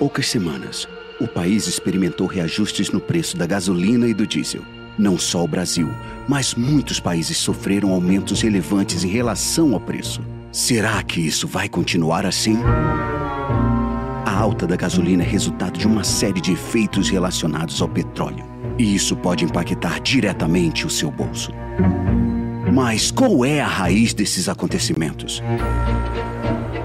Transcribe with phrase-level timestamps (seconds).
[0.00, 0.88] poucas semanas,
[1.20, 4.62] o país experimentou reajustes no preço da gasolina e do diesel.
[4.98, 5.90] Não só o Brasil,
[6.26, 10.22] mas muitos países sofreram aumentos relevantes em relação ao preço.
[10.50, 12.56] Será que isso vai continuar assim?
[14.24, 18.44] A alta da gasolina é resultado de uma série de efeitos relacionados ao petróleo.
[18.78, 21.52] E isso pode impactar diretamente o seu bolso.
[22.72, 25.42] Mas qual é a raiz desses acontecimentos?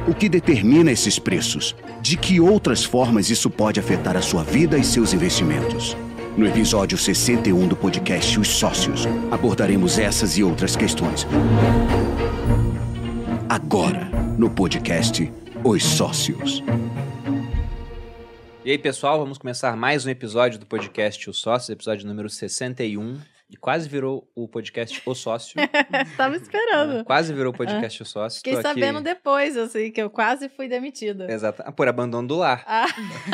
[0.07, 1.75] O que determina esses preços?
[1.99, 5.97] De que outras formas isso pode afetar a sua vida e seus investimentos?
[6.37, 11.25] No episódio 61 do podcast Os Sócios, abordaremos essas e outras questões.
[13.49, 14.05] Agora,
[14.37, 15.33] no podcast
[15.63, 16.61] Os Sócios.
[18.63, 23.17] E aí, pessoal, vamos começar mais um episódio do podcast Os Sócios, episódio número 61.
[23.55, 25.55] E quase virou o podcast O Sócio.
[26.17, 27.05] Tava esperando.
[27.05, 28.39] Quase virou o podcast O Sócio.
[28.39, 31.31] Fiquei Tô aqui- sabendo depois, assim, que eu quase fui demitida.
[31.31, 31.63] Exato.
[31.65, 32.65] Ah, Por abandono do lar.
[32.67, 32.85] Ah,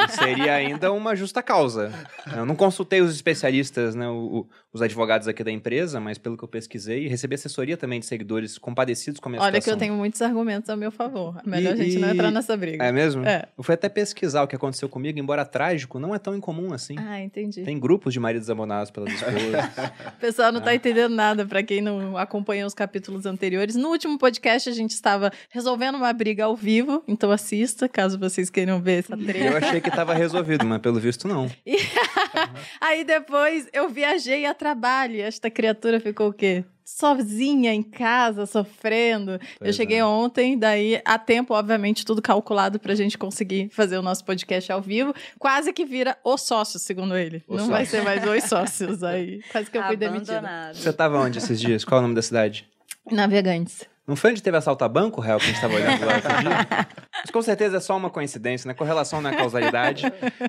[0.09, 1.91] Seria ainda uma justa causa.
[2.37, 6.43] Eu não consultei os especialistas, né, o- os advogados aqui da empresa, mas pelo que
[6.43, 9.79] eu pesquisei, recebi assessoria também de seguidores compadecidos com a minha olha que eu situação.
[9.79, 11.37] tenho muitos argumentos a meu favor.
[11.45, 12.83] É Melhor E- a gente não e- entrar nessa briga.
[12.83, 13.25] É mesmo?
[13.25, 13.47] É.
[13.57, 16.95] Eu fui até pesquisar o que aconteceu comigo, embora trágico, não é tão incomum assim.
[16.97, 17.63] Ah, entendi.
[17.63, 19.31] Tem grupos de maridos abandonados pelas esposas.
[20.15, 20.63] O pessoal não Ah.
[20.63, 23.75] tá entendendo nada, pra quem não acompanhou os capítulos anteriores.
[23.75, 28.49] No último podcast, a gente estava resolvendo uma briga ao vivo, então assista, caso vocês
[28.49, 29.57] queiram ver essa eu treta.
[29.57, 31.49] achei que tava resolvido, mas pelo visto não.
[32.79, 36.63] Aí depois eu viajei a trabalho e esta criatura ficou o quê?
[36.85, 39.31] Sozinha em casa, sofrendo.
[39.31, 40.05] eu Pois cheguei é.
[40.05, 44.79] ontem, daí a tempo, obviamente, tudo calculado pra gente conseguir fazer o nosso podcast ao
[44.81, 45.15] vivo.
[45.39, 47.43] Quase que vira o sócio, segundo ele.
[47.47, 47.99] O Não vai sócio.
[47.99, 49.41] ser mais os sócios aí.
[49.51, 50.37] Quase que eu fui demitida.
[50.37, 50.75] Abandonado.
[50.75, 51.83] Você tava onde esses dias?
[51.83, 52.67] Qual é o nome da cidade?
[53.09, 53.89] Navegantes.
[54.11, 56.37] Não foi onde teve assalto a banco, real, que a gente tava olhando lá outro
[56.41, 56.87] dia?
[57.21, 58.73] Mas com certeza é só uma coincidência, né?
[58.73, 60.03] Correlação não é causalidade.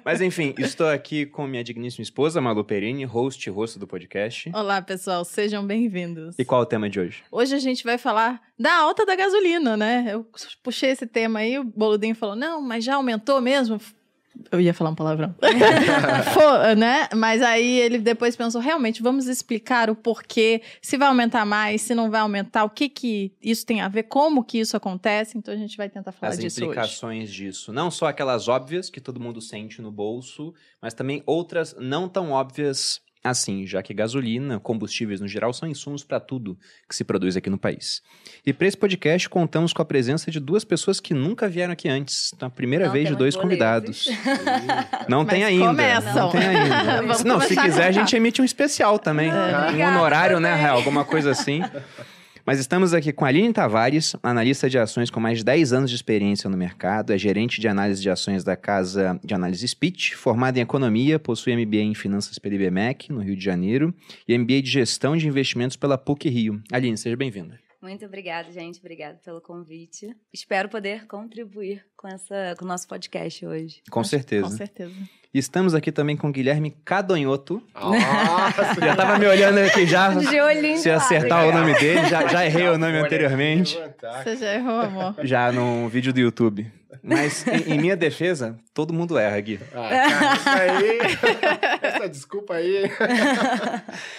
[0.04, 4.50] Mas enfim, estou aqui com minha digníssima esposa, Malu Perini, host e rosto do podcast.
[4.52, 6.36] Olá, pessoal, sejam bem-vindos.
[6.36, 7.22] E qual é o tema de hoje?
[7.30, 10.06] Hoje a gente vai falar da alta da gasolina, né?
[10.08, 10.26] Eu
[10.60, 13.80] puxei esse tema aí, o Boludinho falou: não, mas já aumentou mesmo?
[14.50, 15.34] Eu ia falar um palavrão.
[16.32, 17.08] Fo- né?
[17.14, 21.94] Mas aí ele depois pensou: realmente, vamos explicar o porquê, se vai aumentar mais, se
[21.94, 25.36] não vai aumentar, o que que isso tem a ver, como que isso acontece.
[25.36, 26.64] Então a gente vai tentar falar As disso hoje.
[26.70, 27.72] implicações disso.
[27.72, 32.30] Não só aquelas óbvias que todo mundo sente no bolso, mas também outras não tão
[32.30, 37.36] óbvias assim, já que gasolina, combustíveis no geral, são insumos para tudo que se produz
[37.36, 38.02] aqui no país.
[38.44, 41.88] E para esse podcast, contamos com a presença de duas pessoas que nunca vieram aqui
[41.88, 42.32] antes.
[42.34, 43.42] Então, a primeira Não vez de dois boletos.
[43.42, 44.08] convidados.
[45.08, 45.66] Não tem ainda.
[45.66, 46.14] começam.
[46.14, 47.02] Não tem ainda.
[47.24, 49.30] Não, se quiser, a gente emite um especial também.
[49.32, 50.54] um honorário, né.
[50.54, 50.76] Real?
[50.76, 51.62] Alguma coisa assim.
[52.44, 55.90] Mas estamos aqui com a Aline Tavares, analista de ações com mais de 10 anos
[55.90, 60.16] de experiência no mercado, é gerente de análise de ações da casa de análise Speech,
[60.16, 63.94] formada em economia, possui MBA em finanças pela IBMEC, no Rio de Janeiro,
[64.26, 66.60] e MBA de gestão de investimentos pela PUC Rio.
[66.72, 67.60] Aline, seja bem-vinda.
[67.80, 68.78] Muito obrigada, gente.
[68.78, 70.14] Obrigada pelo convite.
[70.32, 73.82] Espero poder contribuir com, essa, com o nosso podcast hoje.
[73.90, 74.44] Com certeza.
[74.44, 74.94] Com certeza.
[75.34, 77.62] Estamos aqui também com o Guilherme Cadonhoto.
[77.74, 78.78] Nossa!
[78.78, 82.44] Já tava me olhando aqui já, De olhinho se acertar o nome dele, já, já
[82.44, 83.80] errei o nome anteriormente.
[84.22, 85.14] Você já errou, amor.
[85.22, 86.70] Já no vídeo do YouTube.
[87.02, 89.58] Mas, em, em minha defesa, todo mundo erra, Gui.
[89.74, 90.98] Ah, cara, isso aí.
[91.80, 92.82] Essa desculpa aí.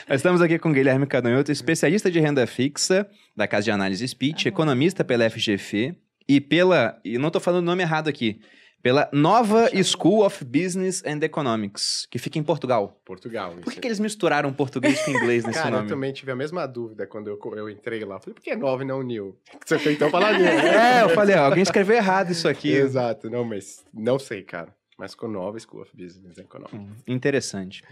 [0.09, 3.07] Nós estamos aqui com o Guilherme Cadonhoto, especialista de renda fixa
[3.38, 5.95] da Casa de Análise Speech, economista pela FGF
[6.28, 8.41] e pela, e não estou falando o nome errado aqui,
[8.83, 12.99] pela Nova School of Business and Economics, que fica em Portugal.
[13.05, 13.55] Portugal.
[13.63, 15.89] Por que, que eles misturaram português com inglês nesse Cara, eu nome?
[15.89, 18.19] também tive a mesma dúvida quando eu, eu entrei lá.
[18.19, 19.38] Falei, por que 9 e não New?
[19.66, 20.99] Você tem então falar New, né?
[20.99, 22.73] É, eu falei, ó, alguém escreveu errado isso aqui.
[22.73, 24.67] Exato, não, mas não sei, cara.
[24.97, 26.73] Mas ficou Nova School of Business Economics.
[26.79, 27.83] Hum, Interessante.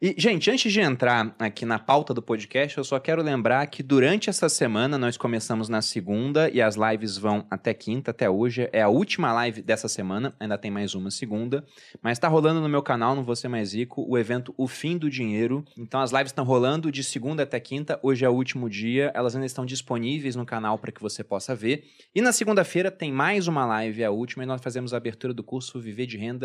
[0.00, 3.82] E, gente, antes de entrar aqui na pauta do podcast, eu só quero lembrar que
[3.82, 8.68] durante essa semana nós começamos na segunda e as lives vão até quinta, até hoje.
[8.72, 11.64] É a última live dessa semana, ainda tem mais uma segunda.
[12.02, 15.08] Mas tá rolando no meu canal, no Você Mais Rico, o evento O Fim do
[15.08, 15.64] Dinheiro.
[15.76, 17.98] Então as lives estão rolando de segunda até quinta.
[18.02, 19.10] Hoje é o último dia.
[19.14, 21.84] Elas ainda estão disponíveis no canal para que você possa ver.
[22.14, 25.42] E na segunda-feira tem mais uma live, a última, e nós fazemos a abertura do
[25.42, 26.41] curso Viver de Renda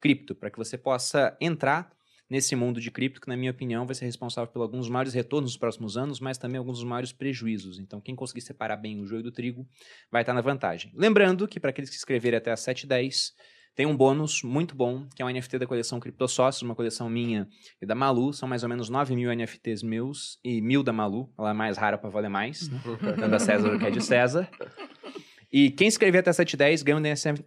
[0.00, 1.90] Cripto, para que você possa entrar
[2.28, 5.52] nesse mundo de cripto, que na minha opinião vai ser responsável por alguns maiores retornos
[5.52, 7.78] nos próximos anos, mas também alguns dos maiores prejuízos.
[7.78, 9.66] Então, quem conseguir separar bem o joio do trigo
[10.10, 10.92] vai estar na vantagem.
[10.94, 13.32] Lembrando que para aqueles que se inscreverem até as 7h10,
[13.74, 17.48] tem um bônus muito bom, que é um NFT da coleção CryptoSócios, uma coleção minha
[17.82, 18.32] e da Malu.
[18.32, 21.32] São mais ou menos 9 mil NFTs meus e mil da Malu.
[21.36, 22.80] Ela é mais rara para valer mais, né?
[23.18, 24.48] dando a César o que é de César.
[25.56, 26.98] E quem escrever até 710 ganha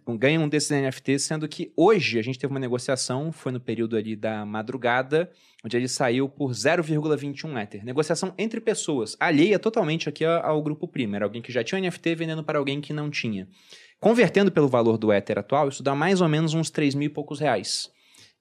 [0.06, 3.60] um, ganha um desses NFTs, sendo que hoje a gente teve uma negociação, foi no
[3.60, 5.30] período ali da madrugada,
[5.62, 7.84] onde ele saiu por 0,21 Ether.
[7.84, 11.16] Negociação entre pessoas, alheia totalmente aqui ao grupo Prima.
[11.16, 13.46] Era alguém que já tinha um NFT vendendo para alguém que não tinha.
[14.00, 17.12] Convertendo pelo valor do Ether atual, isso dá mais ou menos uns 3 mil e
[17.12, 17.90] poucos reais.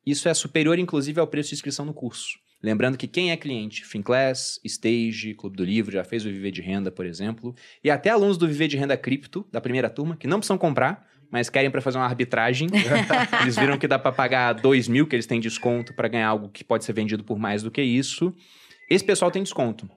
[0.05, 2.39] Isso é superior, inclusive, ao preço de inscrição no curso.
[2.61, 6.61] Lembrando que quem é cliente, Finclass, Stage, Clube do Livro, já fez o Viver de
[6.61, 10.25] Renda, por exemplo, e até alunos do Viver de Renda Cripto, da primeira turma, que
[10.25, 12.67] não precisam comprar, mas querem para fazer uma arbitragem.
[13.41, 16.49] eles viram que dá para pagar 2 mil, que eles têm desconto para ganhar algo
[16.49, 18.33] que pode ser vendido por mais do que isso.
[18.89, 19.89] Esse pessoal tem desconto,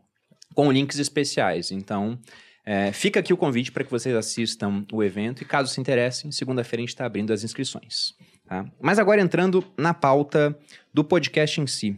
[0.54, 1.70] com links especiais.
[1.70, 2.18] Então,
[2.66, 6.30] é, fica aqui o convite para que vocês assistam o evento e, caso se interessem,
[6.30, 8.14] segunda-feira a gente está abrindo as inscrições.
[8.46, 8.66] Tá?
[8.80, 10.58] Mas agora entrando na pauta
[10.92, 11.96] do podcast em si.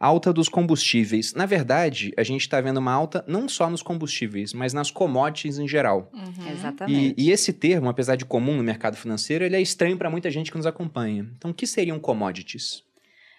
[0.00, 1.34] Alta dos combustíveis.
[1.34, 5.58] Na verdade, a gente está vendo uma alta não só nos combustíveis, mas nas commodities
[5.58, 6.10] em geral.
[6.14, 6.50] Uhum.
[6.50, 7.14] Exatamente.
[7.18, 10.30] E, e esse termo, apesar de comum no mercado financeiro, ele é estranho para muita
[10.30, 11.30] gente que nos acompanha.
[11.36, 12.82] Então, o que seriam commodities?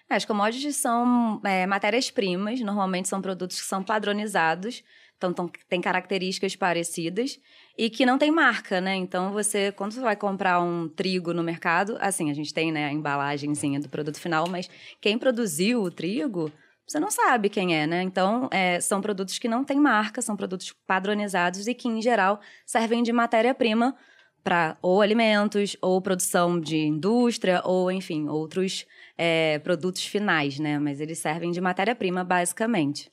[0.08, 4.84] As commodities são é, matérias-primas, normalmente são produtos que são padronizados,
[5.16, 7.40] então tão, têm características parecidas
[7.76, 8.94] e que não tem marca, né?
[8.94, 12.86] Então você, quando você vai comprar um trigo no mercado, assim, a gente tem né,
[12.86, 14.68] a embalagenzinha do produto final, mas
[15.00, 16.52] quem produziu o trigo,
[16.86, 18.02] você não sabe quem é, né?
[18.02, 22.40] Então, é, são produtos que não têm marca, são produtos padronizados e que, em geral,
[22.66, 23.96] servem de matéria-prima
[24.42, 28.84] para ou alimentos, ou produção de indústria, ou, enfim, outros
[29.16, 30.78] é, produtos finais, né?
[30.78, 33.10] Mas eles servem de matéria-prima, basicamente.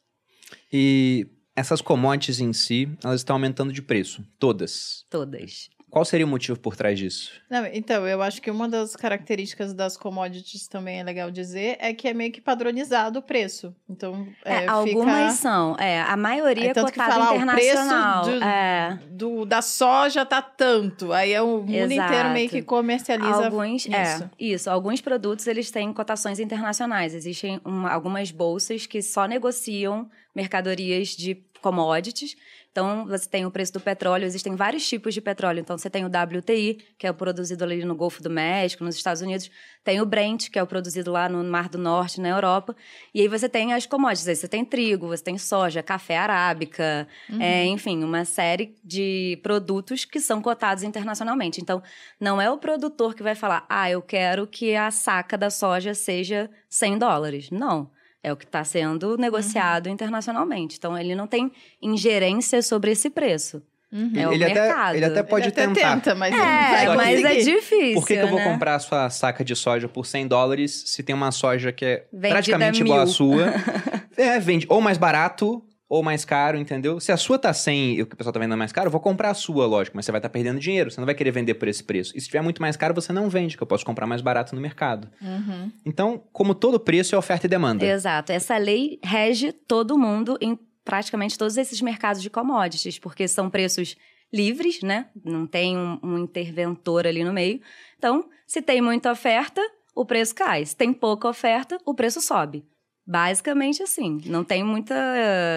[0.73, 1.27] E
[1.59, 5.05] essas commodities em si, elas estão aumentando de preço, todas.
[5.09, 5.69] Todas.
[5.91, 7.31] Qual seria o motivo por trás disso?
[7.49, 11.91] Não, então, eu acho que uma das características das commodities também é legal dizer é
[11.95, 13.75] que é meio que padronizado o preço.
[13.89, 14.71] Então, É, é, fica...
[14.71, 15.75] algumas são.
[15.79, 18.23] É, a maioria É é tanto que cotada falar, o internacional.
[18.23, 18.99] preço do- É.
[19.09, 21.11] do, da soja tá tanto.
[21.11, 22.07] Aí é o mundo Exato.
[22.13, 23.95] inteiro meio que comercializa Alguns, isso.
[23.95, 24.69] é, isso.
[24.69, 27.15] Alguns produtos, eles têm cotações internacionais.
[27.15, 30.07] Existem uma- algumas bolsas que só negociam
[30.39, 32.37] mercadorias de commodities.
[32.71, 35.59] Então, você tem o preço do petróleo, existem vários tipos de petróleo.
[35.59, 38.95] Então, você tem o WTI, que é o produzido ali no Golfo do México, nos
[38.95, 39.49] Estados Unidos.
[39.83, 42.73] Tem o Brent, que é o produzido lá no Mar do Norte, na Europa.
[43.13, 44.27] E aí você tem as commodities.
[44.27, 47.07] Aí você tem trigo, você tem soja, café arábica,
[47.39, 51.59] é, enfim, uma série de produtos que são cotados internacionalmente.
[51.59, 51.81] Então,
[52.19, 55.93] não é o produtor que vai falar, ah, eu quero que a saca da soja
[55.93, 57.49] seja 100 dólares.
[57.49, 57.89] Não.
[58.21, 60.75] É o que está sendo negociado internacionalmente.
[60.77, 61.51] Então, ele não tem
[61.81, 63.61] ingerência sobre esse preço.
[63.91, 64.11] Uhum.
[64.15, 64.95] É o ele, até, mercado.
[64.95, 65.95] ele até pode Ele até tentar.
[65.95, 67.93] tenta, mas É, mas é difícil.
[67.95, 68.43] Por que, que eu vou né?
[68.51, 72.05] comprar a sua saca de soja por 100 dólares se tem uma soja que é
[72.13, 72.91] Vendida praticamente mil.
[72.93, 73.45] igual à sua?
[74.15, 76.99] é, vende ou mais barato ou mais caro, entendeu?
[76.99, 78.91] Se a sua tá 100 e o que o pessoal tá vendendo mais caro, eu
[78.91, 81.31] vou comprar a sua, lógico, mas você vai estar perdendo dinheiro, você não vai querer
[81.31, 82.15] vender por esse preço.
[82.15, 84.53] E se tiver muito mais caro, você não vende, que eu posso comprar mais barato
[84.53, 85.09] no mercado.
[85.19, 85.71] Uhum.
[85.83, 87.83] Então, como todo preço, é oferta e demanda.
[87.83, 88.31] Exato.
[88.31, 93.97] Essa lei rege todo mundo em praticamente todos esses mercados de commodities, porque são preços
[94.31, 95.07] livres, né?
[95.25, 97.59] Não tem um, um interventor ali no meio.
[97.97, 99.61] Então, se tem muita oferta,
[99.95, 100.63] o preço cai.
[100.65, 102.63] Se tem pouca oferta, o preço sobe.
[103.09, 104.21] Basicamente assim.
[104.27, 104.93] Não tem muita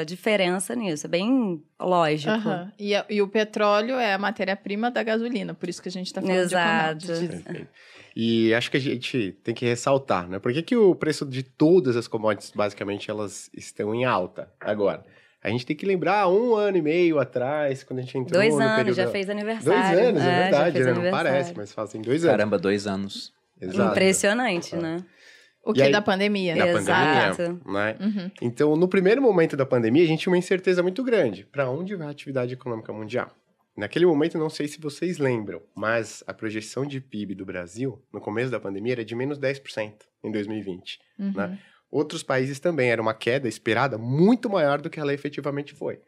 [0.07, 1.07] diferença nisso.
[1.07, 2.33] É bem lógico.
[2.33, 2.73] Aham.
[2.79, 6.23] E, e o petróleo é a matéria-prima da gasolina, por isso que a gente tá
[6.23, 6.97] falando Exato.
[6.97, 7.67] de commodities.
[8.17, 10.39] E acho que a gente tem que ressaltar, né?
[10.39, 15.05] Por que, que o preço de todas as commodities, basicamente, elas estão em alta agora?
[15.45, 18.55] A gente tem que lembrar um ano e meio atrás, quando a gente entrou Dois
[18.55, 18.97] no anos, período...
[18.97, 20.09] já fez Dois aniversário.
[20.09, 20.93] anos, é, já verdade, né?
[20.95, 22.35] Não parece, mas fazem dois anos.
[22.35, 23.31] Caramba, dois anos.
[23.61, 23.91] Exato.
[23.91, 25.05] Impressionante, né?
[25.65, 26.67] O que aí- da pandemia, Da?
[26.67, 27.37] Exato.
[27.37, 27.97] pandemia, né?
[28.01, 28.31] Uhum.
[28.43, 31.45] Então, no primeiro momento da pandemia, a gente tinha uma incerteza muito grande.
[31.45, 33.31] Para onde vai a atividade econômica mundial?
[33.77, 38.21] Naquele momento, não sei se vocês lembram, mas a projeção de PIB do Brasil, no
[38.21, 40.99] começo da pandemia, era de menos 10% em 2020.
[41.19, 41.33] Uhum.
[41.33, 41.59] né?
[41.91, 46.01] Outros países também, era uma queda esperada muito maior do que ela efetivamente foi.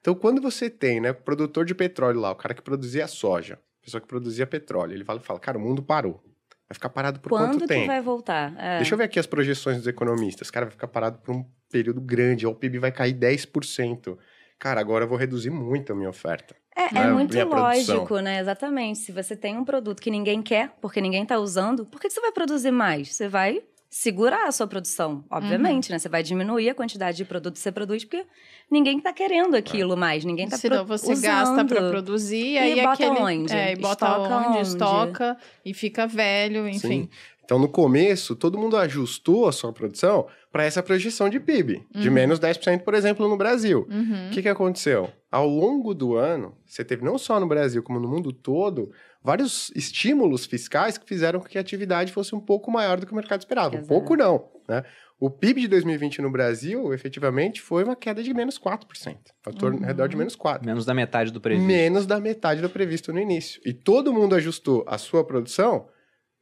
[0.00, 3.54] Então, quando você tem né, o produtor de petróleo lá, o cara que produzia soja,
[3.54, 6.22] a pessoa que produzia petróleo, ele fala, fala cara, o mundo parou.
[6.70, 7.88] Vai ficar parado por Quando quanto tempo?
[7.88, 8.54] vai voltar?
[8.56, 8.76] É.
[8.76, 10.52] Deixa eu ver aqui as projeções dos economistas.
[10.52, 12.46] Cara, vai ficar parado por um período grande.
[12.46, 14.16] O PIB vai cair 10%.
[14.56, 16.54] Cara, agora eu vou reduzir muito a minha oferta.
[16.76, 17.96] É, né, é muito minha produção.
[17.96, 18.38] lógico, né?
[18.38, 19.00] Exatamente.
[19.00, 22.20] Se você tem um produto que ninguém quer, porque ninguém tá usando, por que você
[22.20, 23.16] vai produzir mais?
[23.16, 25.94] Você vai segurar a sua produção, obviamente, Uhum.
[25.94, 25.98] né?
[25.98, 28.24] Você vai diminuir a quantidade de produto que você produz, porque
[28.70, 31.22] ninguém tá querendo aquilo mais, ninguém tá Senão pro- você usando.
[31.24, 33.52] gasta pra produzir, aí bota aquele, onde?
[33.52, 34.60] É, e bota Estoca onde, onde?
[34.60, 36.78] estoca e fica velho, enfim.
[36.88, 37.08] Sim.
[37.44, 42.06] Então, no começo, todo mundo ajustou a sua produção para essa projeção de PIB, de
[42.06, 42.14] Uhum.
[42.14, 43.88] menos 10%, por exemplo, no Brasil.
[43.90, 44.28] Uhum.
[44.28, 45.10] O que, que aconteceu?
[45.32, 48.90] ao longo do ano, você teve não só no Brasil, como no mundo todo,
[49.22, 53.12] vários estímulos fiscais que fizeram com que a atividade fosse um pouco maior do que
[53.12, 53.74] o mercado esperava.
[53.76, 53.88] Um Exato.
[53.88, 54.84] pouco não, né?
[55.18, 59.18] O PIB de 2020 no Brasil, efetivamente, foi uma queda de menos 4%.
[59.42, 60.64] Fator ao redor de menos 4%.
[60.64, 61.66] Menos da metade do previsto.
[61.66, 63.60] Menos da metade do previsto no início.
[63.66, 65.86] E todo mundo ajustou a sua produção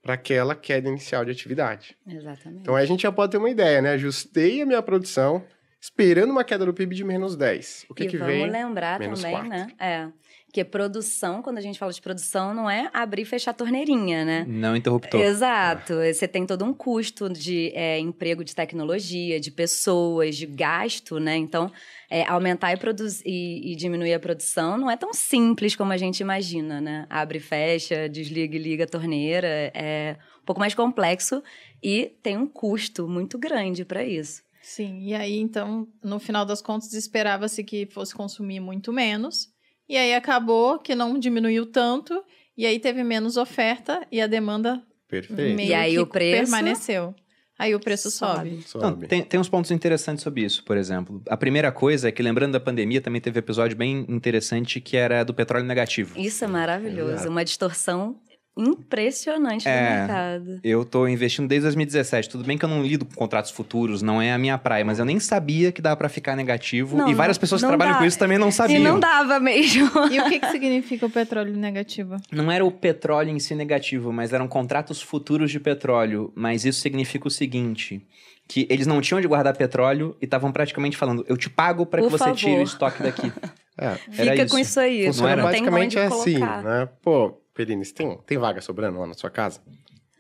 [0.01, 1.97] para aquela queda inicial de atividade.
[2.07, 2.63] Exatamente.
[2.63, 3.95] Então aí a gente já pode ter uma ideia, né?
[3.95, 5.45] Ajustei a minha produção
[5.81, 7.87] esperando uma queda do PIB de menos 10.
[7.91, 8.49] O que, e que vamos vem?
[8.49, 9.49] lembrar Menos também, quatro.
[9.51, 9.69] né?
[9.79, 10.09] É.
[10.51, 14.25] Que produção, quando a gente fala de produção, não é abrir e fechar a torneirinha,
[14.25, 14.47] né?
[14.49, 15.21] Não interruptor.
[15.21, 15.95] Exato.
[15.95, 21.37] Você tem todo um custo de é, emprego de tecnologia, de pessoas, de gasto, né?
[21.37, 21.71] Então,
[22.09, 25.99] é, aumentar e, produzir, e, e diminuir a produção não é tão simples como a
[25.99, 27.07] gente imagina, né?
[27.11, 29.71] Abre e fecha, desliga e liga a torneira.
[29.75, 31.43] É um pouco mais complexo
[31.83, 34.43] e tem um custo muito grande para isso.
[34.63, 39.51] Sim, e aí então, no final das contas, esperava-se que fosse consumir muito menos.
[39.89, 42.23] E aí acabou que não diminuiu tanto,
[42.57, 45.57] e aí teve menos oferta e a demanda Perfeito.
[45.57, 47.15] meio E aí que o preço permaneceu.
[47.59, 48.63] Aí o preço sobe.
[48.63, 48.85] Sobe.
[48.85, 49.09] Não, Sobe.
[49.09, 51.21] tem, tem uns pontos interessantes sobre isso, por exemplo.
[51.29, 54.97] A primeira coisa é que, lembrando da pandemia, também teve um episódio bem interessante que
[54.97, 56.17] era do petróleo negativo.
[56.17, 57.15] Isso é maravilhoso.
[57.15, 57.31] Exato.
[57.31, 58.21] Uma distorção
[58.59, 59.99] impressionante do É.
[59.99, 60.61] mercado.
[60.65, 62.29] Eu tô investindo desde 2017.
[62.29, 64.99] Tudo bem que eu não lido com contratos futuros, não é a minha praia, mas
[64.99, 66.97] eu nem sabia que dava pra ficar negativo.
[66.97, 67.99] Não, e várias não- pessoas que trabalham dá.
[68.01, 68.81] com isso também não sabiam.
[68.81, 69.89] E não dava mesmo.
[70.11, 72.17] E o que, que significa o petróleo negativo?
[72.33, 76.33] Não era o petróleo em si negativo, mas eram contratos futuros de petróleo.
[76.35, 78.01] Mas isso significa o seguinte:
[78.47, 82.03] que eles não tinham de guardar petróleo e estavam praticamente falando: eu te pago para
[82.03, 82.63] que você tire o favor.
[82.65, 83.33] estoque daqui.
[83.81, 84.71] É, Fica com isso.
[84.71, 85.07] isso aí.
[85.07, 85.43] funciona era?
[85.43, 86.89] Não tem basicamente onde assim, né?
[87.01, 89.61] Pô, Perini, você tem, tem vaga sobrando lá na sua casa?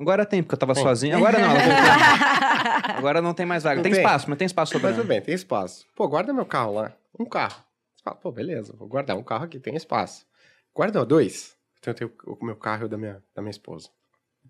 [0.00, 0.82] Agora tem, porque eu tava Tem.
[0.82, 1.16] sozinho.
[1.16, 2.96] Agora não.
[2.96, 3.76] Agora não tem mais vaga.
[3.76, 4.00] Não Tem tem?
[4.00, 5.08] espaço, mas tem espaço Mas tudo sobrando.
[5.08, 5.86] bem, tem espaço.
[5.94, 6.92] Pô, guarda meu carro lá.
[7.16, 7.62] Um carro.
[7.94, 10.26] Você fala, pô, beleza, vou guardar um carro aqui, tem espaço.
[10.74, 11.56] Guarda dois.
[11.78, 13.88] Então eu tenho o meu carro e o da minha, da minha esposa.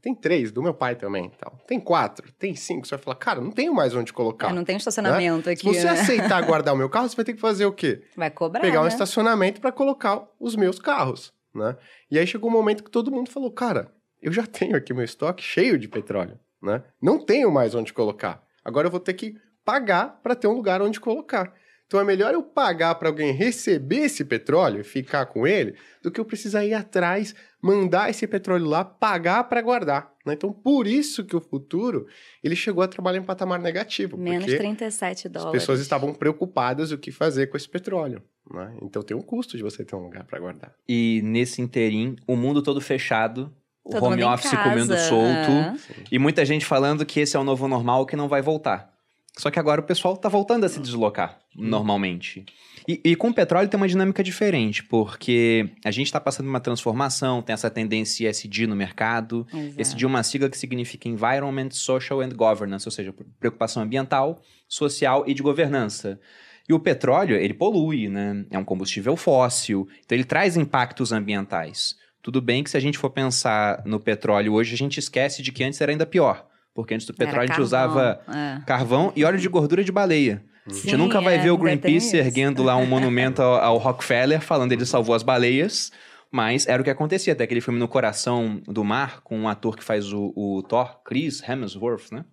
[0.00, 1.58] Tem três, do meu pai também e tal.
[1.66, 2.86] Tem quatro, tem cinco.
[2.86, 4.48] Você vai falar, cara, não tenho mais onde colocar.
[4.48, 5.64] É, não tem um estacionamento Se aqui.
[5.66, 5.90] você né?
[5.90, 8.02] aceitar guardar o meu carro, você vai ter que fazer o quê?
[8.16, 8.60] Vai cobrar.
[8.60, 8.88] Pegar um né?
[8.88, 11.76] estacionamento para colocar os meus carros, né?
[12.10, 15.04] E aí chegou um momento que todo mundo falou, cara, eu já tenho aqui meu
[15.04, 16.82] estoque cheio de petróleo, né?
[17.00, 18.42] Não tenho mais onde colocar.
[18.64, 21.54] Agora eu vou ter que pagar para ter um lugar onde colocar.
[21.86, 26.10] Então é melhor eu pagar para alguém receber esse petróleo e ficar com ele do
[26.10, 30.12] que eu precisar ir atrás, mandar esse petróleo lá, pagar para guardar.
[30.24, 30.34] né?
[30.34, 32.06] Então por isso que o futuro
[32.42, 35.60] ele chegou a trabalhar em patamar negativo, Menos porque 37 as dólares.
[35.60, 38.22] pessoas estavam preocupadas o que fazer com esse petróleo.
[38.52, 38.76] né?
[38.82, 40.72] Então tem um custo de você ter um lugar para guardar.
[40.88, 43.52] E nesse interim, o mundo todo fechado,
[43.84, 45.76] o Todo home office comendo solto, é.
[46.12, 48.92] e muita gente falando que esse é o novo normal que não vai voltar.
[49.36, 52.44] Só que agora o pessoal tá voltando a se deslocar, normalmente.
[52.88, 56.58] E, e com o petróleo tem uma dinâmica diferente, porque a gente está passando uma
[56.58, 59.46] transformação, tem essa tendência ESG no mercado.
[59.52, 59.80] Exato.
[59.82, 65.24] ESG é uma sigla que significa Environment, Social and Governance, ou seja, preocupação ambiental, social
[65.26, 66.18] e de governança.
[66.66, 68.46] E o petróleo, ele polui, né?
[68.50, 71.94] É um combustível fóssil, então ele traz impactos ambientais.
[72.22, 75.52] Tudo bem que se a gente for pensar no petróleo hoje, a gente esquece de
[75.52, 76.46] que antes era ainda pior.
[76.74, 78.60] Porque antes do petróleo a gente carvão, usava é.
[78.64, 80.42] carvão e óleo de gordura de baleia.
[80.70, 83.78] A gente Sim, nunca vai é, ver o Greenpeace erguendo lá um monumento ao, ao
[83.78, 85.90] Rockefeller falando ele salvou as baleias.
[86.30, 87.32] Mas era o que acontecia.
[87.32, 91.00] Até aquele filme No Coração do Mar, com um ator que faz o, o Thor,
[91.02, 92.24] Chris Hemsworth, né?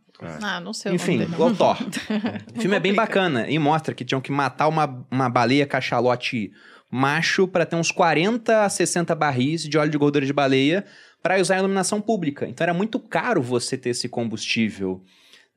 [0.42, 1.42] Ah, não sei o Enfim, nome dele.
[1.42, 1.77] o Thor.
[2.56, 6.51] o filme é bem bacana e mostra que tinham que matar uma, uma baleia cachalote
[6.89, 10.86] macho para ter uns 40 a 60 barris de óleo de gordura de baleia
[11.22, 12.48] para usar em iluminação pública.
[12.48, 15.04] Então era muito caro você ter esse combustível.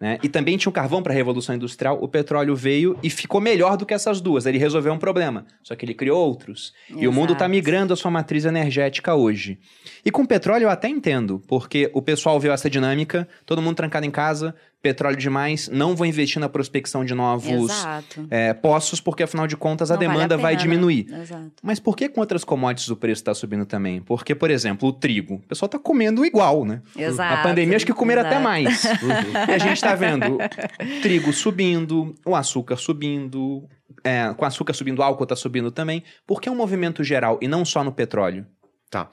[0.01, 0.19] Né?
[0.23, 1.99] E também tinha o carvão para a Revolução Industrial.
[2.01, 4.47] O petróleo veio e ficou melhor do que essas duas.
[4.47, 5.45] Ele resolveu um problema.
[5.63, 6.73] Só que ele criou outros.
[6.89, 7.51] E o mundo está Exato.
[7.51, 9.59] migrando a sua matriz energética hoje.
[10.05, 14.07] E com petróleo eu até entendo, porque o pessoal viu essa dinâmica, todo mundo trancado
[14.07, 17.73] em casa, petróleo demais, não vou investir na prospecção de novos
[18.31, 20.63] é, poços, porque afinal de contas a Não vale demanda vai pena.
[20.63, 21.07] diminuir.
[21.13, 21.53] Exato.
[21.63, 24.01] Mas por que com outras commodities o preço está subindo também?
[24.01, 25.35] Porque, por exemplo, o trigo.
[25.35, 26.81] O pessoal está comendo igual, né?
[26.97, 27.35] Exato.
[27.35, 28.85] A pandemia acho que comeram até mais.
[28.85, 30.39] e a gente está vendo
[31.03, 33.69] trigo subindo, o açúcar subindo,
[34.05, 36.03] é, com açúcar subindo, o álcool está subindo também.
[36.27, 38.47] Por que é um movimento geral e não só no petróleo?
[38.91, 39.11] Tá.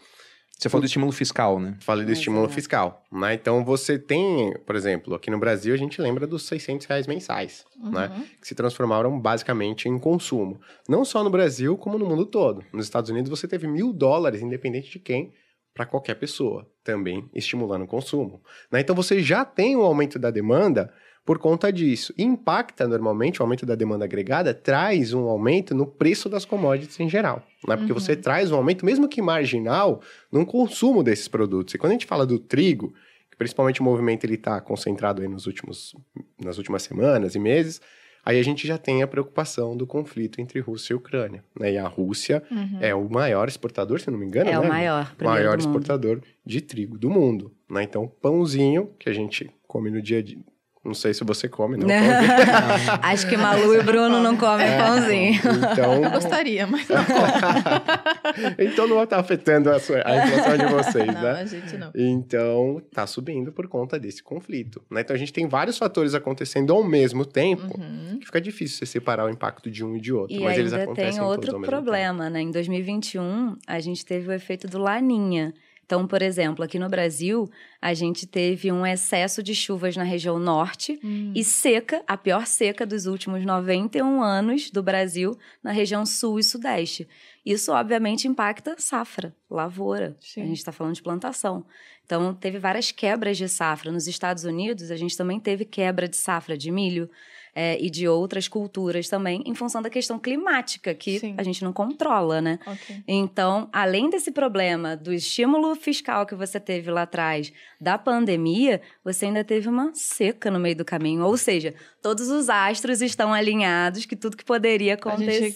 [0.57, 1.75] Você falou do estímulo fiscal, né?
[1.81, 3.33] Falei do estímulo fiscal, né?
[3.33, 7.65] Então você tem, por exemplo, aqui no Brasil a gente lembra dos 600 reais mensais,
[7.91, 8.07] né?
[8.07, 8.23] Uhum.
[8.41, 10.59] Que se transformaram basicamente em consumo.
[10.87, 12.63] Não só no Brasil, como no mundo todo.
[12.71, 15.33] Nos Estados Unidos você teve mil dólares, independente de quem,
[15.73, 18.41] para qualquer pessoa, também estimulando o consumo.
[18.71, 18.79] né?
[18.79, 20.91] Então você já tem um aumento da demanda
[21.25, 22.13] por conta disso.
[22.17, 26.99] E impacta normalmente o aumento da demanda agregada, traz um aumento no preço das commodities
[26.99, 27.41] em geral.
[27.67, 27.75] Né?
[27.75, 30.01] Porque você traz um aumento, mesmo que marginal,
[30.31, 31.73] no consumo desses produtos.
[31.73, 32.93] E quando a gente fala do trigo,
[33.31, 35.95] que principalmente o movimento ele está concentrado aí nos últimos,
[36.39, 37.81] nas últimas semanas e meses,
[38.23, 41.43] aí a gente já tem a preocupação do conflito entre Rússia e Ucrânia.
[41.59, 41.73] Né?
[41.73, 42.43] E a Rússia
[42.79, 44.59] é o maior exportador, se não me engano, É né?
[44.59, 45.75] o maior, maior do mundo.
[45.75, 47.51] exportador de trigo do mundo.
[47.67, 47.81] Né?
[47.81, 50.37] Então, pãozinho que a gente come no dia a dia.
[50.85, 51.87] Não sei se você come, não.
[51.87, 51.95] come.
[53.01, 55.33] Acho que Malu e Bruno não comem pãozinho.
[55.73, 56.97] Então, Eu gostaria, mas não.
[58.59, 61.31] então não está afetando a, sua- a inflação de vocês, não, né?
[61.41, 61.91] a gente não.
[61.95, 64.81] Então, tá subindo por conta desse conflito.
[64.89, 65.01] Né?
[65.01, 68.19] Então, a gente tem vários fatores acontecendo ao mesmo tempo Uhum.
[68.19, 70.35] que fica difícil você separar o impacto de um e de outro.
[70.35, 71.83] E mas eles acontecem tem todos outro ao mesmo tempo.
[71.83, 72.41] problema, né?
[72.41, 75.53] Em 2021, a gente teve o efeito do Laninha.
[75.85, 77.47] Então, por exemplo, aqui no Brasil,
[77.79, 81.31] a gente teve um excesso de chuvas na região norte Hum.
[81.35, 86.43] e seca, a pior seca dos últimos 91 anos do Brasil, na região sul e
[86.43, 87.07] sudeste.
[87.45, 90.17] Isso, obviamente, impacta safra, lavoura.
[90.19, 90.41] Sim.
[90.41, 91.63] A gente está falando de plantação.
[92.03, 93.91] Então, teve várias quebras de safra.
[93.91, 97.07] Nos Estados Unidos, a gente também teve quebra de safra de milho
[97.55, 101.35] eh, e de outras culturas também, em função da questão climática, que Sim.
[101.37, 102.59] a gente não controla, né?
[102.67, 102.97] Ok.
[103.07, 109.25] Então, além desse problema do estímulo fiscal que você teve lá atrás, da pandemia, você
[109.25, 111.23] ainda teve uma seca no meio do caminho.
[111.23, 115.55] Ou seja, todos os astros estão alinhados que tudo que poderia A gente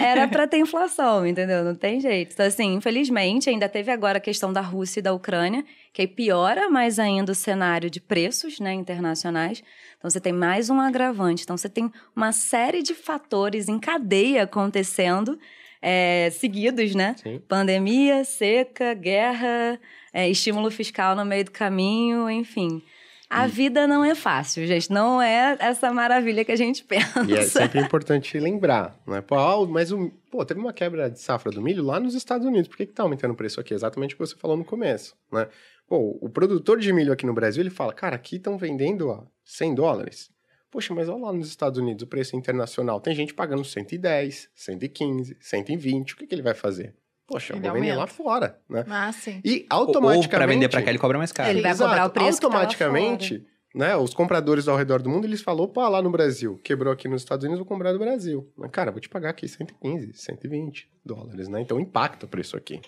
[0.00, 1.64] era para ter inflação, entendeu?
[1.64, 2.32] Não tem jeito.
[2.32, 5.64] Então, assim, infelizmente, ainda teve agora a questão da Rússia e da Ucrânia,
[5.96, 9.62] que aí piora mais ainda o cenário de preços né, internacionais.
[9.96, 11.42] Então, você tem mais um agravante.
[11.42, 15.38] Então, você tem uma série de fatores em cadeia acontecendo,
[15.80, 17.16] é, seguidos, né?
[17.22, 17.40] Sim.
[17.48, 19.80] Pandemia, seca, guerra,
[20.12, 22.82] é, estímulo fiscal no meio do caminho, enfim.
[23.28, 24.90] A vida não é fácil, gente.
[24.90, 27.24] Não é essa maravilha que a gente pensa.
[27.26, 29.22] E é sempre importante lembrar, né?
[29.22, 32.46] Pô, ah, mas o, pô, teve uma quebra de safra do milho lá nos Estados
[32.46, 32.68] Unidos.
[32.68, 33.72] Por que, que tá aumentando o preço aqui?
[33.72, 35.48] Exatamente o que você falou no começo, né?
[35.86, 39.24] Pô, o produtor de milho aqui no Brasil, ele fala, cara, aqui estão vendendo a
[39.44, 40.30] 100 dólares.
[40.70, 43.00] Poxa, mas olha lá nos Estados Unidos, o preço internacional.
[43.00, 46.14] Tem gente pagando 110, 115, 120.
[46.14, 46.94] O que, que ele vai fazer?
[47.26, 48.00] Poxa, eu Ele vou vender aumenta.
[48.00, 48.84] lá fora, né?
[48.88, 49.40] Ah, sim.
[49.44, 50.28] E Ou automaticamente...
[50.28, 51.50] para vender para cá ele cobra mais caro.
[51.50, 51.90] Ele vai Exato.
[51.90, 55.64] cobrar o preço que tá Automaticamente, né, os compradores ao redor do mundo, eles falaram,
[55.64, 58.48] opa, lá no Brasil, quebrou aqui nos Estados Unidos, vou comprar do Brasil.
[58.56, 61.60] Mas, cara, vou te pagar aqui 115, 120 dólares, né?
[61.60, 62.80] Então impacta o preço aqui.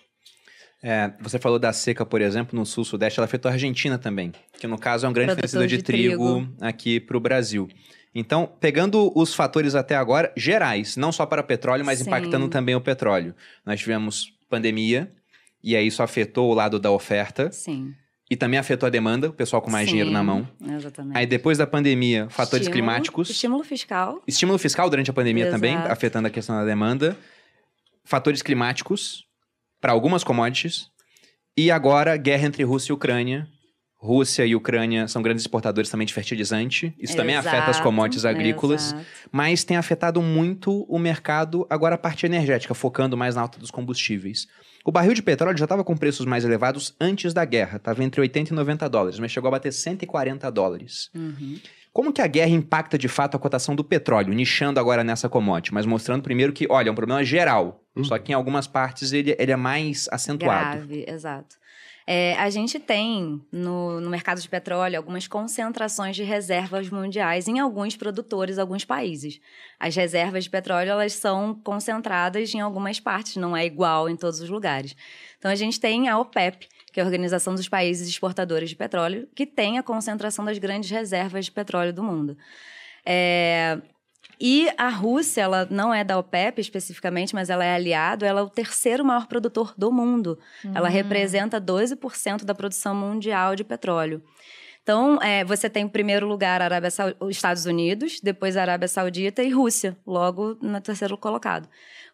[0.82, 4.66] É, você falou da seca, por exemplo, no sul-sudeste, ela afetou a Argentina também, que
[4.66, 6.54] no caso é um grande fornecedor de, de trigo, trigo.
[6.60, 7.68] aqui para o Brasil.
[8.14, 12.06] Então, pegando os fatores até agora, gerais, não só para petróleo, mas Sim.
[12.06, 13.34] impactando também o petróleo.
[13.66, 15.10] Nós tivemos pandemia,
[15.62, 17.92] e aí isso afetou o lado da oferta, Sim.
[18.30, 20.48] e também afetou a demanda, o pessoal com mais Sim, dinheiro na mão.
[20.64, 21.18] Exatamente.
[21.18, 23.30] Aí depois da pandemia, fatores Estímulo- climáticos.
[23.30, 24.22] Estímulo fiscal.
[24.28, 25.92] Estímulo fiscal durante a pandemia também, Exato.
[25.92, 27.16] afetando a questão da demanda.
[28.04, 29.27] Fatores climáticos
[29.80, 30.86] para algumas commodities.
[31.56, 33.48] E agora, guerra entre Rússia e Ucrânia.
[34.00, 36.94] Rússia e Ucrânia são grandes exportadores também de fertilizante.
[37.00, 38.92] Isso também afeta as Exato, commodities agrícolas.
[38.92, 39.04] exato.
[39.32, 43.72] Mas tem afetado muito o mercado, agora a parte energética, focando mais na alta dos
[43.72, 44.46] combustíveis.
[44.84, 47.76] O barril de petróleo já estava com preços mais elevados antes da guerra.
[47.78, 51.10] Estava entre 80 e 90 dólares, mas chegou a bater 140 dólares.
[51.12, 51.58] Uhum.
[51.98, 55.74] Como que a guerra impacta de fato a cotação do petróleo, nichando agora nessa commodity,
[55.74, 58.04] mas mostrando primeiro que, olha, é um problema geral, Uhum.
[58.04, 60.76] só que em algumas partes ele, ele é mais acentuado.
[60.76, 61.56] Grave, exato.
[62.06, 67.58] É, a gente tem no, no mercado de petróleo algumas concentrações de reservas mundiais em
[67.58, 69.40] alguns produtores, alguns países.
[69.80, 74.40] As reservas de petróleo elas são concentradas em algumas partes, não é igual em todos
[74.40, 74.94] os lugares.
[75.36, 79.28] Então a gente tem a OPEP, que é a Organização dos Países Exportadores de Petróleo,
[79.32, 82.36] que tem a concentração das grandes reservas de petróleo do mundo.
[83.06, 83.78] É,
[84.40, 88.42] e a Rússia, ela não é da OPEP especificamente, mas ela é aliado, ela é
[88.42, 90.40] o terceiro maior produtor do mundo.
[90.74, 94.20] Ela representa 12% da produção mundial de petróleo.
[94.82, 98.62] Então, é, você tem em primeiro lugar a Arábia Sau- os Estados Unidos, depois a
[98.62, 101.68] Arábia Saudita e Rússia, logo no terceiro colocado.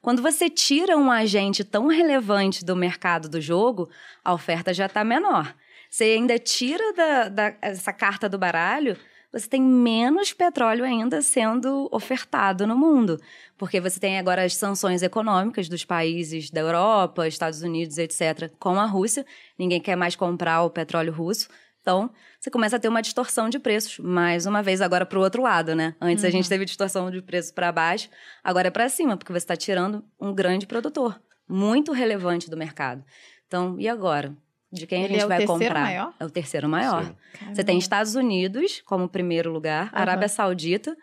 [0.04, 3.88] Quando você tira um agente tão relevante do mercado do jogo,
[4.22, 5.54] a oferta já está menor.
[5.88, 8.98] Você ainda tira da, da- essa carta do baralho,
[9.32, 13.18] você tem menos petróleo ainda sendo ofertado no mundo.
[13.56, 18.78] Porque você tem agora as sanções econômicas dos países da Europa, Estados Unidos, etc., com
[18.78, 19.24] a Rússia.
[19.58, 21.48] Ninguém quer mais comprar o petróleo russo.
[21.80, 22.10] Então,
[22.44, 25.40] você começa a ter uma distorção de preços, mais uma vez agora para o outro
[25.40, 25.94] lado, né?
[25.98, 28.10] Antes a gente teve distorção de preço para baixo,
[28.42, 33.02] agora é para cima, porque você está tirando um grande produtor, muito relevante do mercado.
[33.46, 34.36] Então, e agora?
[34.70, 35.80] de quem Ele a gente é o vai terceiro comprar.
[35.84, 36.14] maior?
[36.20, 37.04] É o terceiro maior.
[37.06, 37.54] Sim.
[37.54, 40.02] Você tem Estados Unidos como primeiro lugar, Aham.
[40.02, 40.94] Arábia Saudita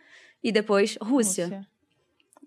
[0.44, 1.66] e depois Rússia.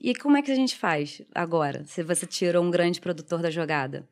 [0.01, 3.51] E como é que a gente faz agora, se você tira um grande produtor da
[3.51, 4.07] jogada?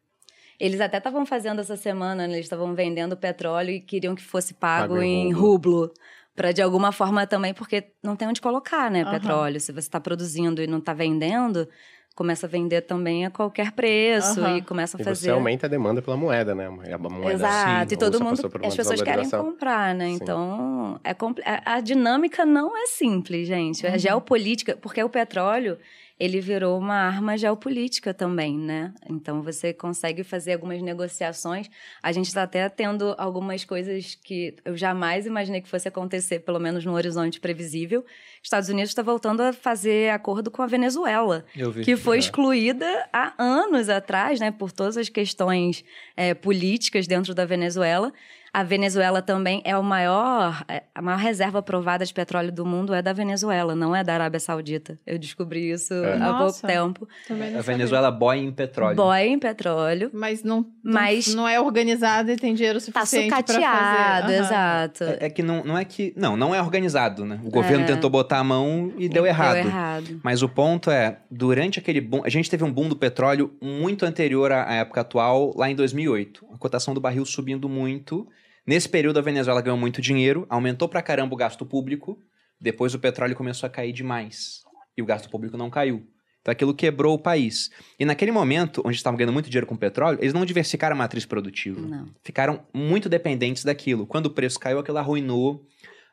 [0.64, 4.54] Eles até estavam fazendo essa semana, né, eles estavam vendendo petróleo e queriam que fosse
[4.54, 5.92] pago, Pago em em rublo.
[6.36, 9.10] Para de alguma forma também, porque não tem onde colocar, né, Aham.
[9.10, 9.60] petróleo.
[9.60, 11.68] Se você está produzindo e não está vendendo,
[12.14, 14.58] começa a vender também a qualquer preço Aham.
[14.58, 15.24] e começa a E fazer.
[15.26, 16.66] você aumenta a demanda pela moeda, né?
[16.66, 20.10] A moeda Exato, sim, e todo mundo, as pessoas querem comprar, né?
[20.10, 20.14] Sim.
[20.22, 23.84] Então, é compli- a, a dinâmica não é simples, gente.
[23.84, 23.92] Uhum.
[23.92, 25.76] A geopolítica, porque o petróleo,
[26.24, 28.94] ele virou uma arma geopolítica também, né?
[29.10, 31.68] Então, você consegue fazer algumas negociações.
[32.00, 36.60] A gente está até tendo algumas coisas que eu jamais imaginei que fosse acontecer, pelo
[36.60, 38.04] menos no horizonte previsível.
[38.40, 41.82] Estados Unidos está voltando a fazer acordo com a Venezuela vi.
[41.82, 42.20] que foi É.
[42.20, 45.84] excluída há anos atrás, né, por todas as questões
[46.16, 48.12] é, políticas dentro da Venezuela.
[48.54, 52.92] A Venezuela também é o maior, é, a maior reserva aprovada de petróleo do mundo
[52.92, 54.98] é da Venezuela, não é da Arábia Saudita.
[55.06, 56.16] Eu descobri isso É.
[56.16, 56.66] há pouco Nossa.
[56.66, 57.08] tempo.
[57.26, 57.62] Também não A.
[57.62, 58.94] Venezuela boia em petróleo.
[58.96, 60.10] Boia em petróleo.
[60.12, 64.34] Mas não, Mas- não, é organizado e tem dinheiro Tá suficiente sucateado, fazer.
[64.36, 64.44] Aham.
[64.44, 65.04] exato.
[65.04, 66.12] É, é que não, não é que.
[66.14, 67.40] Não, não é organizado, né?
[67.42, 67.86] O governo É.
[67.86, 69.54] tentou botar a mão e deu errado.
[69.54, 70.20] Deu errado.
[70.22, 74.04] Mas o ponto é, durante aquele boom, a gente teve um boom do petróleo muito
[74.04, 76.44] anterior à à época atual, lá em 2008.
[76.52, 78.28] A cotação do barril subindo muito.
[78.66, 82.18] Nesse período a Venezuela ganhou muito dinheiro, aumentou pra caramba o gasto público.
[82.60, 84.62] Depois o petróleo começou a cair demais
[84.96, 86.06] e o gasto público não caiu.
[86.40, 87.70] Então aquilo quebrou o país.
[87.98, 91.24] E naquele momento, onde estavam ganhando muito dinheiro com petróleo, eles não diversificaram a matriz
[91.24, 91.80] produtiva.
[91.80, 92.08] Não.
[92.22, 94.06] Ficaram muito dependentes daquilo.
[94.06, 95.64] Quando o preço caiu, aquilo arruinou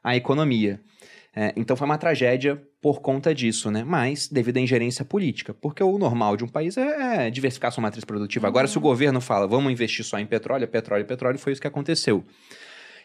[0.04, 0.80] a economia.
[1.36, 3.84] É, então foi uma tragédia por conta disso, né?
[3.84, 5.54] Mas devido à ingerência política.
[5.54, 8.48] Porque o normal de um país é, é diversificar sua matriz produtiva.
[8.48, 11.52] Agora, se o governo fala, vamos investir só em petróleo, é petróleo, é petróleo, foi
[11.52, 12.24] isso que aconteceu.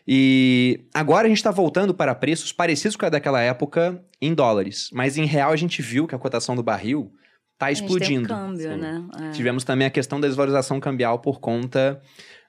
[0.06, 4.90] E agora a gente está voltando para preços parecidos com a daquela época em dólares.
[4.92, 7.10] Mas em real a gente viu que a cotação do barril
[7.54, 8.28] está A gente explodindo.
[8.28, 8.76] Tem um câmbio, Sim.
[8.76, 9.04] né?
[9.20, 9.30] É.
[9.30, 12.00] Tivemos também a questão da desvalorização cambial por conta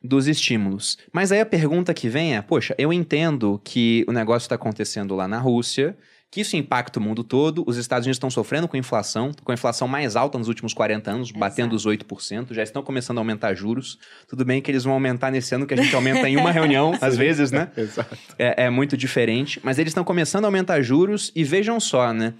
[0.04, 0.98] dos estímulos.
[1.14, 5.16] Mas aí a pergunta que vem é: poxa, eu entendo que o negócio está acontecendo
[5.16, 5.98] lá na Rússia,
[6.36, 9.56] que isso impacta o mundo todo, os Estados Unidos estão sofrendo com inflação, com a
[9.56, 13.54] inflação mais alta nos últimos 40 anos, batendo os 8%, já estão começando a aumentar
[13.54, 13.98] juros.
[14.28, 16.94] Tudo bem que eles vão aumentar nesse ano, que a gente aumenta em uma reunião,
[17.00, 17.72] às vezes, né?
[17.78, 18.18] Exato.
[18.38, 22.34] é, é muito diferente, mas eles estão começando a aumentar juros e vejam só, né?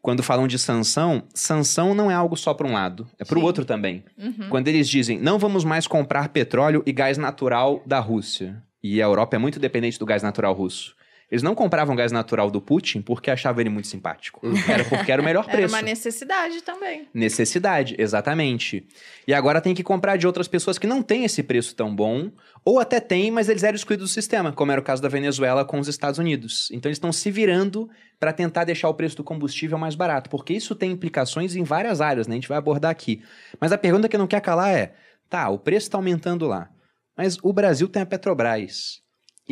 [0.00, 3.42] Quando falam de sanção, sanção não é algo só para um lado, é para o
[3.42, 4.04] outro também.
[4.16, 4.50] Uhum.
[4.50, 9.04] Quando eles dizem não vamos mais comprar petróleo e gás natural da Rússia, e a
[9.04, 10.94] Europa é muito dependente do gás natural russo.
[11.32, 14.42] Eles não compravam gás natural do Putin porque achavam ele muito simpático.
[14.68, 15.74] Era porque era o melhor Era preço.
[15.74, 17.08] uma necessidade também.
[17.14, 18.86] Necessidade, exatamente.
[19.26, 22.30] E agora tem que comprar de outras pessoas que não têm esse preço tão bom,
[22.62, 25.64] ou até tem, mas eles eram excluídos do sistema, como era o caso da Venezuela
[25.64, 26.68] com os Estados Unidos.
[26.70, 27.88] Então eles estão se virando
[28.20, 32.02] para tentar deixar o preço do combustível mais barato, porque isso tem implicações em várias
[32.02, 32.34] áreas, né?
[32.34, 33.22] A gente vai abordar aqui.
[33.58, 34.92] Mas a pergunta que não quer calar é:
[35.30, 36.68] tá, o preço está aumentando lá,
[37.16, 39.01] mas o Brasil tem a Petrobras.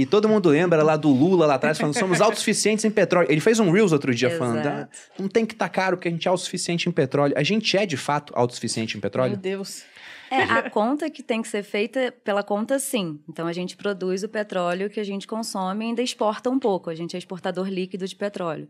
[0.01, 3.31] E todo mundo lembra lá do Lula lá atrás falando somos autossuficientes em petróleo.
[3.31, 4.99] Ele fez um Reels outro dia falando, ah, Exato.
[5.19, 7.35] não tem que estar caro porque a gente é autossuficiente em petróleo.
[7.37, 9.37] A gente é de fato autossuficiente em Meu petróleo?
[9.37, 9.83] Deus.
[10.31, 13.19] É, a conta que tem que ser feita pela conta, sim.
[13.29, 16.89] Então, a gente produz o petróleo que a gente consome e ainda exporta um pouco.
[16.89, 18.69] A gente é exportador líquido de petróleo.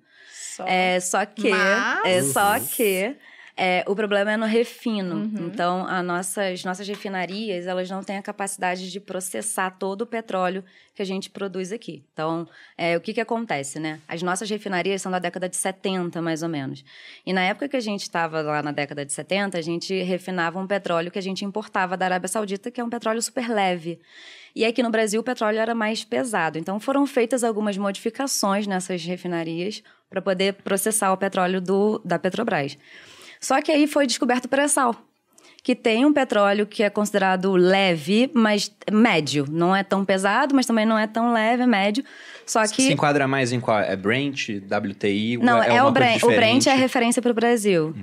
[0.57, 0.64] Só.
[0.66, 1.51] É só que...
[1.51, 3.14] Mas- É só que...
[3.62, 5.16] é, o problema é no refino.
[5.16, 5.49] Uhum.
[5.49, 10.64] Então, a nossas, nossas refinarias, elas não têm a capacidade de processar todo o petróleo
[10.94, 12.03] que a gente produz aqui.
[12.11, 14.01] Então, é, o que, que acontece, né?
[14.09, 16.83] As nossas refinarias são da década de 70, mais ou menos.
[17.27, 20.59] E na época que a gente estava lá na década de 70, a gente refinava
[20.59, 24.01] um petróleo que a gente importava da Arábia Saudita, que é um petróleo super leve.
[24.57, 26.59] E aqui no Brasil o petróleo era mais pesado.
[26.59, 32.79] Então foram feitas algumas modificações nessas refinarias para poder processar o petróleo do, da Petrobras.
[33.40, 34.94] Só que aí foi descoberto o pré-sal,
[35.62, 39.46] que tem um petróleo que é considerado leve, mas médio.
[39.50, 42.05] Não é tão pesado, mas também não é tão leve, é médio.
[42.46, 42.83] Só que.
[42.83, 43.79] Se enquadra mais em qual?
[43.79, 45.38] É Brent, WTI?
[45.38, 46.22] Não, é, alguma o Brent.
[46.22, 46.74] O Brent é?
[46.74, 46.76] Hum.
[46.76, 47.94] referência para o Brasil.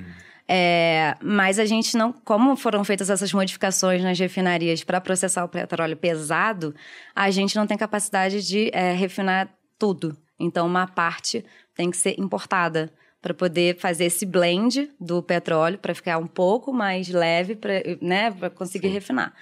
[0.48, 2.14] É, mas a gente não.
[2.14, 6.74] Como foram feitas essas modificações nas refinarias para processar o petróleo pesado,
[7.16, 10.18] a gente não tem capacidade de é, refinar tudo.
[10.40, 11.44] Então, uma parte
[11.76, 12.92] tem que ser importada
[13.28, 18.32] para poder fazer esse blend do petróleo para ficar um pouco mais leve, pra, né,
[18.32, 19.34] para conseguir refinar.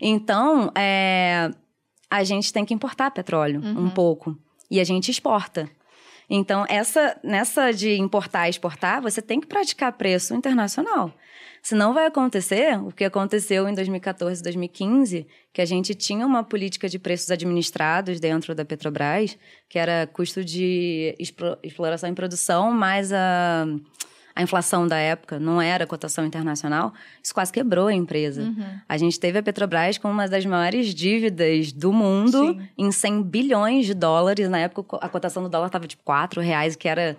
[0.00, 1.50] Então, é,
[2.10, 3.84] a gente tem que importar petróleo Uhum.
[3.84, 4.38] um pouco
[4.70, 5.68] e a gente exporta.
[6.30, 11.12] Então, essa, nessa de importar e exportar, você tem que praticar preço internacional.
[11.66, 16.88] Senão vai acontecer o que aconteceu em 2014, 2015, que a gente tinha uma política
[16.88, 19.36] de preços administrados dentro da Petrobras,
[19.68, 21.12] que era custo de
[21.64, 23.66] exploração e produção mais a
[24.36, 28.42] a inflação da época não era cotação internacional, isso quase quebrou a empresa.
[28.42, 28.80] Uhum.
[28.86, 32.68] A gente teve a Petrobras com uma das maiores dívidas do mundo, Sim.
[32.76, 34.50] em 100 bilhões de dólares.
[34.50, 37.16] Na época, a cotação do dólar estava de 4 reais, que era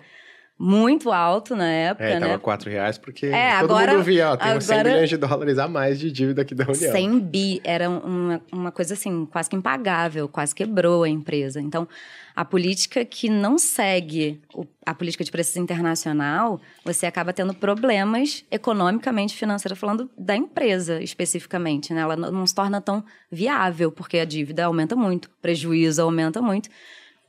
[0.58, 2.26] muito alto na época, é, né?
[2.26, 5.16] tava 4 reais porque é, todo agora, mundo via, ó, tem agora, 100 bilhões de
[5.16, 6.92] dólares a mais de dívida aqui da União.
[6.92, 11.60] 100 bi, era uma, uma coisa assim, quase que impagável, quase quebrou a empresa.
[11.60, 11.86] Então,
[12.34, 14.40] a política que não segue
[14.84, 21.94] a política de preços internacional, você acaba tendo problemas economicamente, financeiros, falando da empresa especificamente,
[21.94, 22.00] né?
[22.00, 26.68] Ela não se torna tão viável, porque a dívida aumenta muito, o prejuízo aumenta muito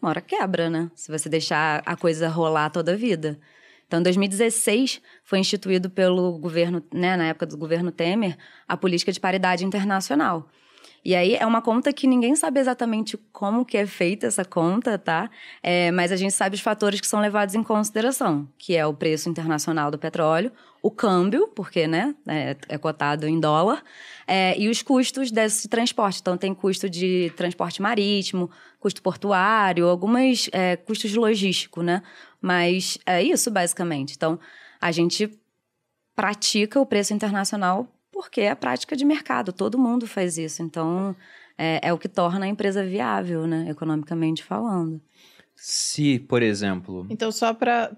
[0.02, 0.90] uma hora quebra, né?
[0.96, 3.40] Se você deixar a coisa rolar toda a vida.
[3.88, 9.12] Então, em 2016, foi instituído pelo governo, né, na época do governo Temer, a política
[9.12, 10.48] de paridade internacional.
[11.04, 14.98] E aí é uma conta que ninguém sabe exatamente como que é feita essa conta,
[14.98, 15.30] tá?
[15.64, 18.94] É, mas a gente sabe os fatores que são levados em consideração, que é o
[18.94, 23.84] preço internacional do petróleo, o câmbio, porque né, é, é cotado em dólar,
[24.28, 26.20] é, e os custos desse transporte.
[26.22, 32.02] Então, tem custo de transporte marítimo, custo portuário, alguns é, custos logísticos, né?
[32.42, 34.14] Mas é isso, basicamente.
[34.16, 34.40] Então,
[34.80, 35.30] a gente
[36.16, 37.88] pratica o preço internacional
[38.20, 40.62] porque é a prática de mercado, todo mundo faz isso.
[40.62, 41.16] Então,
[41.58, 43.68] é, é o que torna a empresa viável, né?
[43.70, 45.00] Economicamente falando.
[45.56, 47.08] Se, por exemplo.
[47.10, 47.96] Então, só para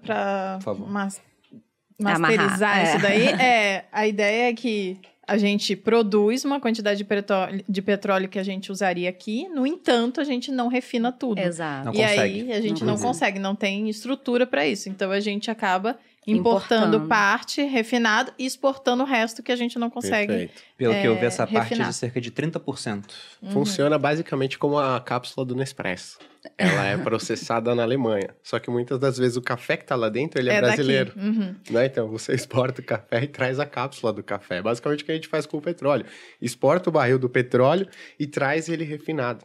[1.98, 2.98] masterizar Amarrar, isso é.
[3.00, 8.28] daí, é, a ideia é que a gente produz uma quantidade de petróleo, de petróleo
[8.28, 11.40] que a gente usaria aqui, no entanto, a gente não refina tudo.
[11.40, 11.86] Exato.
[11.86, 12.20] Não e consegue.
[12.20, 14.88] aí a gente não, não consegue, não tem estrutura para isso.
[14.88, 19.78] Então a gente acaba importando, importando, parte refinado e exportando o resto que a gente
[19.78, 20.28] não consegue.
[20.28, 20.62] Perfeito.
[20.76, 21.62] Pelo é, que eu vi, essa refinar.
[21.68, 23.04] parte é de cerca de 30%.
[23.42, 23.50] Uhum.
[23.50, 26.18] Funciona basicamente como a cápsula do Nespresso.
[26.58, 28.34] Ela é processada na Alemanha.
[28.42, 31.12] Só que muitas das vezes o café que está lá dentro ele é, é brasileiro.
[31.16, 31.54] Uhum.
[31.70, 31.86] Né?
[31.86, 34.56] Então você exporta o café e traz a cápsula do café.
[34.58, 36.04] É basicamente o que a gente faz com o petróleo.
[36.40, 37.86] Exporta o barril do petróleo
[38.18, 39.44] e traz ele refinado.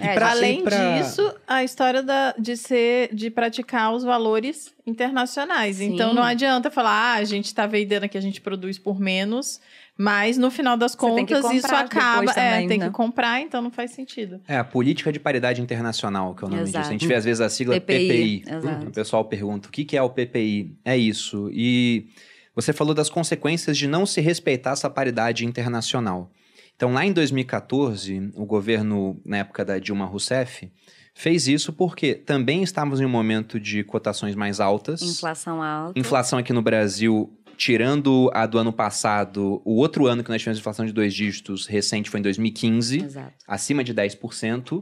[0.00, 0.98] É, para além pra...
[0.98, 5.76] disso, a história da, de ser, de praticar os valores internacionais.
[5.76, 5.94] Sim.
[5.94, 9.60] Então não adianta falar, ah, a gente está vendendo aqui, a gente produz por menos,
[9.96, 12.86] mas no final das contas isso acaba, também, é, tem né?
[12.86, 14.40] que comprar, então não faz sentido.
[14.46, 16.78] É a política de paridade internacional que é o nome Exato.
[16.78, 16.88] disso.
[16.88, 18.44] A gente vê às vezes a sigla PPI.
[18.44, 18.86] PPI.
[18.86, 20.76] O pessoal pergunta o que é o PPI.
[20.84, 21.50] É isso.
[21.52, 22.06] E
[22.54, 26.30] você falou das consequências de não se respeitar essa paridade internacional.
[26.78, 30.70] Então, lá em 2014, o governo, na época da Dilma Rousseff,
[31.12, 35.02] fez isso porque também estávamos em um momento de cotações mais altas.
[35.02, 35.98] Inflação alta.
[35.98, 40.60] Inflação aqui no Brasil, tirando a do ano passado, o outro ano que nós tivemos
[40.60, 43.32] inflação de dois dígitos recente foi em 2015, Exato.
[43.48, 44.80] acima de 10%.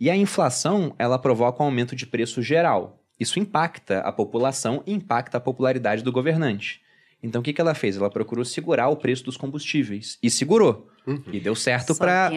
[0.00, 3.04] E a inflação, ela provoca um aumento de preço geral.
[3.20, 6.80] Isso impacta a população e impacta a popularidade do governante.
[7.22, 7.96] Então, o que, que ela fez?
[7.96, 10.18] Ela procurou segurar o preço dos combustíveis.
[10.20, 10.90] E segurou.
[11.06, 11.22] Uhum.
[11.32, 12.32] E deu certo para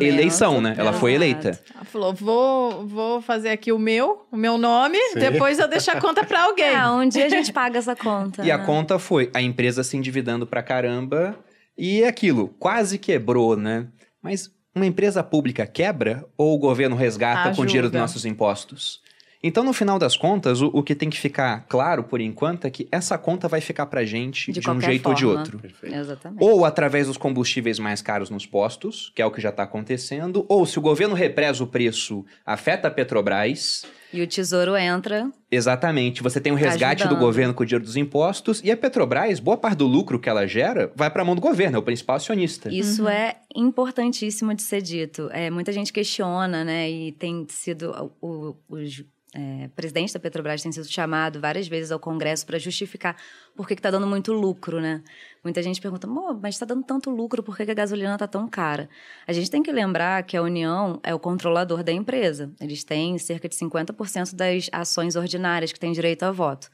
[0.00, 0.76] eleição, né?
[0.78, 1.60] Ela foi eleita.
[1.74, 5.18] Ela falou: vou, vou fazer aqui o meu, o meu nome, Sim.
[5.18, 6.72] depois eu deixo a conta para alguém.
[6.72, 8.42] É, um dia a gente paga essa conta.
[8.42, 8.52] e né?
[8.52, 11.36] a conta foi a empresa se endividando pra caramba
[11.76, 13.88] e aquilo, quase quebrou, né?
[14.22, 17.56] Mas uma empresa pública quebra ou o governo resgata Ajuda.
[17.56, 19.01] com dinheiro dos nossos impostos?
[19.42, 22.70] Então, no final das contas, o, o, que tem que ficar claro por enquanto é
[22.70, 25.14] que essa conta vai ficar pra gente de, de um jeito forma.
[25.14, 25.60] ou de outro.
[25.82, 26.44] Exatamente.
[26.44, 30.46] Ou através dos combustíveis mais caros nos postos, que é o que já está acontecendo,
[30.48, 33.84] ou se o governo represa o preço, afeta a Petrobras.
[34.12, 35.28] E o Tesouro entra.
[35.50, 36.22] Exatamente.
[36.22, 37.18] Você tem o resgate ajudando.
[37.18, 40.28] do governo com o dinheiro dos impostos e a Petrobras, boa parte do lucro que
[40.28, 42.72] ela gera, vai para a mão do governo, é o principal acionista.
[42.72, 43.08] Isso uhum.
[43.08, 45.28] é importantíssimo de ser dito.
[45.32, 46.88] É, muita gente questiona, né?
[46.88, 49.02] E tem sido o, os
[49.34, 53.16] é, presidente da Petrobras tem sido chamado várias vezes ao Congresso para justificar
[53.56, 55.02] por que está dando muito lucro, né?
[55.42, 58.46] Muita gente pergunta, mas está dando tanto lucro, por que, que a gasolina está tão
[58.46, 58.90] cara?
[59.26, 62.52] A gente tem que lembrar que a União é o controlador da empresa.
[62.60, 66.70] Eles têm cerca de 50% das ações ordinárias que têm direito a voto.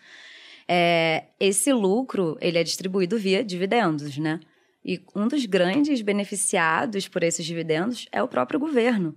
[0.66, 4.40] É, esse lucro, ele é distribuído via dividendos, né?
[4.84, 9.14] E um dos grandes beneficiados por esses dividendos é o próprio governo.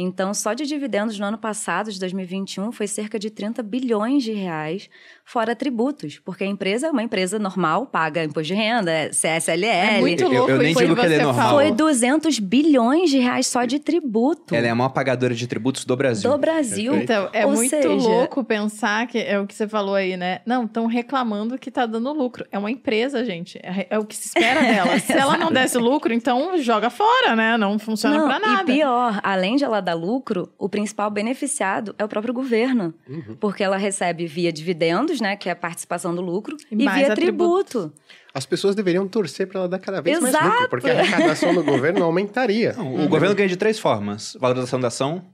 [0.00, 4.32] Então, só de dividendos no ano passado, de 2021, foi cerca de 30 bilhões de
[4.32, 4.88] reais,
[5.24, 9.64] fora tributos, porque a empresa é uma empresa normal, paga imposto de renda, é CSLL.
[9.66, 11.54] É muito Eu- eu louco nem isso digo que ele é você normal.
[11.54, 15.84] Foi 200 bilhões de reais só de tributo Ela é a maior pagadora de tributos
[15.84, 16.30] do Brasil.
[16.30, 16.92] do Brasil.
[16.92, 17.12] Perfeito.
[17.12, 20.40] Então, é Ou muito seja- louco pensar que é o que você falou aí, né?
[20.46, 22.44] Não, estão reclamando que tá dando lucro.
[22.50, 23.58] É uma empresa, gente.
[23.62, 24.98] É, é o que se espera dela.
[24.98, 27.56] se ela não desse lucro, então joga fora, né?
[27.56, 28.70] Não funciona Não, pra nada.
[28.72, 32.94] E pior, além de ela dar lucro, o principal beneficiado é o próprio governo.
[33.08, 33.36] Uhum.
[33.38, 35.36] Porque ela recebe via dividendos, né?
[35.36, 37.70] Que é a participação do lucro, E e, mais via atributos.
[37.70, 38.00] tributo.
[38.32, 40.48] As pessoas deveriam torcer para ela dar cada vez mais Exato.
[40.48, 42.74] lucro, porque a arrecadação do governo aumentaria.
[42.74, 45.24] Não, o governo ganha de três formas: valorização da ação,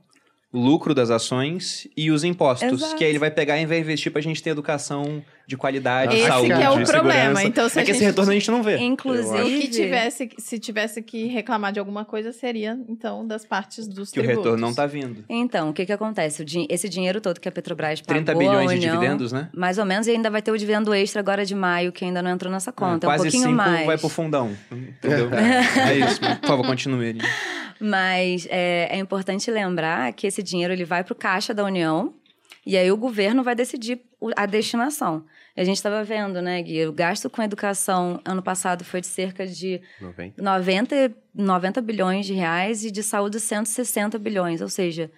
[0.53, 2.73] lucro das ações e os impostos.
[2.73, 2.97] Exato.
[2.97, 6.27] Que aí ele vai pegar e vai investir pra gente ter educação de qualidade, Esse
[6.27, 7.13] saúde, que é o problema.
[7.37, 7.45] segurança.
[7.45, 8.79] Então, se é que esse gente- retorno a gente não vê.
[8.79, 9.43] Inclusive.
[9.43, 14.11] O que tivesse, se tivesse que reclamar de alguma coisa, seria, então, das partes dos
[14.11, 14.45] Que o tributos.
[14.45, 15.25] retorno não tá vindo.
[15.29, 16.43] Então, o que que acontece?
[16.43, 19.33] O din- esse dinheiro todo que a Petrobras pagou 30 à bilhões de União, dividendos,
[19.33, 19.49] né?
[19.55, 22.21] Mais ou menos, e ainda vai ter o dividendo extra agora de maio, que ainda
[22.23, 23.07] não entrou nessa conta.
[23.07, 23.87] Ah, é um quase pouquinho cinco mais.
[23.87, 24.51] vai pro fundão.
[24.73, 25.29] Entendeu?
[25.33, 26.21] é isso.
[26.41, 27.19] Por favor, continue.
[27.81, 32.15] Mas é, é importante lembrar que esse dinheiro ele vai para o caixa da União
[32.67, 34.01] e aí o governo vai decidir
[34.37, 35.25] a destinação.
[35.57, 36.85] A gente estava vendo, né, Gui?
[36.87, 40.43] O gasto com educação ano passado foi de cerca de 90.
[40.43, 44.61] 90, 90 bilhões de reais e de saúde 160 bilhões.
[44.61, 45.11] Ou seja,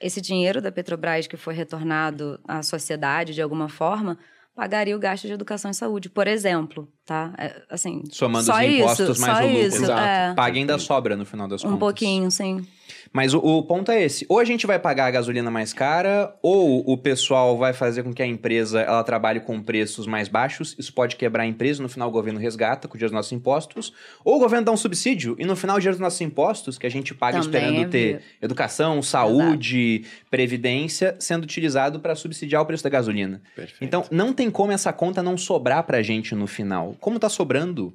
[0.00, 4.18] esse dinheiro da Petrobras que foi retornado à sociedade de alguma forma
[4.56, 7.32] pagaria o gasto de educação e saúde, por exemplo, tá?
[7.38, 9.66] É, assim, Somando só os impostos isso, mais só o lucro.
[9.66, 10.00] isso, Exato.
[10.02, 10.34] é.
[10.34, 11.78] Paga ainda sobra no final das Um contas.
[11.80, 12.66] pouquinho, sim.
[13.12, 14.26] Mas o, o ponto é esse.
[14.28, 18.12] Ou a gente vai pagar a gasolina mais cara, ou o pessoal vai fazer com
[18.12, 20.74] que a empresa ela trabalhe com preços mais baixos.
[20.78, 23.32] Isso pode quebrar a empresa, no final o governo resgata com o dinheiro dos nossos
[23.32, 23.92] impostos.
[24.24, 26.86] Ou o governo dá um subsídio e no final o dinheiro dos nossos impostos, que
[26.86, 32.66] a gente paga Também esperando é ter educação, saúde, previdência, sendo utilizado para subsidiar o
[32.66, 33.40] preço da gasolina.
[33.54, 33.82] Perfeito.
[33.82, 36.96] Então, não tem como essa conta não sobrar pra gente no final.
[37.00, 37.94] Como tá sobrando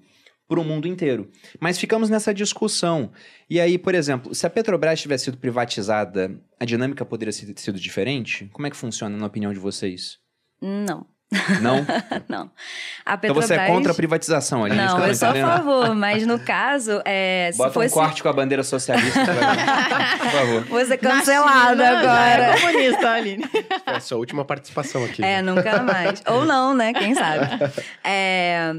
[0.52, 1.30] pro mundo inteiro.
[1.62, 3.10] Mas ficamos nessa discussão.
[3.50, 7.80] E aí, por exemplo, se a Petrobras tivesse sido privatizada, a dinâmica poderia ter sido
[7.80, 8.50] diferente?
[8.52, 10.18] Como é que funciona, na opinião de vocês?
[10.62, 11.06] Não,
[11.62, 11.86] Não?
[12.28, 12.52] não.
[13.06, 13.46] A então Petrobras...
[13.46, 14.76] você é contra a privatização, ali?
[14.76, 17.88] Não, eu sou a favor, mas no caso, é, se Bota fosse...
[17.88, 19.22] um corte com a bandeira socialista.
[20.20, 20.86] Por favor.
[20.86, 22.44] Ser Na cancelada já agora.
[22.44, 23.46] É comunista, Aline.
[23.88, 25.24] É a sua última participação aqui.
[25.24, 26.22] É, nunca mais.
[26.28, 26.94] Ou não, né?
[26.94, 27.48] Quem sabe?
[28.04, 28.76] É,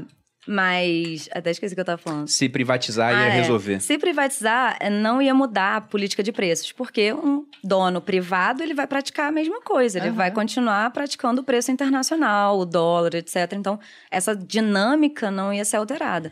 [0.47, 1.29] mas...
[1.31, 2.27] Até esqueci o que eu tava falando.
[2.27, 3.29] Se privatizar, ia Ah, é.
[3.41, 3.79] resolver.
[3.79, 8.73] Se privatizar, eh, não ia mudar a política de preços, porque um dono privado ele
[8.73, 10.15] vai praticar a mesma coisa, ele Aham.
[10.17, 13.53] vai continuar praticando o preço internacional, o dólar, etc.
[13.53, 13.79] Então,
[14.11, 16.31] essa dinâmica não ia ser alterada.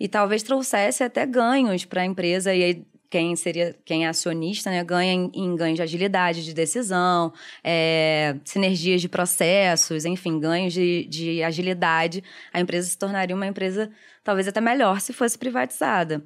[0.00, 4.70] E talvez trouxesse até ganhos para a empresa e aí quem seria quem é acionista
[4.70, 7.30] né, ganha em, em ganhos de agilidade de decisão,
[7.62, 12.24] é, sinergias de processos, enfim, ganhos de, de agilidade.
[12.50, 13.90] A empresa se tornaria uma empresa
[14.24, 16.22] talvez até melhor se fosse privatizada.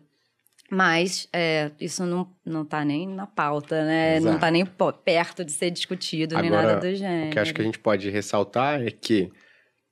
[0.70, 4.20] Mas é, isso não, não tá nem na pauta, né?
[4.20, 4.40] Não Exato.
[4.40, 7.26] tá nem pô, perto de ser discutido, nem Agora, nada do gênero.
[7.26, 9.28] O que acho que a gente pode ressaltar é que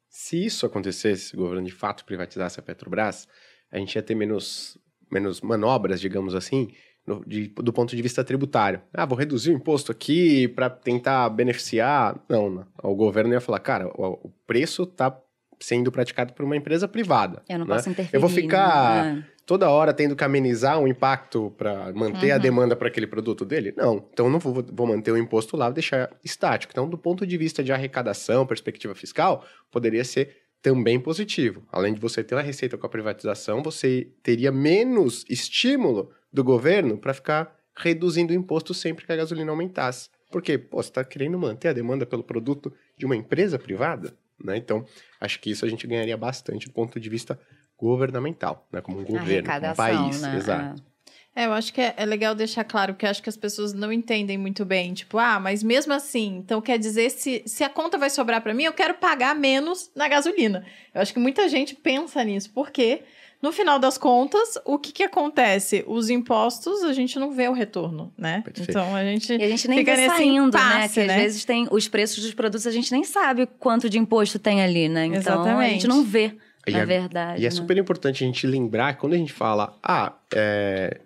[0.09, 3.27] se isso acontecesse, se o governo de fato privatizasse a Petrobras,
[3.73, 4.79] a gente ia ter menos,
[5.11, 6.69] menos manobras, digamos assim,
[7.07, 8.81] no- de- do ponto de vista tributário.
[8.93, 12.19] Ah, vou reduzir o imposto aqui para tentar beneficiar.
[12.29, 12.67] Não, não.
[12.83, 15.17] O governo ia falar, cara, o, o preço está
[15.61, 17.43] sendo praticado por uma empresa privada.
[17.49, 17.75] Eu não né?
[17.77, 18.17] posso interferir.
[18.17, 19.27] Eu vou ficar né?
[19.47, 22.40] toda hora tendo que amenizar um impacto para manter a Uhum.
[22.43, 23.73] demanda para aquele produto dele?
[23.77, 24.05] Não.
[24.12, 26.73] Então eu não vou, vou manter o imposto lá e deixar estático.
[26.73, 31.62] Então, do ponto de vista de arrecadação, perspectiva fiscal, poderia ser também positivo.
[31.70, 36.96] Além de você ter uma receita com a privatização, você teria menos estímulo do governo
[36.96, 40.09] para ficar reduzindo o imposto sempre que a gasolina aumentasse.
[40.33, 44.16] Porque, pô, você está querendo manter a demanda pelo produto de uma empresa privada?
[44.42, 44.57] Né?
[44.57, 44.87] Então,
[45.20, 47.38] acho que isso a gente ganharia bastante do ponto de vista
[47.77, 48.81] governamental, né?
[48.81, 50.22] como um governo, como um país.
[50.22, 50.37] né?
[50.38, 50.83] Exato.
[50.83, 50.94] É,
[51.37, 54.38] eu acho que é, é legal deixar claro, porque acho que as pessoas não entendem
[54.38, 54.92] muito bem.
[54.94, 58.55] Tipo, ah, mas mesmo assim, então quer dizer, se, se a conta vai sobrar pra
[58.55, 60.64] mim, eu quero pagar menos na gasolina.
[60.94, 63.03] Eu acho que muita gente pensa nisso, porque
[63.42, 65.85] no final das contas, o que que acontece?
[65.87, 68.40] Os impostos, a gente não vê o retorno, né?
[68.42, 68.70] Perfeito.
[68.70, 69.33] Então a gente.
[69.35, 70.49] E a gente nem Fica vê nesse saindo, né?
[70.49, 71.14] impasse, Que né?
[71.16, 74.62] às vezes tem os preços dos produtos, a gente nem sabe quanto de imposto tem
[74.62, 75.05] ali, né?
[75.07, 75.73] Então a Exatamente.
[75.73, 76.35] gente não vê,
[76.66, 77.42] E na é- verdade.
[77.42, 77.55] E é né?
[77.55, 81.01] super importante a gente lembrar que quando a gente fala, ah, é,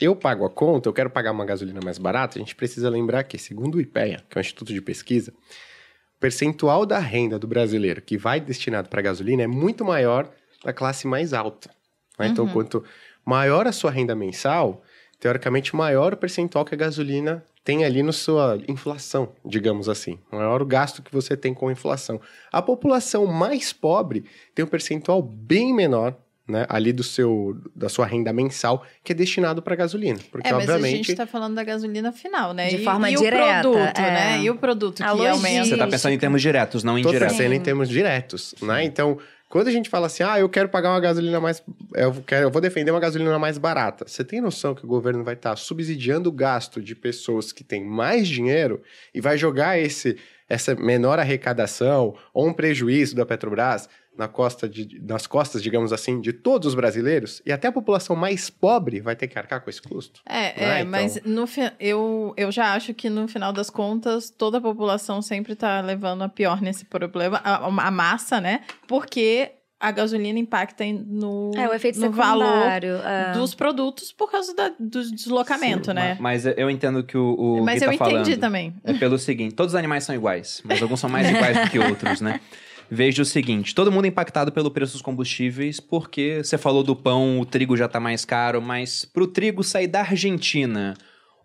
[0.00, 3.24] eu pago a conta, eu quero pagar uma gasolina mais barata, a gente precisa lembrar
[3.24, 7.46] que, segundo o IPEA, que é um instituto de pesquisa, o percentual da renda do
[7.46, 10.30] brasileiro que vai destinado para gasolina é muito maior
[10.64, 11.70] da classe mais alta.
[12.18, 12.28] Né?
[12.28, 12.52] Então, Uhum.
[12.52, 12.84] quanto
[13.24, 14.82] maior a sua renda mensal,
[15.20, 20.18] teoricamente, maior o percentual que a gasolina tem ali na sua inflação, digamos assim.
[20.30, 22.20] Maior o gasto que você tem com a inflação.
[22.52, 24.24] A população mais pobre
[24.54, 26.16] tem um percentual bem menor.
[26.48, 30.52] Né, ali do seu da sua renda mensal que é destinado para gasolina, porque É,
[30.52, 32.68] mas a obviamente gente tá falando da gasolina final, né?
[32.68, 34.02] De E- forma e direta, o produto, é.
[34.12, 34.40] né?
[34.42, 35.32] E o produto A que logística.
[35.48, 35.64] aumenta.
[35.66, 37.36] Você tá pensando em termos diretos, não indiretos.
[37.36, 38.84] pensando em termos diretos, né?
[38.84, 39.18] Então,
[39.48, 41.60] quando a gente fala assim, ah, eu quero pagar uma gasolina mais.
[41.92, 44.04] Eu, quero, eu vou defender uma gasolina mais barata.
[44.06, 47.84] Você tem noção que o governo vai estar subsidiando o gasto de pessoas que têm
[47.84, 48.80] mais dinheiro
[49.12, 50.16] e vai jogar esse,
[50.48, 56.20] essa menor arrecadação ou um prejuízo da Petrobras na costa de, nas costas, digamos assim,
[56.20, 57.42] de todos os brasileiros?
[57.44, 60.20] E até a população mais pobre vai ter que arcar com esse custo?
[60.24, 60.90] É, Ah, é então.
[60.90, 65.20] mas no, fi- eu, eu já acho que no final das contas, toda a população
[65.20, 68.62] sempre tá levando a pior nesse problema, a, a massa, né?
[68.88, 73.32] Porque a gasolina impacta no, É, o efeito no valor é.
[73.34, 76.16] dos produtos por causa da- do deslocamento, né?
[76.20, 78.40] Mas eu entendo que o, o Mas Gui eu tá entendi falando.
[78.40, 78.74] também.
[78.84, 81.78] É pelo seguinte, todos os animais são iguais, mas alguns são mais iguais do que
[81.78, 82.40] outros, né?
[82.88, 86.94] Veja o seguinte, todo mundo é impactado pelo preço dos combustíveis, porque você falou do
[86.94, 90.94] pão, o trigo já tá mais caro, mas pro trigo sair da Argentina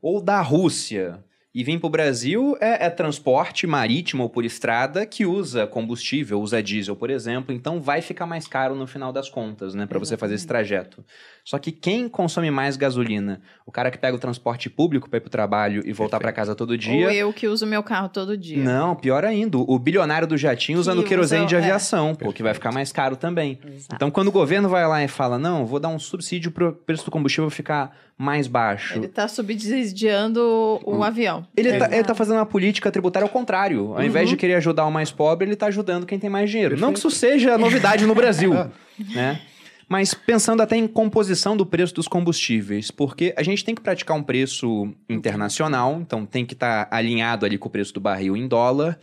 [0.01, 1.23] ou da Rússia
[1.53, 6.63] e vir pro Brasil é, é transporte marítimo ou por estrada que usa combustível, usa
[6.63, 10.15] diesel, por exemplo, então vai ficar mais caro no final das contas, né, Pra você
[10.15, 11.03] fazer esse trajeto.
[11.43, 13.41] Só que quem consome mais gasolina?
[13.65, 16.55] O cara que pega o transporte público para ir pro trabalho e voltar pra casa
[16.55, 17.07] todo dia?
[17.07, 18.63] Ou eu que uso meu carro todo dia.
[18.63, 19.57] Não, pior ainda.
[19.57, 21.57] O bilionário do jatinho usando Que querosene de é.
[21.57, 23.59] aviação, pô, que vai ficar mais caro também.
[23.65, 23.95] Exato.
[23.95, 27.05] Então, quando o governo vai lá e fala, não, vou dar um subsídio pro preço
[27.05, 28.97] do combustível ficar mais baixo.
[28.97, 31.45] Ele tá subsidiando o avião.
[31.57, 31.93] Ele tá, Exato.
[31.95, 33.93] ele tá fazendo uma política tributária ao contrário.
[33.95, 36.77] Ao invés de querer ajudar o mais pobre, ele tá ajudando quem tem mais dinheiro.
[36.77, 38.53] Não que isso seja novidade no Brasil,
[39.15, 39.41] né?
[39.91, 44.15] Mas pensando até em composição do preço dos combustíveis, porque a gente tem que praticar
[44.15, 48.47] um preço internacional, então tem que estar alinhado ali com o preço do barril em
[48.47, 48.97] dólar,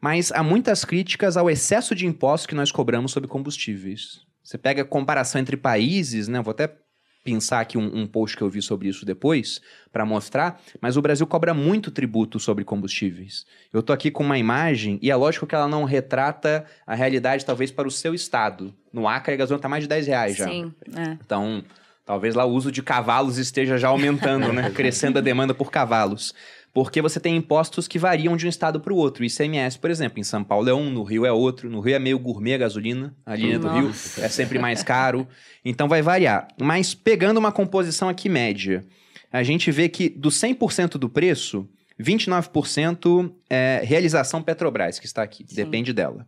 [0.00, 4.22] mas há muitas críticas ao excesso de impostos que nós cobramos sobre combustíveis.
[4.42, 6.40] Você pega a comparação entre países, né?
[6.40, 6.74] Vou até
[7.22, 9.60] pensar aqui um, um post que eu vi sobre isso depois,
[9.92, 13.44] para mostrar, mas o Brasil cobra muito tributo sobre combustíveis.
[13.72, 17.44] Eu tô aqui com uma imagem, e é lógico que ela não retrata a realidade,
[17.44, 18.74] talvez, para o seu estado.
[18.92, 20.48] No Acre, a gasolina tá mais de 10 reais já.
[20.48, 21.18] Sim, é.
[21.24, 21.62] Então,
[22.04, 24.70] talvez lá o uso de cavalos esteja já aumentando, né?
[24.74, 26.34] Crescendo a demanda por cavalos.
[26.72, 29.24] Porque você tem impostos que variam de um estado para o outro.
[29.24, 31.68] ICMS, por exemplo, em São Paulo é um, no Rio é outro.
[31.68, 33.14] No Rio é meio gourmet a gasolina.
[33.26, 35.26] A linha do Rio é sempre mais caro.
[35.64, 36.46] Então vai variar.
[36.60, 38.84] Mas pegando uma composição aqui média,
[39.32, 41.68] a gente vê que do 100% do preço,
[42.00, 45.44] 29% é realização Petrobras, que está aqui.
[45.48, 45.56] Sim.
[45.56, 46.26] Depende dela.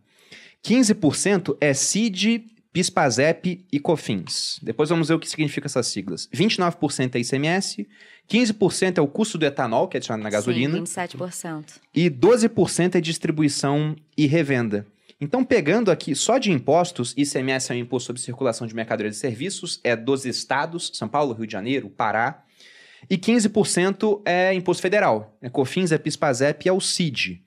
[0.63, 4.59] 15% é CID, PISPAZEP e COFINS.
[4.63, 6.27] Depois vamos ver o que significa essas siglas.
[6.33, 7.87] 29% é ICMS,
[8.27, 11.65] 15% é o custo do etanol, que é adicionado na gasolina, Sim, 27%.
[11.93, 14.87] e 12% é distribuição e revenda.
[15.21, 19.19] Então, pegando aqui só de impostos, ICMS é o Imposto sobre Circulação de Mercadorias e
[19.19, 22.43] Serviços, é dos estados, São Paulo, Rio de Janeiro, Pará,
[23.09, 27.41] e 15% é imposto federal, é COFINS, é PISPAZEP e é o CID.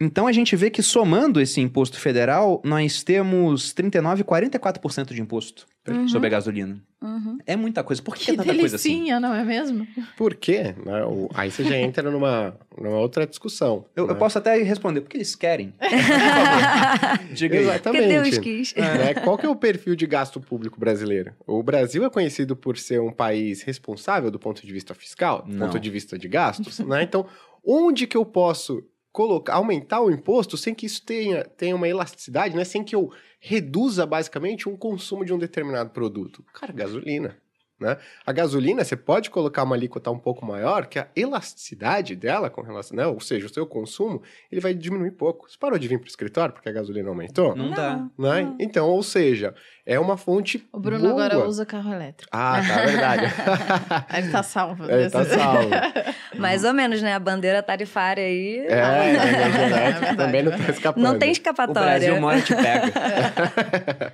[0.00, 5.66] Então a gente vê que somando esse imposto federal, nós temos 39, 44% de imposto
[6.08, 6.80] sobre a gasolina.
[7.00, 7.38] Uhum.
[7.46, 8.02] É muita coisa.
[8.02, 9.10] Por que, Que é tanta coisa assim?
[9.18, 9.86] não é mesmo?
[10.16, 10.74] Por quê?
[10.84, 11.00] né?
[11.34, 13.86] Aí você já entra numa, numa outra discussão.
[13.96, 14.18] Eu, eu né?
[14.18, 15.72] posso até responder, porque eles querem.
[15.78, 17.32] Por favor.
[17.32, 17.64] Diga aí.
[17.64, 18.02] Exatamente.
[18.02, 18.74] Que Deus quis.
[18.74, 19.14] né?
[19.14, 21.32] Qual que é o perfil de gasto público brasileiro?
[21.46, 25.54] O Brasil é conhecido por ser um país responsável do ponto de vista fiscal, do
[25.54, 25.66] Não.
[25.66, 27.02] ponto de vista de gastos, né?
[27.02, 27.26] Então,
[27.64, 28.82] onde que eu posso
[29.12, 32.64] colocar, aumentar o imposto sem que isso tenha, tenha uma elasticidade, né?
[32.64, 36.44] Sem que eu reduza basicamente um consumo de um determinado produto?
[36.52, 37.36] Cara, gasolina.
[37.80, 37.96] Né?
[38.26, 42.60] A gasolina, você pode colocar uma alíquota um pouco maior, que a elasticidade dela com
[42.60, 43.06] relação, né?
[43.06, 45.48] ou seja, o seu consumo, ele vai diminuir pouco.
[45.48, 47.54] Você parou de vir para o escritório porque a gasolina aumentou?
[47.54, 48.04] Não, dá.
[48.18, 48.56] né?
[48.58, 49.54] Então, ou seja,
[49.90, 51.24] é uma fonte O Bruno boa.
[51.24, 52.28] agora usa carro elétrico.
[52.30, 53.24] Ah, tá, é verdade.
[54.08, 54.84] Aí Ele tá salvo.
[54.90, 55.70] Ele tá salvo.
[56.38, 57.14] Mais ou menos, né?
[57.14, 58.66] A bandeira tarifária aí.
[58.68, 59.68] É, a energia elétrica
[60.00, 61.02] verdade, também não é tá escapando.
[61.02, 61.82] Não tem O escapatória.
[61.90, 62.92] Brasil uma hora te pega.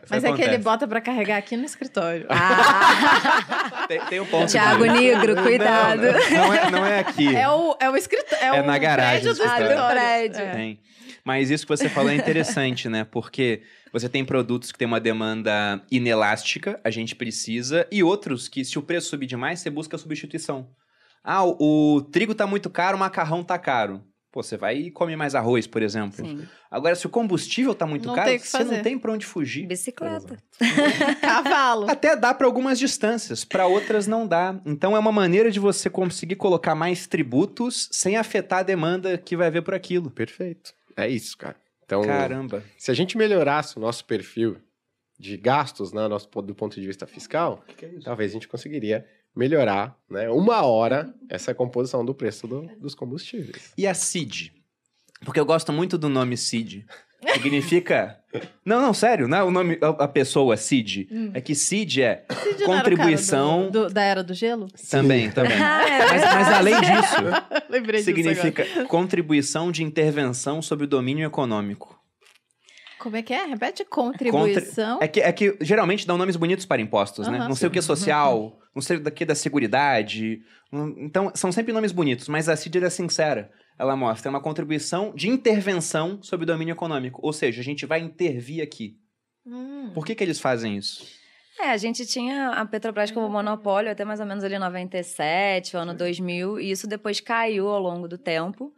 [0.09, 0.59] Mas Isso é que ele acontece.
[0.62, 2.27] bota pra carregar aqui no escritório.
[2.31, 4.47] Ah, Tem, tem um ponto.
[4.47, 4.59] Disso.
[4.95, 6.03] Negro, cuidado.
[6.31, 7.35] Não é, não é aqui.
[7.37, 8.45] É o, é o escritório.
[8.45, 9.64] É, É o na garagem prédio do escritório.
[9.66, 9.85] escritório.
[9.85, 9.95] Ah, do
[10.31, 10.41] prédio.
[10.43, 10.51] É.
[10.53, 10.79] Tem.
[11.25, 13.05] Mas isso que você falou é interessante, né?
[13.11, 13.62] Porque
[13.95, 18.76] você tem produtos que têm uma demanda inelástica, a gente precisa, e outros que, se
[18.76, 20.68] o preço subir demais, você busca substituição.
[21.22, 24.03] Ah, o, o trigo tá muito caro, o macarrão tá caro.
[24.32, 26.26] Pô, você vai e come mais arroz, por exemplo.
[26.26, 26.45] Sim.
[26.68, 29.64] Agora, se o combustível tá muito Não caro, tem você não tem pra onde fugir.
[29.68, 30.38] Bicicleta.
[31.22, 31.88] Cavalo.
[31.88, 34.61] Até dá pra algumas distâncias, pra outras não dá.
[34.66, 39.36] Então é uma maneira de você conseguir colocar mais tributos sem afetar a demanda que
[39.36, 40.11] vai haver por aquilo.
[40.11, 40.74] Perfeito.
[40.97, 41.64] É isso, cara.
[41.85, 42.62] Então, Caramba.
[42.78, 44.57] se a gente melhorasse o nosso perfil
[45.18, 47.64] de gastos, né, nosso, do ponto de vista fiscal,
[48.03, 49.07] talvez a gente conseguiria
[49.37, 53.72] melhorar, né, uma hora essa composição do preço do- dos combustíveis.
[53.76, 54.53] E a CID?
[55.24, 56.87] Porque eu gosto muito do nome CID.
[57.33, 58.18] Significa.
[58.64, 61.09] Não, não, sério, não é o nome, a pessoa CID.
[61.11, 61.31] Hum.
[61.35, 63.70] É que CID é cara contribuição.
[63.70, 64.66] do- do- da era do gelo?
[64.91, 65.53] Também, também.
[65.57, 67.14] Ah, é Mas, mas além disso,
[67.70, 71.99] Lembrei disso significa contribuição de intervenção sobre o domínio econômico.
[72.99, 73.45] Como é que é?
[73.47, 73.85] Repete.
[73.85, 74.99] Contribuição.
[75.01, 77.39] É que, é que geralmente dão nomes bonitos para impostos, né?
[77.39, 77.49] Aham.
[77.49, 80.41] Não sei o que é social, não sei o que da seguridade.
[80.72, 83.51] Hum, Então, são sempre nomes bonitos, mas a CID é sincera.
[83.79, 87.20] Ela mostra uma contribuição de intervenção sobre o domínio econômico.
[87.22, 88.99] Ou seja, a gente vai intervir aqui.
[89.47, 89.91] Hum.
[89.93, 91.07] Por que, que eles fazem isso?
[91.61, 95.79] É, a gente tinha a Petrobras como monopólio até mais ou menos ali 97, o
[95.79, 98.75] ano 2000, e isso depois caiu ao longo do tempo.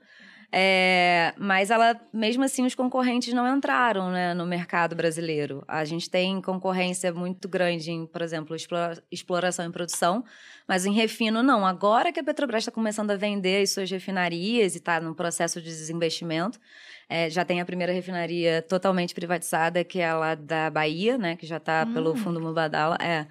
[0.52, 5.64] É, mas ela, mesmo assim, os concorrentes não entraram né, no mercado brasileiro.
[5.66, 10.24] A gente tem concorrência muito grande em, por exemplo, explora- exploração e produção,
[10.66, 11.66] mas em refino não.
[11.66, 15.60] Agora que a Petrobras está começando a vender as suas refinarias e está num processo
[15.60, 16.58] de desinvestimento,
[17.08, 21.36] é, já tem a primeira refinaria totalmente privatizada, que é a lá da Bahia, né?
[21.36, 22.16] Que já está pelo Hum.
[22.16, 22.96] fundo Mubadala.
[23.00, 23.26] É.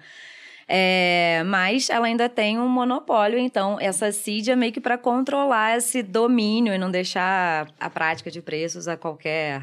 [0.68, 5.76] É, mas ela ainda tem um monopólio, então essa CID é meio que para controlar
[5.78, 9.62] esse domínio e não deixar a prática de preços a qualquer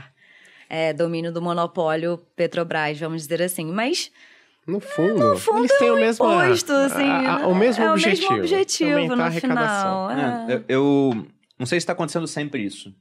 [0.70, 3.66] é, domínio do monopólio Petrobras, vamos dizer assim.
[3.72, 4.12] Mas
[4.66, 8.28] No fundo, fundo, eles têm o mesmo, imposto, assim, a- a- o mesmo é objetivo.
[8.28, 10.10] o mesmo objetivo aumentar a no arrecadação.
[10.10, 10.50] final.
[10.50, 10.56] É, é.
[10.56, 11.28] eu, eu
[11.60, 12.96] não sei se está acontecendo sempre isso,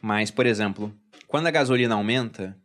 [0.00, 0.94] mas, por exemplo,
[1.26, 2.56] quando a gasolina aumenta,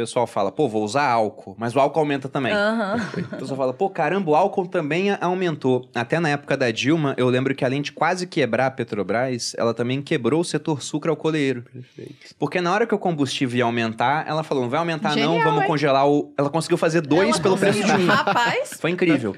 [0.00, 2.52] pessoal fala, pô, vou usar álcool, mas o álcool aumenta também.
[2.52, 2.96] Aham.
[3.30, 5.88] O pessoal fala, pô, caramba, o álcool também aumentou.
[5.94, 9.72] Até na época da Dilma, eu lembro que além de quase quebrar a Petrobras, ela
[9.72, 11.62] também quebrou o setor sucroalcooleiro.
[11.62, 12.34] Perfeito.
[12.38, 15.44] Porque na hora que o combustível ia aumentar, ela falou, não vai aumentar não, Genial,
[15.44, 15.66] vamos hein?
[15.66, 16.32] congelar o...
[16.36, 18.06] Ela conseguiu fazer dois Ela pelo preço de um.
[18.06, 19.34] Rapaz, Foi incrível.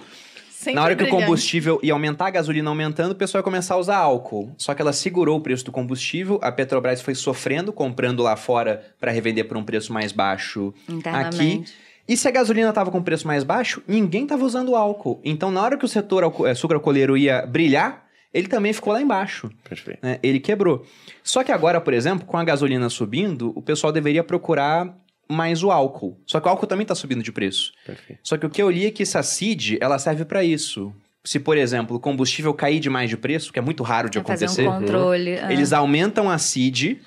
[0.62, 3.74] Sempre Na hora que o combustível ia aumentar, a gasolina aumentando, o pessoal ia começar
[3.74, 4.54] a usar álcool.
[4.56, 8.82] Só que ela segurou o preço do combustível, a Petrobras foi sofrendo, comprando lá fora
[9.00, 11.74] para revender por um preço mais baixo Internamente.
[12.08, 15.20] E se a gasolina estava com preço mais baixo, ninguém estava usando álcool.
[15.24, 18.04] Então, na hora que o setor eh, sucroalcooleiro ia brilhar,
[18.34, 19.50] ele também ficou lá embaixo.
[19.68, 19.98] Perfeito.
[20.02, 20.18] né?
[20.22, 20.84] Ele quebrou.
[21.22, 24.96] Só que agora, por exemplo, com a gasolina subindo, o pessoal deveria procurar
[25.32, 26.16] mais o álcool.
[26.26, 27.72] Só que o álcool também está subindo de preço.
[27.86, 28.20] Perfeito.
[28.22, 30.92] Só que o que eu li é que essa CID, ela serve para isso.
[31.24, 34.22] Se, por exemplo, o combustível cair demais de preço, que é muito raro de É
[34.22, 35.30] fazer acontecer, um controle.
[35.30, 35.52] é.
[35.52, 37.00] eles aumentam a CID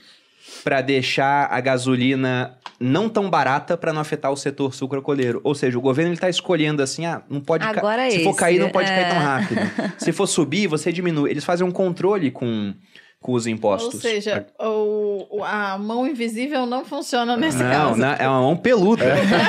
[0.64, 5.40] para deixar a gasolina não tão barata para não afetar o setor sucroalcooleiro.
[5.44, 8.24] Ou seja, o governo ele tá escolhendo assim, ah, não pode ca- Agora é se
[8.24, 9.10] for esse, cair não pode cair é.
[9.10, 9.62] tão rápido.
[9.98, 11.30] se for subir, você diminui.
[11.30, 12.74] Eles fazem um controle com,
[13.26, 13.96] com os impostos.
[13.96, 18.00] Ou seja, o, o- a mão invisível não funciona nesse não, caso.
[18.00, 19.04] não, é uma mão peluda.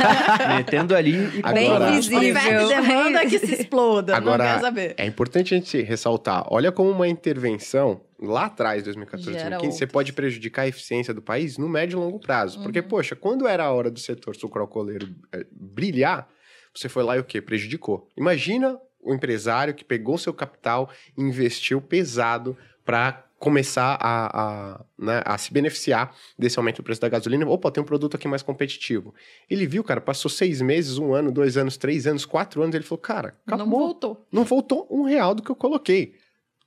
[0.57, 2.31] Metendo ali e Bem Agora- visível.
[2.33, 4.17] Oferta e demanda que se exploda.
[4.17, 4.95] Agora, não quer saber.
[4.97, 6.47] É importante a gente ressaltar.
[6.51, 11.21] Olha como uma intervenção lá atrás, 2014, Gera 2015, você pode prejudicar a eficiência do
[11.21, 12.63] país no médio e longo prazo.
[12.63, 12.89] Porque, Uhum.
[12.89, 16.27] poxa, quando era a hora do setor sucroalcooleiro eh, brilhar,
[16.75, 17.43] você foi lá e o quê?
[17.43, 18.09] Prejudicou.
[18.17, 22.57] Imagina o empresário que pegou seu capital e investiu pesado
[22.87, 27.47] para começar a, a, né, a se beneficiar desse aumento do preço da gasolina.
[27.47, 29.15] Opa, tem um produto aqui mais competitivo.
[29.49, 32.83] Ele viu, cara, passou seis meses, um ano, dois anos, três anos, quatro anos, ele
[32.83, 33.65] falou, cara, acabou.
[33.65, 34.27] Não voltou.
[34.33, 36.17] Não voltou um real do que eu coloquei.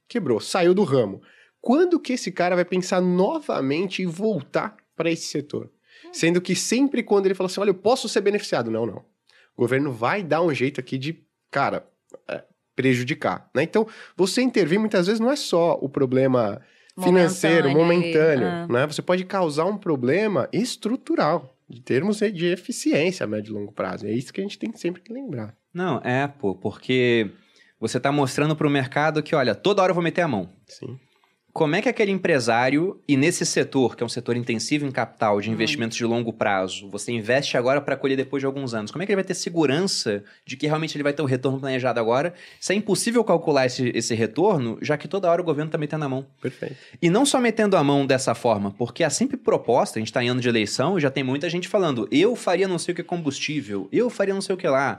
[0.07, 1.21] Quebrou, saiu do ramo.
[1.59, 5.69] Quando que esse cara vai pensar novamente em voltar para esse setor?
[6.13, 8.71] Sendo que sempre quando ele fala assim, olha, eu posso ser beneficiado.
[8.71, 9.03] Não, não.
[9.53, 11.21] O governo vai dar um jeito aqui de,
[11.51, 11.85] cara,
[12.25, 12.41] é,
[12.79, 13.49] prejudicar.
[13.53, 13.63] Né?
[13.63, 16.61] Então, você intervir muitas vezes não é só o problema
[16.97, 18.47] financeiro, Momentâneo momentâneo.
[18.47, 18.67] ah.
[18.69, 18.87] Né?
[18.87, 24.07] Você pode causar um problema estrutural, em termos de eficiência a médio e longo prazo.
[24.07, 25.53] É isso que a gente tem sempre que lembrar.
[25.73, 27.29] Não, é, pô, porque
[27.77, 30.49] você tá mostrando pro mercado que, olha, toda hora eu vou meter a mão.
[30.65, 30.97] Sim.
[31.59, 35.41] Como é que aquele empresário, e nesse setor, que é um setor intensivo em capital,
[35.41, 39.03] de investimentos de longo prazo, você investe agora para colher depois de alguns anos, como
[39.03, 41.99] é que ele vai ter segurança de que realmente ele vai ter o retorno planejado
[41.99, 42.33] agora?
[42.61, 46.05] Se é impossível calcular esse, esse retorno, já que toda hora o governo tá metendo
[46.05, 46.25] a mão.
[46.41, 46.77] Perfeito.
[47.01, 50.23] E não só metendo a mão dessa forma, porque há sempre proposta, a gente está
[50.23, 52.95] em ano de eleição e já tem muita gente falando, eu faria não sei o
[52.95, 54.97] que combustível, eu faria não sei o que lá.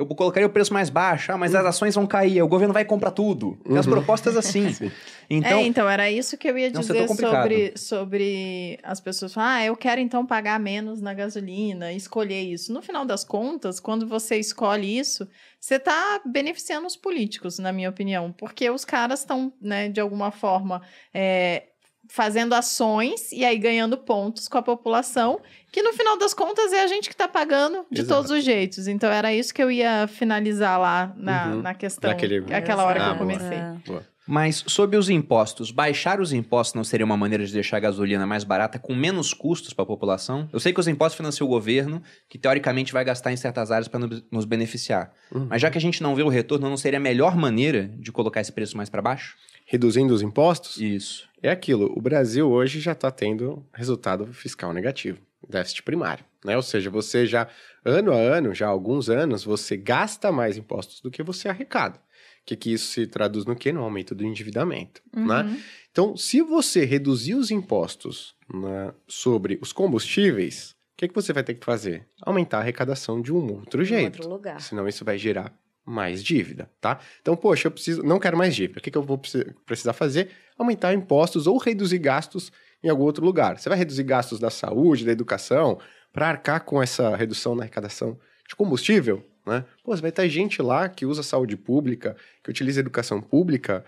[0.00, 2.86] Eu colocaria o preço mais baixo, ah, mas as ações vão cair, o governo vai
[2.86, 3.58] comprar tudo.
[3.62, 4.74] Tem as propostas assim.
[5.32, 9.38] Então, é, então, era isso que eu ia dizer sobre, sobre as pessoas.
[9.38, 12.72] Ah, eu quero então pagar menos na gasolina, escolher isso.
[12.72, 15.28] No final das contas, quando você escolhe isso,
[15.60, 20.32] você está beneficiando os políticos, na minha opinião, porque os caras estão, né, de alguma
[20.32, 20.82] forma,
[21.14, 21.68] é,
[22.12, 25.40] fazendo ações e aí ganhando pontos com a população,
[25.70, 28.14] que no final das contas é a gente que está pagando de Exato.
[28.16, 28.88] todos os jeitos.
[28.88, 31.62] Então era isso que eu ia finalizar lá na, Uhum.
[31.62, 33.18] na questão, Naquele- aquela hora que Ah, eu boa.
[33.18, 33.56] comecei.
[33.58, 33.74] É.
[33.86, 34.10] Boa.
[34.26, 38.24] Mas sobre os impostos, baixar os impostos não seria uma maneira de deixar a gasolina
[38.26, 40.48] mais barata com menos custos para a população?
[40.52, 43.88] Eu sei que os impostos financiam o governo, que teoricamente vai gastar em certas áreas
[43.88, 44.00] para
[44.30, 45.10] nos beneficiar.
[45.32, 45.46] Uhum.
[45.50, 48.12] Mas já que a gente não vê o retorno, não seria a melhor maneira de
[48.12, 49.36] colocar esse preço mais para baixo?
[49.66, 51.28] Reduzindo os impostos, Isso.
[51.42, 51.92] É aquilo.
[51.96, 55.18] O Brasil hoje já está tendo resultado fiscal negativo,
[55.48, 56.56] déficit primário, né?
[56.56, 57.48] Ou seja, você já
[57.84, 61.98] ano a ano, já há alguns anos, você gasta mais impostos do que você arrecada.
[61.98, 63.70] O que, que isso se traduz no quê?
[63.72, 65.42] No aumento do endividamento, né?
[65.42, 65.60] Uhum.
[65.92, 71.42] Então, se você reduzir os impostos né, sobre os combustíveis, o que, que você vai
[71.42, 72.06] ter que fazer?
[72.22, 74.16] Aumentar a arrecadação de um outro Em jeito.
[74.16, 74.60] outro lugar.
[74.60, 75.52] Senão isso vai gerar
[75.84, 77.00] mais dívida, tá?
[77.20, 78.78] Então, poxa, eu preciso, não quero mais dívida.
[78.78, 80.30] O que, que eu vou precis- precisar fazer?
[80.60, 82.52] Aumentar impostos ou reduzir gastos
[82.84, 83.58] em algum outro lugar.
[83.58, 85.78] Você vai reduzir gastos da saúde, da educação,
[86.12, 89.64] para arcar com essa redução na arrecadação de combustível, né?
[89.82, 93.84] Pô, vai ter gente lá que usa saúde pública, que utiliza educação pública.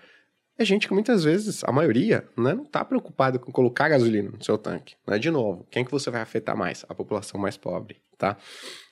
[0.57, 4.43] É gente que muitas vezes, a maioria, né, não está preocupada com colocar gasolina no
[4.43, 4.95] seu tanque.
[5.07, 5.19] Né?
[5.19, 6.87] De novo, quem que você vai afetar mais?
[6.89, 8.37] A população mais pobre, tá?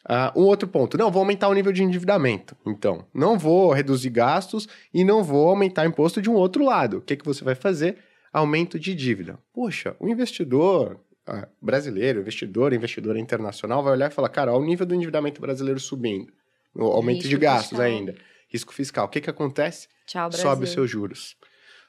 [0.05, 2.57] Ah, um outro ponto, não, vou aumentar o nível de endividamento.
[2.67, 6.99] Então, não vou reduzir gastos e não vou aumentar imposto de um outro lado.
[6.99, 7.99] O que, que você vai fazer?
[8.33, 9.39] Aumento de dívida.
[9.53, 14.67] Poxa, o investidor ah, brasileiro, investidor, investidora internacional vai olhar e falar, cara, olha o
[14.67, 16.33] nível do endividamento brasileiro subindo.
[16.75, 17.87] O aumento Risco de gastos fiscal.
[17.87, 18.15] ainda.
[18.49, 19.07] Risco fiscal.
[19.07, 19.87] O que, que acontece?
[20.07, 21.37] Tchau, sobe os seus juros.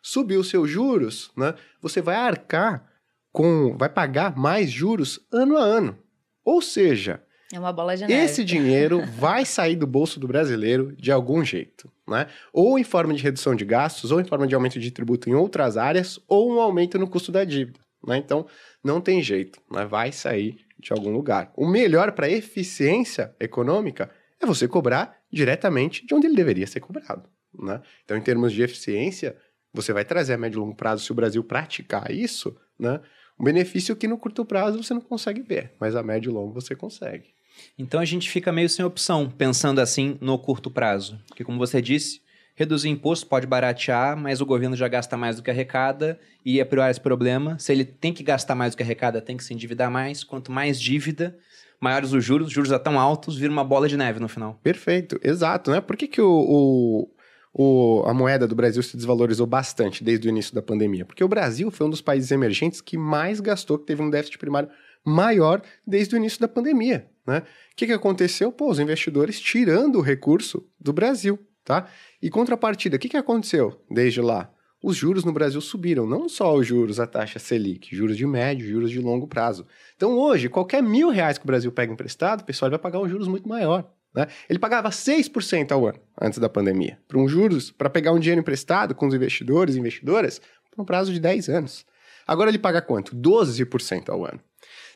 [0.02, 1.56] Subir os seus juros, né?
[1.82, 2.88] Você vai arcar
[3.32, 5.98] com, vai pagar mais juros ano a ano.
[6.44, 7.22] Ou seja,
[7.54, 11.91] É uma bola de esse dinheiro vai sair do bolso do brasileiro de algum jeito,
[12.08, 12.28] né?
[12.54, 15.34] Ou em forma de redução de gastos, ou em forma de aumento de tributo em
[15.34, 18.18] outras áreas, ou um aumento no custo da dívida, né?
[18.18, 18.45] Então,
[18.82, 19.86] não tem jeito, né?
[19.86, 21.52] Vai sair de algum lugar.
[21.56, 27.30] O melhor para eficiência econômica é você cobrar diretamente de onde ele deveria ser cobrado,
[27.54, 27.82] né?
[28.06, 29.36] Então, em termos de eficiência,
[29.74, 33.02] você vai trazer a médio e longo prazo, se o Brasil praticar isso, né?
[33.38, 36.54] Um benefício que no curto prazo você não consegue ver, mas a médio e longo
[36.54, 37.34] você consegue.
[37.78, 41.20] Então a gente fica meio sem opção, pensando assim no curto prazo.
[41.28, 42.22] Porque, como você disse,
[42.55, 46.66] reduzir imposto pode baratear, mas o governo já gasta mais do que arrecada e é
[46.66, 47.57] priorar esse problema.
[47.59, 50.24] Se ele tem que gastar mais do que arrecada, tem que se endividar mais.
[50.24, 51.38] Quanto mais dívida,
[51.80, 54.59] maiores os juros, os juros já tão altos, vira uma bola de neve no final.
[54.62, 55.82] Perfeito, exato, né?
[55.82, 57.09] Por que, que o, o,
[57.53, 61.05] o- a moeda do Brasil se desvalorizou bastante desde o início da pandemia?
[61.05, 64.38] Porque o Brasil foi um dos países emergentes que mais gastou, que teve um déficit
[64.38, 64.70] primário
[65.06, 67.39] maior desde o início da pandemia, né?
[67.39, 68.52] O que, que aconteceu?
[68.52, 71.88] Pô, os investidores tirando o recurso do Brasil, tá?
[72.22, 74.52] E contrapartida, o que, que aconteceu desde lá?
[74.84, 78.68] Os juros no Brasil subiram, não só os juros, a taxa Selic, juros de médio,
[78.68, 79.66] juros de longo prazo.
[79.95, 83.08] Então hoje, qualquer mil reais que o Brasil pega emprestado, o pessoal vai pagar um
[83.08, 83.88] juros muito maior.
[84.14, 84.28] Né?
[84.49, 86.97] Ele pagava 6% ao ano antes da pandemia.
[87.08, 90.41] Para um juros, para pegar um dinheiro emprestado com os investidores e investidoras,
[90.72, 91.86] por um prazo de 10 anos.
[92.26, 93.16] Agora ele paga quanto?
[93.16, 94.39] 12% ao ano.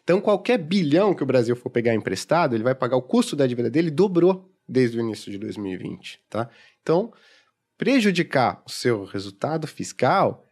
[0.05, 3.47] Então, qualquer bilhão que o Brasil for pegar emprestado, ele vai pagar o custo da
[3.47, 6.47] dívida dele dobrou desde o início de 2020, tá?
[6.79, 7.11] Então,
[7.75, 10.45] prejudicar o seu resultado fiscal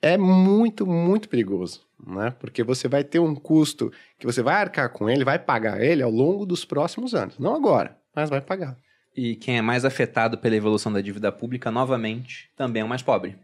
[0.00, 2.30] é muito, muito perigoso, né?
[2.38, 6.00] Porque você vai ter um custo que você vai arcar com ele, vai pagar ele
[6.00, 7.40] ao longo dos próximos anos.
[7.40, 8.78] Não agora, mas vai pagar.
[9.16, 13.02] E quem é mais afetado pela evolução da dívida pública, novamente, também é o mais
[13.02, 13.36] pobre.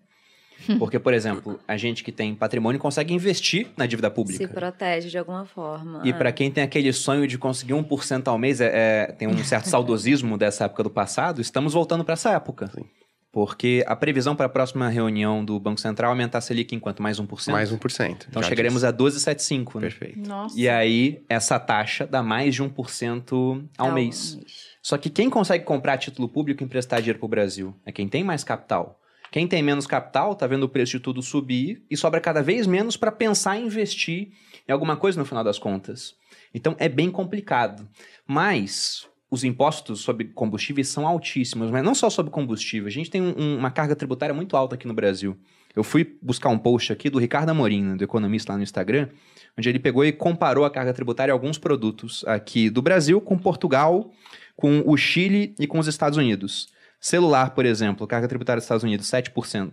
[0.78, 4.48] Porque, por exemplo, a gente que tem patrimônio consegue investir na dívida Se pública.
[4.48, 6.00] protege de alguma forma.
[6.04, 6.12] E É.
[6.12, 8.70] para quem tem aquele sonho de conseguir 1% ao mês, é,
[9.08, 12.66] é- tem um certo saudosismo dessa época do passado, estamos voltando para essa época.
[12.74, 12.84] Sim.
[13.30, 16.78] Porque a previsão para a próxima reunião do Banco Central é aumentar a Selic em
[16.80, 17.02] quanto?
[17.02, 17.52] Mais 1%?
[17.52, 18.26] Mais 1%.
[18.28, 18.86] Então chegaremos disse.
[18.86, 19.74] a 12,75%.
[19.74, 19.80] Né?
[19.82, 20.26] Perfeito.
[20.28, 20.58] Nossa.
[20.58, 24.38] E aí, essa taxa dá mais de 1% ao Ao mês.
[24.82, 28.08] Só que quem consegue comprar título público e emprestar dinheiro para o Brasil é quem
[28.08, 28.97] tem mais capital.
[29.30, 32.66] Quem tem menos capital tá vendo o preço de tudo subir e sobra cada vez
[32.66, 34.30] menos para pensar em investir
[34.66, 36.14] em alguma coisa no final das contas.
[36.54, 37.88] Então é bem complicado.
[38.26, 42.86] Mas os impostos sobre combustíveis são altíssimos, mas não só sobre combustível.
[42.88, 45.36] A gente tem um- um- uma carga tributária muito alta aqui no Brasil.
[45.76, 49.08] Eu fui buscar um post aqui do Ricardo Amorim, né, do Economista lá no Instagram,
[49.56, 53.38] onde ele pegou e comparou a carga tributária a alguns produtos aqui do Brasil com
[53.38, 54.10] Portugal,
[54.56, 56.72] com o Chile e com os Estados Unidos.
[57.00, 59.72] Celular, por exemplo, carga tributária dos Estados Unidos, 7%.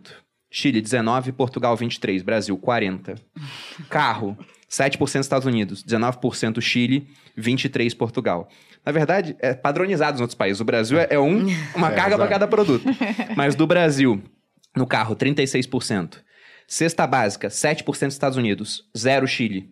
[0.49, 3.19] Chile, 19%, Portugal, 23%, Brasil, 40%.
[3.89, 4.37] Carro,
[4.69, 8.47] 7% Estados Unidos, 19% Chile, 23% Portugal.
[8.85, 10.61] Na verdade, é padronizado nos outros países.
[10.61, 12.85] O Brasil é, é um, uma É, carga para cada produto.
[13.35, 14.23] Mas do Brasil,
[14.75, 16.19] no carro, 36%.
[16.67, 19.71] Cesta básica, 7% Estados Unidos, 0 Chile,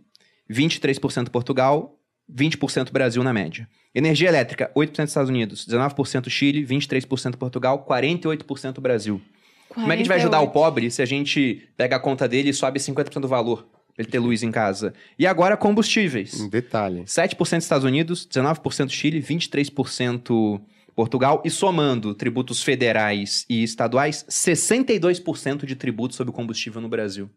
[0.50, 2.00] 23% Portugal,
[2.32, 3.68] 20% Brasil na média.
[3.94, 9.22] Energia elétrica, 8% Estados Unidos, 19% Chile, 23% Portugal, 48% Brasil.
[9.70, 10.54] Como é que a gente vai ajudar o 48.
[10.54, 13.64] pobre se a gente pega a conta dele e sobe 50% do valor
[13.96, 14.94] pra ele ter luz em casa?
[15.18, 16.40] E agora combustíveis.
[16.40, 17.04] Um detalhe.
[17.04, 20.62] 7% Estados Unidos, 19% Chile, 23%
[20.96, 27.30] Portugal e somando tributos federais e estaduais, 62% de tributos sobre o combustível no Brasil.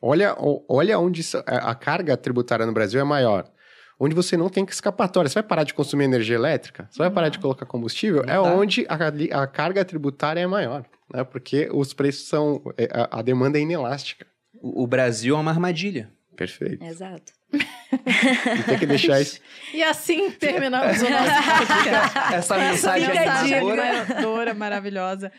[0.00, 0.36] Olha,
[0.68, 3.50] olha onde a carga tributária no Brasil é maior.
[4.02, 5.28] Onde você não tem escapatória.
[5.28, 6.88] Você vai parar de consumir energia elétrica?
[6.90, 8.24] Você vai parar de colocar combustível?
[8.24, 8.42] Não é dá.
[8.56, 10.86] onde a, a carga tributária é maior.
[11.12, 11.22] Né?
[11.22, 12.62] Porque os preços são.
[12.78, 14.26] é, A, a demanda é inelástica.
[14.62, 16.10] O, o Brasil é uma armadilha.
[16.34, 16.82] Perfeito.
[16.82, 17.32] Exato.
[17.52, 19.38] E tem que deixar isso.
[19.74, 21.24] E assim terminamos o nosso
[21.58, 22.18] podcast.
[22.34, 25.30] Essa Essa mensagem animadora, maravilhosa.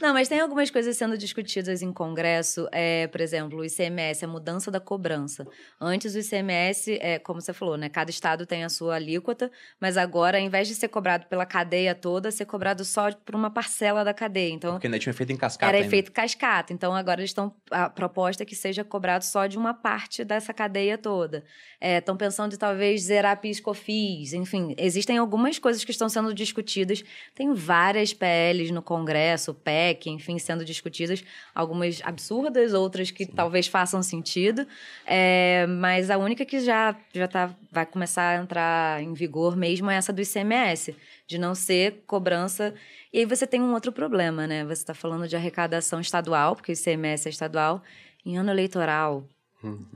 [0.00, 4.28] Não, mas tem algumas coisas sendo discutidas em Congresso, é, por exemplo, o ICMS, a
[4.28, 5.46] mudança da cobrança.
[5.80, 7.88] Antes o ICMS, é, como você falou, né?
[7.88, 11.94] Cada estado tem a sua alíquota, mas agora, ao invés de ser cobrado pela cadeia
[11.94, 14.52] toda, ser cobrado só por uma parcela da cadeia.
[14.52, 15.68] Então, Porque ainda tinha feito em cascata.
[15.68, 15.86] era ainda.
[15.86, 16.72] efeito cascata.
[16.72, 17.54] Então, agora eles estão.
[17.70, 21.44] A proposta é que seja cobrado só de uma parte dessa cadeia toda.
[21.80, 24.32] Estão pensando em talvez zerar PIS COFIS.
[24.32, 27.02] Enfim, existem algumas coisas que estão sendo discutidas.
[27.34, 31.22] Tem várias PLs no Congresso, PEC, enfim, sendo discutidas.
[31.54, 34.66] Algumas absurdas, outras que talvez façam sentido.
[35.06, 39.90] É, mas a única que já, já tá, vai começar a entrar em vigor mesmo
[39.90, 40.94] é essa do ICMS,
[41.26, 42.74] de não ser cobrança.
[43.12, 44.64] E aí você tem um outro problema, né?
[44.64, 47.82] Você está falando de arrecadação estadual, porque o ICMS é estadual.
[48.24, 49.24] Em ano eleitoral,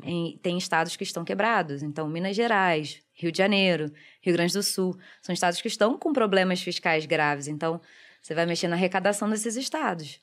[0.03, 1.82] em- tem estados que estão quebrados.
[1.82, 6.12] Então, Minas Gerais, Rio de Janeiro, Rio Grande do Sul, são estados que estão com
[6.12, 7.47] problemas fiscais graves.
[7.47, 7.80] Então,
[8.23, 10.20] você vai mexer na arrecadação desses estados.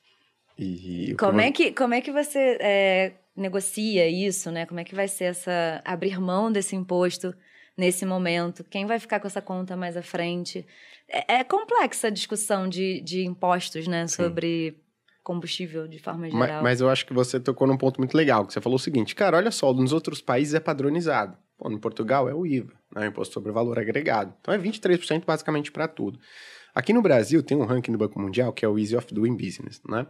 [0.58, 4.66] E, Como é que, como é que você é, negocia isso, né?
[4.66, 7.34] Como é que vai ser essa abrir mão desse imposto
[7.76, 8.64] nesse momento?
[8.64, 10.66] Quem vai ficar com essa conta mais à frente?
[11.08, 14.06] É, é complexa a discussão de, de impostos, né?
[14.06, 14.78] Sobre
[15.22, 16.62] combustível de forma Ma- geral.
[16.62, 19.14] Mas, eu acho que você tocou num ponto muito legal, que você falou o seguinte,
[19.14, 21.36] cara, olha só, nos outros países é padronizado.
[21.56, 24.34] Pô, no Portugal é o IVA, né, o Imposto sobre Valor Agregado.
[24.40, 26.18] Então é 23% basicamente para tudo.
[26.74, 29.36] Aqui no Brasil tem um ranking do Banco Mundial, que é o Easy of Doing
[29.36, 30.06] Business, né?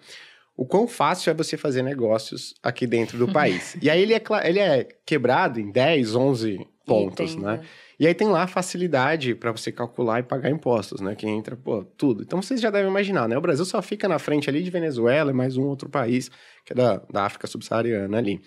[0.57, 3.77] O quão fácil é você fazer negócios aqui dentro do país.
[3.81, 7.61] E aí ele é, ele é quebrado em 10, 11 pontos, Itens, né?
[7.99, 11.15] E aí tem lá a facilidade para você calcular e pagar impostos, né?
[11.15, 12.23] Que entra, pô, tudo.
[12.23, 13.37] Então vocês já devem imaginar, né?
[13.37, 16.31] O Brasil só fica na frente ali de Venezuela e mais um outro país,
[16.65, 18.41] que é da, da África subsaariana ali.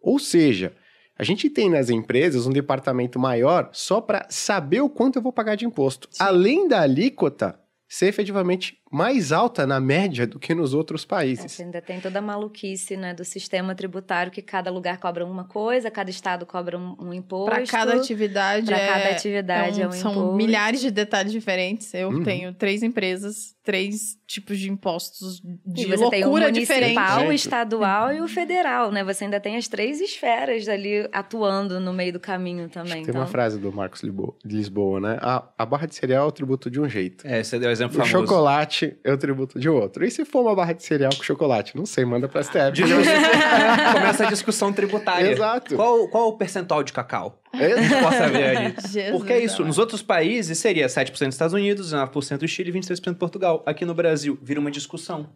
[0.00, 0.74] Ou seja,
[1.22, 5.32] a gente tem nas empresas um departamento maior só para saber o quanto eu vou
[5.32, 6.08] pagar de imposto.
[6.18, 11.50] Além da alíquota ser efetivamente mais alta na média do que nos outros É, países.
[11.52, 15.44] Você ainda tem toda a maluquice né, do sistema tributário, que cada lugar cobra uma
[15.44, 17.50] coisa, cada estado cobra um, um imposto.
[17.50, 18.70] Para cada atividade.
[18.72, 20.34] É- cada atividade é um São imposto.
[20.36, 21.92] milhares de detalhes diferentes.
[21.94, 22.22] Eu Uhum.
[22.22, 27.28] tenho três empresas, três tipos de impostos de E você tem o loucura municipal, diferente.
[27.28, 29.02] o estadual e o federal, né?
[29.04, 32.92] Você ainda tem as três esferas ali atuando no meio do caminho também.
[32.92, 33.14] Tem então...
[33.20, 34.02] uma frase do Marcos
[34.44, 35.18] Lisboa, né?
[35.20, 37.26] A, a barra de cereal é o tributo de um jeito.
[37.26, 38.26] É, você deu o exemplo O famoso.
[38.26, 40.04] chocolate é o tributo de outro.
[40.04, 41.76] E se for uma barra de cereal com chocolate?
[41.76, 42.72] Não sei, manda pra STF.
[42.72, 42.82] De-
[43.92, 45.30] Começa a discussão tributária.
[45.30, 45.76] Exato.
[45.76, 47.40] Qual, qual o percentual de cacau?
[47.54, 47.68] É,
[48.00, 48.74] Posso saber ali.
[48.88, 49.56] Jesus Porque é isso.
[49.56, 49.66] amado.
[49.68, 53.62] Nos outros países seria 7% dos Estados Unidos, 9% Chile e 23% Portugal.
[53.66, 55.28] Aqui no Brasil, vira uma discussão.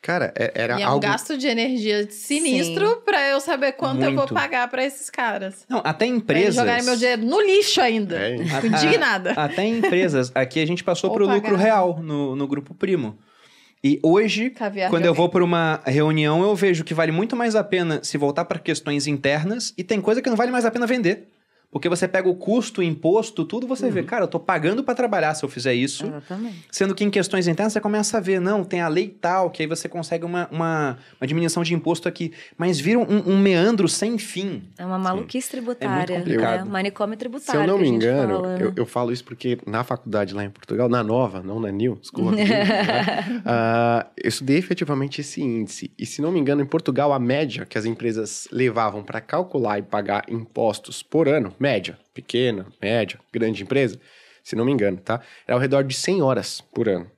[0.00, 1.00] Cara, é- era E é um algo...
[1.00, 4.34] gasto de energia sinistro pra eu saber quanto eu vou Muito.
[4.34, 5.64] pagar pra esses caras.
[5.68, 6.54] Não, até Pra empresas.
[6.54, 8.16] jogarem meu dinheiro no lixo ainda.
[8.16, 9.32] É, Fico indignada.
[9.36, 10.30] Até em empresas.
[10.34, 11.36] Aqui a gente passou Ou pro pagar.
[11.36, 13.18] lucro real no, no grupo primo.
[13.82, 17.54] E hoje, Caviar quando eu vou para uma reunião, eu vejo que vale muito mais
[17.56, 20.70] a pena se voltar para questões internas e tem coisa que não vale mais a
[20.70, 21.28] pena vender.
[21.70, 24.94] Porque você pega o custo, o imposto, tudo, você vê, cara, eu tô pagando para
[24.94, 26.06] trabalhar se eu fizer isso.
[26.06, 26.64] Exatamente.
[26.70, 29.62] Sendo que em questões internas você começa a ver, não, tem a lei tal, que
[29.62, 32.32] aí você consegue uma, uma, uma diminuição de imposto aqui.
[32.56, 34.62] Mas vira um, um meandro sem fim.
[34.78, 36.16] É uma maluquice tributária.
[36.16, 36.64] complicado.
[36.64, 36.70] Né?
[36.70, 37.60] Manicômio Se tributário.
[37.60, 38.64] eu não me engano, fala, né?
[38.64, 41.96] eu, eu falo isso porque na faculdade lá em Portugal, na nova, não na New,
[42.00, 42.32] desculpa.
[42.32, 43.42] né?
[43.44, 45.90] Ah, eu estudei efetivamente esse índice.
[45.98, 49.78] E se não me engano, em Portugal, a média que as empresas levavam para calcular
[49.78, 54.00] e pagar impostos por ano, média, pequena, média, grande empresa,
[54.42, 55.20] se não me engano, tá?
[55.46, 57.10] Era ao redor de 100 horas por ano.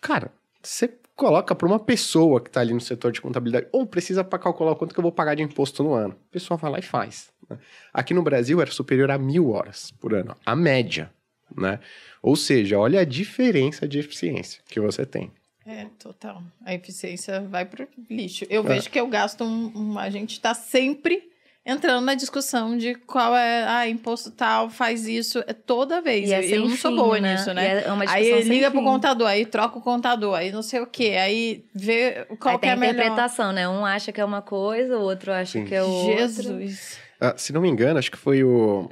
[0.00, 0.32] Cara,
[0.62, 4.38] você coloca para uma pessoa que está ali no setor de contabilidade, ou precisa para
[4.38, 6.14] calcular o quanto que eu vou pagar de imposto no ano.
[6.14, 7.30] O pessoal vai lá e faz.
[7.48, 7.58] né?
[7.92, 11.12] Aqui no Brasil era superior a mil horas por ano, a média,
[11.54, 11.78] né?
[12.22, 15.30] Ou seja, olha a diferença de eficiência que você tem.
[15.66, 16.42] É, total.
[16.64, 18.46] A eficiência vai pro lixo.
[18.48, 18.66] Eu É.
[18.66, 21.29] vejo que eu gasto um, um- A gente tá sempre
[21.64, 23.64] entrando na discussão de qual é.
[23.66, 25.42] Ah, imposto tal, faz isso.
[25.46, 26.28] É toda vez.
[26.30, 27.32] E é eu, não sou fim, boa né?
[27.34, 27.82] nisso, E né?
[27.84, 28.84] é uma Aí liga pro fim.
[28.86, 31.16] contador, aí troca o contador, aí não sei o quê.
[31.20, 32.92] Aí vê qual Aí que tem é a melhor.
[32.94, 33.68] interpretação, né?
[33.68, 35.64] Um acha que é uma coisa, o outro acha Sim.
[35.64, 36.18] que é outra.
[36.18, 36.98] Jesus.
[37.20, 38.88] Ah, se não me engano, acho que foi o,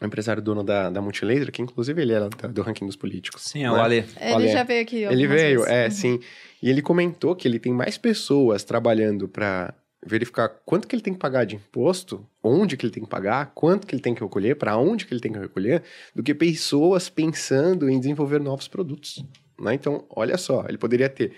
[0.00, 3.42] o empresário dono da, da Multilaser, que inclusive ele era do ranking dos políticos.
[3.42, 3.70] Sim, é né?
[3.70, 4.04] o Ale.
[4.20, 5.02] Ele Olha, já veio aqui.
[5.04, 5.72] Ele veio, vezes.
[5.72, 6.18] é, sim.
[6.60, 9.72] E ele comentou que ele tem mais pessoas trabalhando para
[10.04, 13.52] verificar quanto que ele tem que pagar de imposto, onde que ele tem que pagar,
[13.54, 15.82] quanto que ele tem que recolher, para onde que ele tem que recolher,
[16.14, 19.24] do que pessoas pensando em desenvolver novos produtos.
[19.58, 19.74] Né?
[19.74, 21.32] Então, olha só, ele poderia ter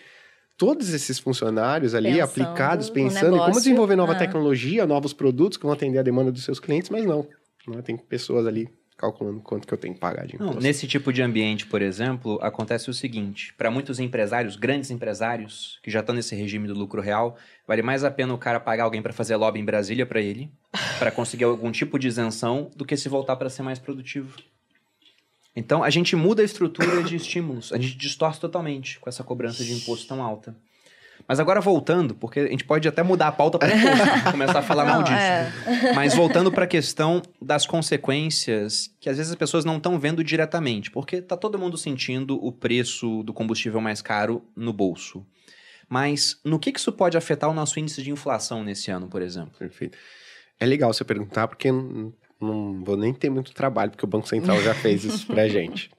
[0.57, 4.19] todos esses funcionários ali Pensando aplicados, pensando em como negócio, desenvolver nova ah.
[4.19, 7.27] tecnologia, novos produtos que vão atender a demanda dos seus clientes, mas não.
[7.69, 7.83] Né?
[7.83, 10.63] Tem pessoas ali calculando quanto que eu tenho que pagar de Não, imposto.
[10.63, 15.91] nesse tipo de ambiente, por exemplo, acontece o seguinte: para muitos empresários, grandes empresários que
[15.91, 17.37] já estão nesse regime do lucro real,
[17.67, 20.51] vale mais a pena o cara pagar alguém para fazer lobby em Brasília para ele,
[20.99, 24.37] para conseguir algum tipo de isenção, do que se voltar para ser mais produtivo.
[25.57, 29.63] Então, a gente muda a estrutura de estímulos, a gente distorce totalmente com essa cobrança
[29.65, 30.57] de imposto tão alta.
[31.27, 33.71] Mas agora voltando, porque a gente pode até mudar a pauta para
[34.31, 35.17] começar a falar mal Não, disso.
[35.17, 35.93] é.
[35.95, 40.23] Mas voltando para a questão das consequências que às vezes as pessoas não estão vendo
[40.23, 45.25] diretamente, porque tá todo mundo sentindo o preço do combustível mais caro no bolso.
[45.89, 49.23] Mas no que, que isso pode afetar o nosso índice de inflação nesse ano, por
[49.23, 49.53] exemplo?
[49.59, 49.97] Perfeito.
[50.59, 54.29] É legal você perguntar, porque não, não vou nem ter muito trabalho, porque o Banco
[54.29, 55.91] Central já fez isso pra gente.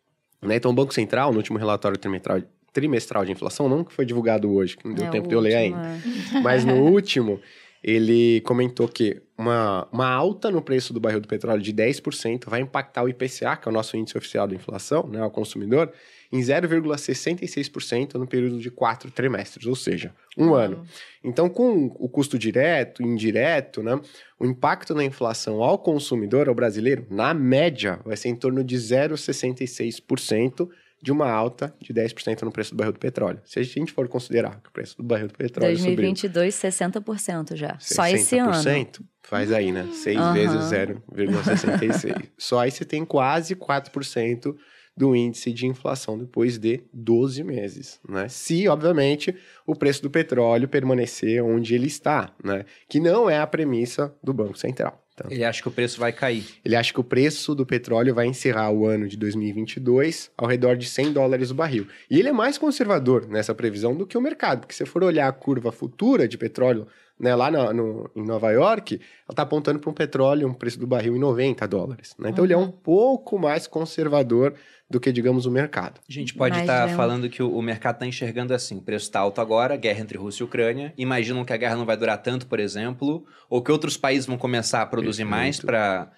[0.42, 0.56] Né?
[0.56, 2.42] Então, o Banco Central, no último relatório trimestral,
[2.76, 5.40] trimestral de inflação, não que foi divulgado hoje, que não deu É, tempo de eu
[5.40, 6.42] ler ainda, é.
[6.42, 7.40] mas no último,
[7.82, 12.60] ele comentou que uma, uma alta no preço do barril do petróleo de 10% vai
[12.60, 15.90] impactar o IPCA, que é o nosso índice oficial de inflação, né, ao consumidor,
[16.32, 20.84] em 0,66% no período de quatro trimestres, ou seja, um ano.
[21.24, 23.98] Então, com o custo direto, indireto, né,
[24.38, 28.76] o impacto na inflação ao consumidor, ao brasileiro, na média, vai ser em torno de
[28.76, 30.68] 0,66%
[31.06, 33.40] de uma alta de 10% no preço do barril do petróleo.
[33.46, 37.56] Se a gente for considerar que o preço do barril do petróleo subiu 2022, 60%
[37.56, 37.78] já.
[37.80, 38.52] Só esse ano.
[38.52, 39.88] 60%, Faz aí, né?
[39.92, 40.34] 6 Aham.
[40.34, 42.30] vezes 0,66.
[42.36, 44.56] Só aí você tem quase 4%
[44.98, 48.28] do índice de inflação depois de 12 meses, né?
[48.28, 49.36] Se, obviamente,
[49.68, 52.66] o preço do petróleo permanecer onde ele está, né?
[52.90, 55.05] Que não é a premissa do Banco Central.
[55.16, 56.44] Então, Ele acha que o preço vai cair.
[56.64, 60.76] ele acha que o preço do petróleo vai encerrar o ano de 2022 ao redor
[60.76, 61.88] de 100 dólares o barril.
[62.10, 65.04] E ele é mais conservador nessa previsão do que o mercado, porque se você for
[65.04, 66.86] olhar a curva futura de petróleo
[67.20, 70.80] né, lá na- no- em Nova York, ela está apontando para um petróleo, um preço
[70.80, 72.14] do barril em 90 dólares.
[72.20, 72.30] né?
[72.30, 74.54] Então ele é um pouco mais conservador
[74.90, 76.00] do que, digamos, o mercado.
[76.08, 78.82] A gente pode estar é um- falando que o, o mercado está enxergando assim: o
[78.82, 80.94] preço está alto agora, guerra entre Rússia e Ucrânia.
[80.98, 84.38] Imaginam que a guerra não vai durar tanto, por exemplo, ou que outros países vão
[84.38, 85.30] começar a produzir Perfeito.
[85.42, 86.12] mais para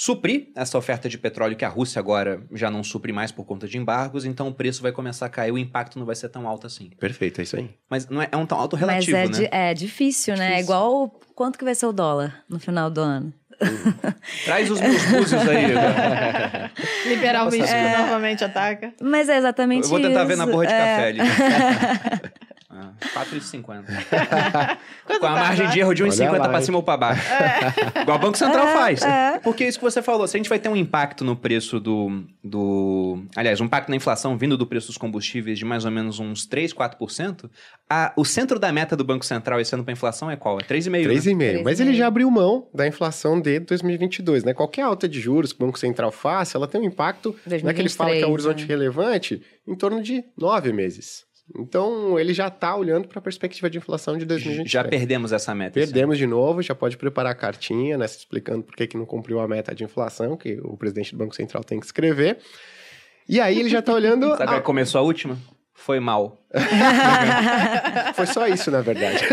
[0.00, 3.66] suprir essa oferta de petróleo que a Rússia agora já não supre mais por conta
[3.66, 6.46] de embargos, então o preço vai começar a cair, o impacto não vai ser tão
[6.46, 6.90] alto assim.
[7.00, 7.68] Perfeito, é isso aí.
[7.90, 9.38] Mas não é, é um tão alto relativo, Mas é, né?
[9.48, 10.44] di- é difícil, né?
[10.44, 10.64] É Difícil.
[10.66, 13.34] igual o- quanto que vai ser o dólar no final do ano.
[14.44, 15.66] Traz os meus búzios aí.
[17.48, 17.98] O místico É.
[17.98, 18.92] novamente ataca.
[19.02, 20.46] Mas é exatamente Eu vou tentar ver isso.
[20.46, 20.78] na borra de é.
[20.78, 21.18] café ali.
[22.80, 23.62] Ah, 4,50.
[25.04, 27.22] Quanto Com a margem de erro de Olha 1,50 lá, para cima ou para baixo.
[28.02, 29.02] Igual o Banco Central É, faz.
[29.02, 29.38] é.
[29.40, 32.22] Porque isso que você falou, se a gente vai ter um impacto no preço do.
[32.42, 36.20] do aliás, um impacto na inflação vindo do preço dos combustíveis de mais ou menos
[36.20, 37.50] uns 3, 4%,
[37.90, 40.58] a, o centro da meta do Banco Central esse ano para inflação é qual?
[40.58, 40.90] É 3,5%.
[40.90, 40.98] né?
[41.54, 41.62] 3,5.
[41.64, 41.94] Mas ele 3,5.
[41.96, 44.54] já abriu mão da inflação de 2022, né?
[44.54, 47.74] Qualquer alta de juros que o Banco Central faça, ela tem um impacto, não é
[47.74, 48.66] que ele fala que é um 2023, horizonte né?
[48.68, 51.26] relevante, em torno de nove meses.
[51.56, 54.70] Então, ele já está olhando para a perspectiva de inflação de 2023.
[54.70, 55.72] Já perdemos essa meta.
[55.74, 58.04] Perdemos de novo, já pode preparar a cartinha, né?
[58.04, 61.34] Explicando por que, que não cumpriu a meta de inflação, que o presidente do Banco
[61.34, 62.38] Central tem que escrever.
[63.28, 64.28] E aí ele já está olhando.
[64.36, 65.38] Sabe a- começou a última?
[65.78, 66.44] Foi mal.
[68.14, 69.24] Foi só isso, na verdade.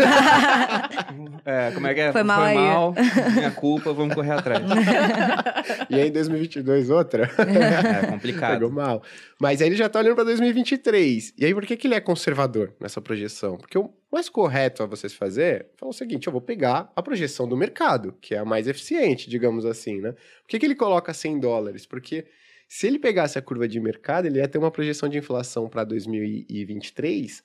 [1.48, 2.10] É, como é que é?
[2.12, 2.56] Foi mal aí.
[2.56, 2.92] mal.
[3.34, 4.64] Minha culpa, vamos correr atrás.
[5.88, 7.22] e aí, em 2022, outra.
[7.38, 8.68] É Pegou complicado.
[8.70, 9.00] mal.
[9.38, 11.34] Mas aí ele já tá olhando para 2023.
[11.38, 13.56] E aí, por que, que ele é conservador nessa projeção?
[13.56, 17.00] Porque o mais correto a vocês fazer é falar o seguinte: eu vou pegar a
[17.02, 20.12] projeção do mercado, que é a mais eficiente, digamos assim, né?
[20.12, 21.86] Por que, que ele coloca 100 dólares?
[21.86, 22.26] Porque
[22.68, 25.84] Se ele pegasse a curva de mercado, ele ia ter uma projeção de inflação para
[25.84, 27.42] 2023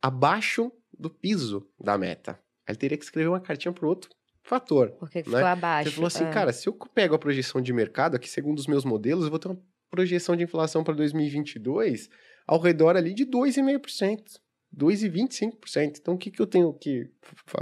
[0.00, 2.38] abaixo do piso da meta.
[2.66, 4.10] Ele teria que escrever uma cartinha para outro
[4.42, 4.90] fator.
[4.92, 5.24] Porque né?
[5.24, 5.88] ficou abaixo.
[5.88, 6.30] Ele falou assim, é.
[6.30, 9.38] cara, se eu pego a projeção de mercado aqui, segundo os meus modelos, eu vou
[9.38, 9.60] ter uma
[9.90, 12.08] projeção de inflação para 2022
[12.46, 14.40] ao redor ali de 2,5%.
[14.76, 15.98] 2,25%.
[16.00, 17.08] Então, o que, que eu tenho que...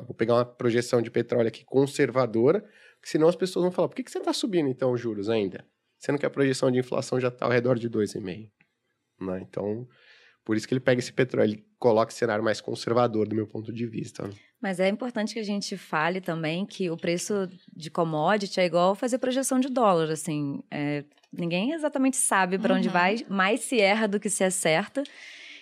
[0.06, 2.64] Vou pegar uma projeção de petróleo aqui conservadora,
[3.02, 5.64] senão as pessoas vão falar, por que, que você está subindo, então, os juros ainda?
[6.04, 8.48] Sendo que a projeção de inflação já está ao redor de 2,5%.
[9.20, 9.40] Né?
[9.48, 9.86] Então,
[10.44, 13.46] por isso que ele pega esse petróleo, ele coloca esse cenário mais conservador, do meu
[13.46, 14.26] ponto de vista.
[14.26, 14.34] né?
[14.60, 18.94] Mas é importante que a gente fale também que o preço de commodity é igual
[18.94, 20.60] fazer projeção de dólar, assim.
[20.70, 22.92] é, ninguém exatamente sabe para onde Uhum.
[22.92, 25.02] vai, mais se erra do que se acerta.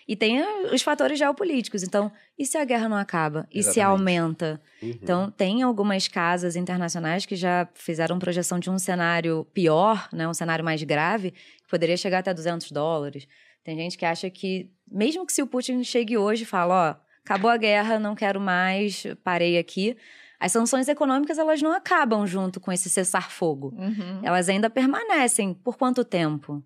[0.08, 1.82] E tem ah, os fatores geopolíticos.
[1.84, 2.10] Então,
[2.40, 3.46] e se a guerra não acaba?
[3.52, 4.58] E se aumenta?
[4.80, 10.32] Então, tem algumas casas internacionais que já fizeram projeção de um cenário pior, né, um
[10.32, 13.28] cenário mais grave, que poderia chegar até 200 dólares.
[13.62, 16.94] Tem gente que acha que, mesmo que se o Putin chegue hoje e fale, ó,
[17.22, 19.94] acabou a guerra, não quero mais, parei aqui,
[20.40, 23.74] as sanções econômicas elas não acabam junto com esse cessar-fogo.
[23.76, 24.20] Uhum.
[24.22, 25.52] Elas ainda permanecem.
[25.52, 26.64] Por quanto tempo?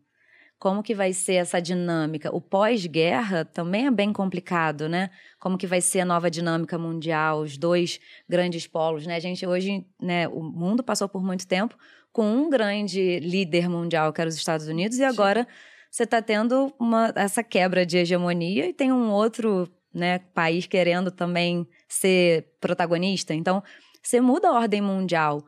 [0.59, 2.35] Como que vai ser essa dinâmica?
[2.35, 5.11] O pós-guerra também é bem complicado, né?
[5.39, 9.17] Como que vai ser a nova dinâmica mundial, os dois grandes polos, né?
[9.17, 11.77] A gente hoje, né, o mundo passou por muito tempo
[12.13, 15.47] com um grande líder mundial, que era os Estados Unidos, e agora
[15.91, 21.11] você está tendo uma, essa quebra de hegemonia e tem um outro né, país querendo
[21.11, 23.35] também ser protagonista.
[23.35, 23.63] Então,
[24.03, 25.45] você muda a ordem mundial.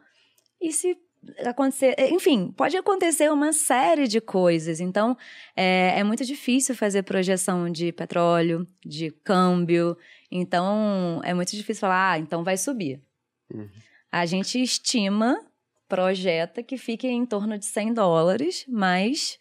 [0.61, 0.97] E se
[1.45, 1.95] acontecer.
[2.11, 4.81] Enfim, pode acontecer uma série de coisas.
[4.81, 5.17] Então,
[5.57, 9.97] é, é muito difícil fazer projeção de petróleo, de câmbio.
[10.31, 13.01] Então, é muito difícil falar, ah, então vai subir.
[13.53, 13.69] Uhum.
[14.11, 15.39] A gente estima,
[15.89, 19.39] projeta que fique em torno de 100 dólares, mas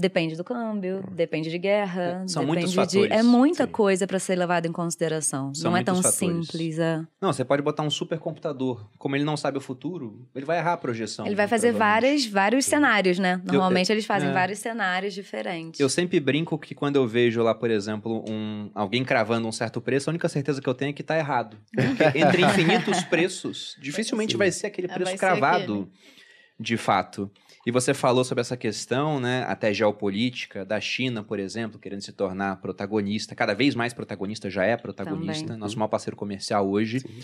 [0.00, 3.72] depende do câmbio, depende de guerra, É, são depende muitos de fatores, é muita sim.
[3.72, 5.54] coisa para ser levada em consideração.
[5.54, 6.14] São não é tão fatores.
[6.48, 6.78] simples.
[6.78, 7.04] é.
[7.20, 8.84] Não, você pode botar um supercomputador.
[8.98, 11.26] Como ele não sabe o futuro, ele vai errar a projeção.
[11.26, 13.40] Ele vai fazer várias, vários cenários, né?
[13.44, 14.32] Normalmente eles fazem é.
[14.32, 15.78] vários cenários diferentes.
[15.80, 19.80] Eu sempre brinco que quando eu vejo lá, por exemplo, um, alguém cravando um certo
[19.80, 21.56] preço, a única certeza que eu tenho é que tá errado.
[21.74, 24.38] Porque entre infinitos preços, dificilmente Sim.
[24.38, 25.88] vai ser aquele É, preço cravado
[26.58, 27.30] de fato.
[27.70, 32.10] E você falou sobre essa questão, né, até geopolítica, da China, por exemplo, querendo se
[32.12, 35.60] tornar protagonista, cada vez mais protagonista, já é protagonista, Também.
[35.60, 36.98] nosso maior parceiro comercial hoje.
[36.98, 37.20] Sim.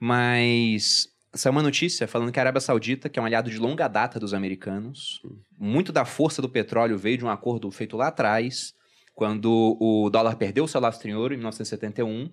[0.00, 3.86] Mas saiu uma notícia falando que a Arábia Saudita, que é um aliado de longa
[3.86, 5.20] data dos americanos,
[5.58, 8.72] muito da força do petróleo veio de um acordo feito lá atrás,
[9.14, 12.30] quando o dólar perdeu o seu lastro em ouro, em 1971.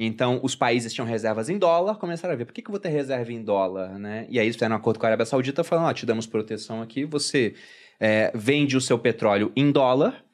[0.00, 2.78] Então, os países tinham reservas em dólar, começaram a ver, por que, que eu vou
[2.78, 4.26] ter reserva em dólar, né?
[4.30, 6.80] E aí eles fizeram um acordo com a Arábia Saudita, falando, ó, te damos proteção
[6.80, 7.54] aqui, você
[7.98, 10.24] é, vende o seu petróleo em dólar,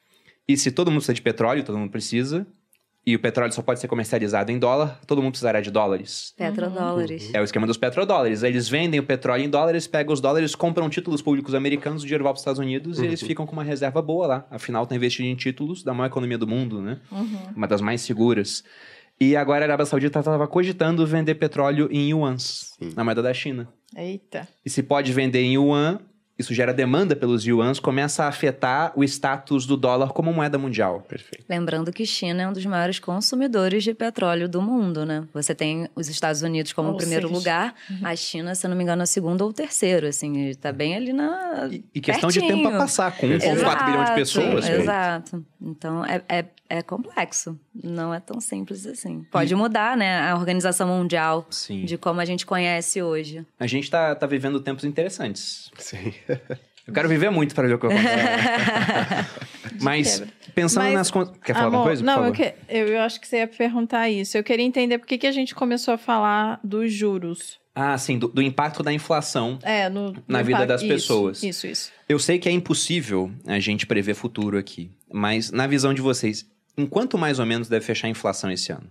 [0.46, 2.46] e se todo mundo precisa de petróleo, todo mundo precisa,
[3.06, 6.32] e o petróleo só pode ser comercializado em dólar, todo mundo precisará de dólares.
[6.38, 7.30] Petrodólares.
[7.34, 8.42] É o esquema dos petrodólares.
[8.42, 12.24] Eles vendem o petróleo em dólares, pegam os dólares, compram títulos públicos americanos, o dinheiro
[12.24, 14.46] vai para os Estados Unidos e eles ficam com uma reserva boa lá.
[14.50, 16.98] Afinal, tá investindo em títulos da maior economia do mundo, né?
[17.12, 17.52] Uhum.
[17.54, 18.64] Uma das mais seguras.
[19.20, 22.92] E agora a Arábia Saudita estava cogitando vender petróleo em yuans, Sim.
[22.96, 23.68] na moeda da China.
[23.96, 24.48] Eita.
[24.64, 26.00] E se pode vender em yuan,
[26.36, 31.04] isso gera demanda pelos yuans, começa a afetar o status do dólar como moeda mundial.
[31.08, 31.44] Perfeito.
[31.48, 35.24] Lembrando que China é um dos maiores consumidores de petróleo do mundo, né?
[35.32, 38.76] Você tem os Estados Unidos como Ou o primeiro seja, lugar, a China, se não
[38.76, 41.68] me engano, é o segundo ou o terceiro, assim, ele tá bem ali na...
[41.70, 42.70] E, e questão de tempo Pertinho.
[42.70, 44.68] para passar, com 1,4 bilhão de pessoas.
[44.68, 45.44] Exato.
[45.62, 47.58] Então, é, é, é complexo.
[47.74, 49.24] Não é tão simples assim.
[49.30, 50.30] Pode mudar, né?
[50.30, 51.84] A organização mundial Sim.
[51.84, 53.44] de como a gente conhece hoje.
[53.58, 55.70] A gente tá, tá vivendo tempos interessantes.
[55.78, 56.12] Sim.
[56.86, 58.14] Eu quero viver muito para ver o que acontece.
[59.80, 60.34] Mas quebra.
[60.54, 62.02] pensando Mas, nas Quer falar Amor, alguma coisa?
[62.04, 64.36] Não, eu, que- eu, eu acho que você ia perguntar isso.
[64.36, 67.58] Eu queria entender por que, que a gente começou a falar dos juros.
[67.74, 69.58] Ah, sim, do, do impacto da inflação.
[69.62, 71.42] É, no, no Na vida impacto- das isso, pessoas.
[71.42, 71.92] Isso, isso.
[72.08, 76.46] Eu sei que é impossível a gente prever futuro aqui, mas na visão de vocês,
[76.76, 78.90] em quanto mais ou menos deve fechar a inflação esse ano?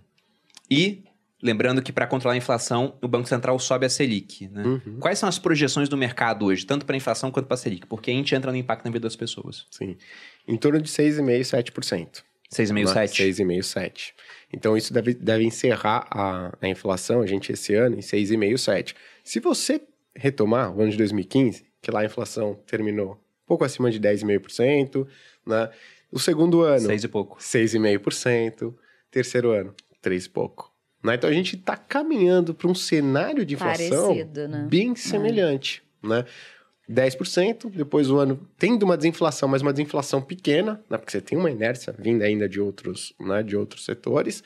[0.70, 1.04] E
[1.42, 4.62] lembrando que para controlar a inflação, o Banco Central sobe a Selic, né?
[4.62, 4.98] Uhum.
[4.98, 7.86] Quais são as projeções do mercado hoje, tanto para a inflação quanto para a Selic?
[7.86, 9.66] Porque a gente entra no impacto na vida das pessoas.
[9.70, 9.96] Sim.
[10.48, 12.22] Em torno de 6,5%, 7%.
[12.50, 13.22] 6,5, 7?
[13.22, 14.12] 6,5%, 7%.
[14.52, 18.94] Então, isso deve, deve encerrar a, a inflação, a gente, esse ano, em 6,5%, 7%.
[19.22, 19.82] Se você
[20.16, 25.06] retomar o ano de 2015, que lá a inflação terminou um pouco acima de 10,5%,
[25.46, 25.68] né?
[26.14, 27.38] O segundo ano, 6 e pouco.
[27.38, 28.72] 6,5%.
[29.10, 30.72] Terceiro ano, 3 e pouco.
[31.02, 31.16] Né?
[31.16, 34.66] Então, a gente está caminhando para um cenário de inflação Parecido, né?
[34.70, 36.24] bem semelhante, né?
[36.88, 41.36] 10%, depois o ano tendo uma desinflação, mas uma desinflação pequena, né, porque você tem
[41.36, 44.44] uma inércia vinda ainda de outros, né, de outros setores.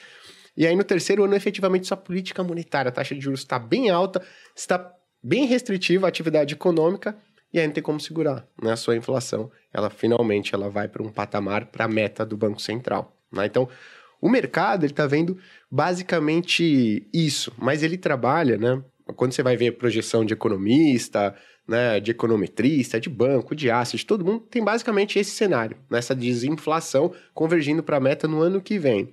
[0.57, 3.91] E aí no terceiro ano, efetivamente, sua política monetária, a taxa de juros está bem
[3.91, 4.23] alta,
[4.55, 7.19] está bem restritiva a atividade econômica,
[7.53, 9.51] e aí não tem como segurar né, a sua inflação.
[9.73, 13.17] Ela finalmente ela vai para um patamar para a meta do Banco Central.
[13.33, 13.47] Né?
[13.47, 13.69] Então,
[14.21, 15.39] o mercado está vendo
[15.71, 18.83] basicamente isso, mas ele trabalha, né?
[19.17, 21.35] Quando você vai ver projeção de economista,
[21.67, 27.15] né, de econometrista, de banco, de asset, todo mundo tem basicamente esse cenário, nessa desinflação
[27.33, 29.13] convergindo para a meta no ano que vem.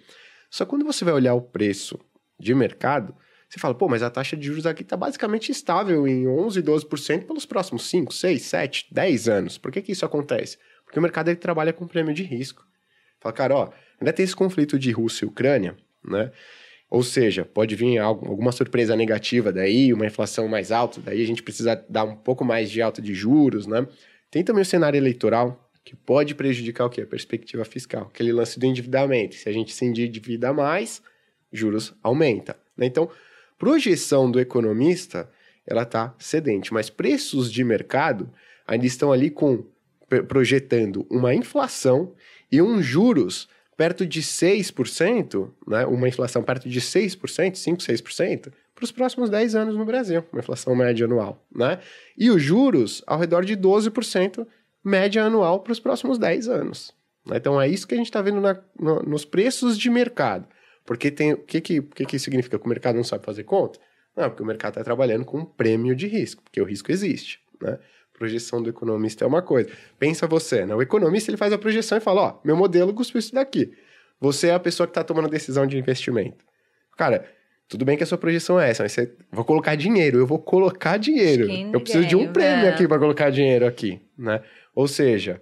[0.50, 2.00] Só quando você vai olhar o preço
[2.40, 3.16] de mercado,
[3.56, 7.26] você fala, pô, mas a taxa de juros aqui está basicamente estável em 11, 12%
[7.26, 9.58] pelos próximos 5, 6, 7, 10 anos.
[9.58, 10.58] Por que, que isso acontece?
[10.84, 12.66] Porque o mercado ele trabalha com prêmio de risco.
[13.20, 16.32] Fala, cara, ó, ainda tem esse conflito de Rússia e Ucrânia, né?
[16.90, 21.42] Ou seja, pode vir alguma surpresa negativa daí, uma inflação mais alta, daí a gente
[21.42, 23.88] precisa dar um pouco mais de alta de juros, né?
[24.30, 27.02] Tem também o cenário eleitoral, que pode prejudicar o quê?
[27.02, 29.36] A perspectiva fiscal, aquele lance do endividamento.
[29.36, 31.02] Se a gente se endivida mais,
[31.52, 32.58] juros aumenta.
[32.76, 32.86] Né?
[32.86, 33.10] Então,
[33.58, 35.30] projeção do economista,
[35.66, 38.30] ela está cedente, mas preços de mercado
[38.68, 39.66] ainda estão ali com
[40.28, 42.14] projetando uma inflação
[42.52, 48.84] e um juros perto de 6%, né, uma inflação perto de 6%, 5, 6%, para
[48.84, 51.46] os próximos 10 anos no Brasil, uma inflação média anual.
[51.54, 51.80] Né?
[52.18, 54.46] E os juros ao redor de 12%
[54.84, 56.94] média anual para os próximos 10 anos.
[57.26, 57.38] Né?
[57.38, 60.48] Então é isso que a gente está vendo na, no, nos preços de mercado.
[60.86, 61.34] Porque tem.
[61.34, 62.60] O que, que, que, que significa?
[62.60, 63.80] Que o mercado não sabe fazer conta?
[64.16, 67.40] Não, porque o mercado está trabalhando com um prêmio de risco, porque o risco existe.
[67.62, 67.78] Né?
[68.14, 69.70] Projeção do economista é uma coisa.
[70.00, 70.74] Pensa você, né?
[70.74, 73.74] O economista ele faz a projeção e fala: ó, meu modelo cuspiu isso daqui.
[74.22, 76.46] Você é a pessoa que está tomando a decisão de investimento.
[76.96, 77.26] Cara,
[77.68, 80.40] tudo bem que a sua projeção é essa, mas você vou colocar dinheiro, eu vou
[80.40, 81.52] colocar dinheiro.
[81.74, 84.42] Eu preciso de um prêmio aqui para colocar dinheiro aqui, né?
[84.74, 85.42] Ou seja,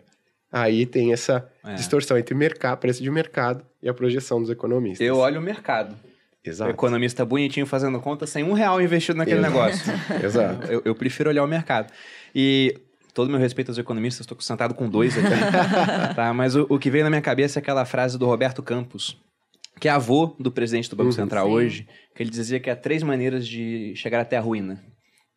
[0.53, 1.73] aí tem essa é.
[1.73, 5.05] distorção entre mercado, preço de mercado e a projeção dos economistas.
[5.05, 5.95] Eu olho o mercado.
[6.45, 6.69] Exato.
[6.69, 9.53] O economista bonitinho fazendo conta sem um real investido naquele Exato.
[9.53, 9.93] negócio.
[10.23, 10.71] Exato.
[10.71, 11.91] Eu, eu, prefiro olhar o mercado.
[12.35, 12.77] E
[13.13, 15.27] todo meu respeito aos economistas, estou sentado com dois aqui.
[16.15, 16.33] tá?
[16.33, 19.17] Mas o, o, que veio na minha cabeça é aquela frase do Roberto Campos,
[19.79, 21.53] que é avô do presidente do Banco uhum, Central sim.
[21.53, 24.83] hoje, que ele dizia que há três maneiras de chegar até a ruína.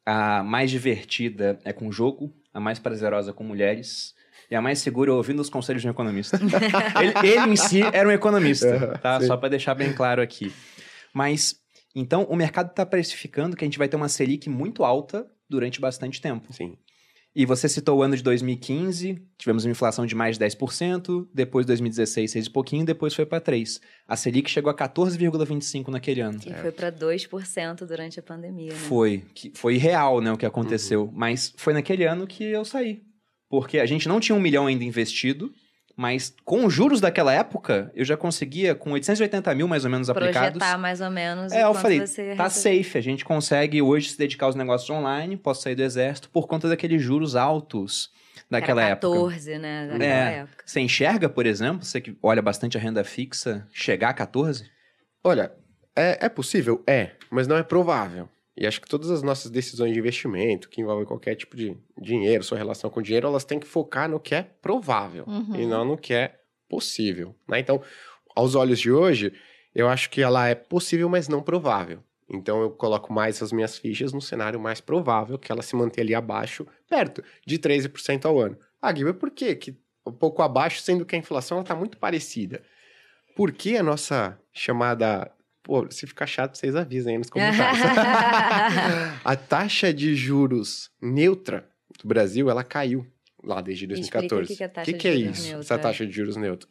[0.05, 4.16] A mais divertida é com jogo, a mais prazerosa com mulheres,
[4.51, 6.39] e a mais segura é ouvindo os conselhos de um economista.
[7.23, 9.21] ele, ele, em si era um economista, tá?
[9.21, 9.27] Sim.
[9.27, 10.53] Só para deixar bem claro aqui.
[11.13, 11.57] Mas,
[11.95, 15.81] então, o mercado está precificando que a gente vai ter uma Selic muito alta durante
[15.81, 16.53] bastante tempo.
[16.53, 16.77] Sim.
[17.39, 21.67] E você citou o ano de 2015, tivemos uma inflação de mais de 10%, depois
[21.67, 23.79] 2016, 6 e pouquinho, depois foi para 3.
[24.09, 26.41] A Selic chegou a 14,25 naquele ano.
[26.47, 28.79] E foi para 2% durante a pandemia, né?
[28.79, 31.13] Foi, que foi real, né, o que aconteceu, uhum.
[31.13, 33.03] mas foi naquele ano que eu saí.
[33.49, 35.53] Porque a gente não tinha um milhão ainda investido,
[35.97, 40.09] mas com os juros daquela época, eu já conseguia, com 880 mil mais ou menos
[40.09, 40.59] Projetar aplicados.
[40.59, 41.53] Projetar mais ou menos.
[41.53, 42.03] É, eu falei,
[42.37, 42.99] tá safe.
[42.99, 46.69] A gente consegue hoje se dedicar aos negócios online, posso sair do exército por conta
[46.69, 48.11] daqueles juros altos
[48.51, 49.63] daquela Era 14, época.
[49.63, 49.87] né?
[49.87, 50.39] Daquela é.
[50.39, 50.65] época.
[50.67, 54.71] Você enxerga, por exemplo, você que olha bastante a renda fixa, chegar a 14?
[55.25, 55.53] Olha,
[55.95, 56.83] é, é possível?
[56.87, 58.29] É, mas não é provável.
[58.57, 62.43] E acho que todas as nossas decisões de investimento, que envolvem qualquer tipo de dinheiro,
[62.43, 65.57] sua relação com dinheiro, elas têm que focar no que é provável uhum.
[65.57, 67.35] e não no que é possível.
[67.47, 67.61] Né?
[67.61, 67.83] Então,
[68.35, 69.33] aos olhos de hoje,
[69.75, 72.03] eu acho que ela é possível, mas não provável.
[72.29, 76.05] Então, eu coloco mais as minhas fichas no cenário mais provável, que ela se mantenha
[76.05, 78.59] ali abaixo, perto de 13% ao ano.
[78.81, 79.55] Ah, Guilherme, por quê?
[79.55, 82.63] Que um pouco abaixo, sendo que a inflação está muito parecida.
[83.35, 85.31] Por que a nossa chamada
[85.67, 87.83] Pô, se ficar chato, vocês avisem aí nos comentários.
[89.25, 91.69] a taxa de juros neutra
[92.01, 93.05] do Brasil, ela caiu
[93.43, 94.45] lá desde 2014.
[94.45, 95.61] O que, que, é, que, que é isso, neutra?
[95.63, 96.69] essa taxa de juros neutra?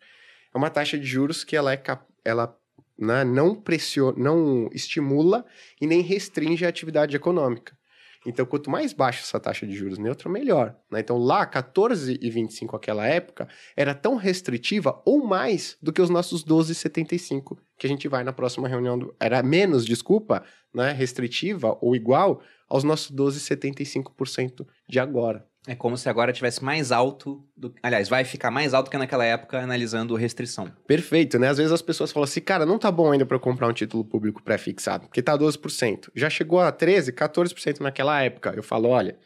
[0.53, 1.81] É uma taxa de juros que ela, é
[2.23, 2.57] ela
[2.97, 5.45] né, não pressiona, não estimula
[5.81, 7.77] e nem restringe a atividade econômica.
[8.25, 10.75] Então, quanto mais baixa essa taxa de juros neutra, melhor.
[10.89, 10.99] Né?
[10.99, 17.57] Então, lá, 14,25 naquela época, era tão restritiva ou mais do que os nossos 12,75
[17.77, 18.97] que a gente vai na próxima reunião.
[18.97, 19.15] Do...
[19.19, 20.91] Era menos, desculpa, né?
[20.91, 25.47] restritiva ou igual aos nossos 12,75% de agora.
[25.67, 27.73] É como se agora tivesse mais alto, do...
[27.81, 30.71] aliás, vai ficar mais alto que naquela época analisando restrição.
[30.85, 31.47] Perfeito, né?
[31.47, 33.73] Às vezes as pessoas falam assim, cara, não tá bom ainda para eu comprar um
[33.73, 36.09] título público pré-fixado, porque tá 12%.
[36.15, 38.53] Já chegou a 13, 14% naquela época.
[38.55, 39.17] Eu falo, olha,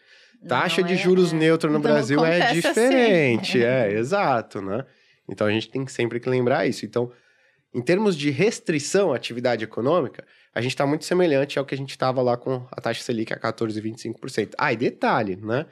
[0.48, 1.36] taxa não de é, juros é.
[1.36, 3.66] neutro no então, Brasil é diferente, assim.
[3.95, 4.86] é, exato, né?
[5.28, 6.86] Então a gente tem sempre que lembrar isso.
[6.86, 7.11] Então,
[7.74, 10.26] em termos de restrição à atividade econômica,
[10.56, 13.34] a gente está muito semelhante ao que a gente estava lá com a taxa Selic
[13.34, 14.53] a 14,25%.
[14.57, 15.66] Ah, e detalhe, né?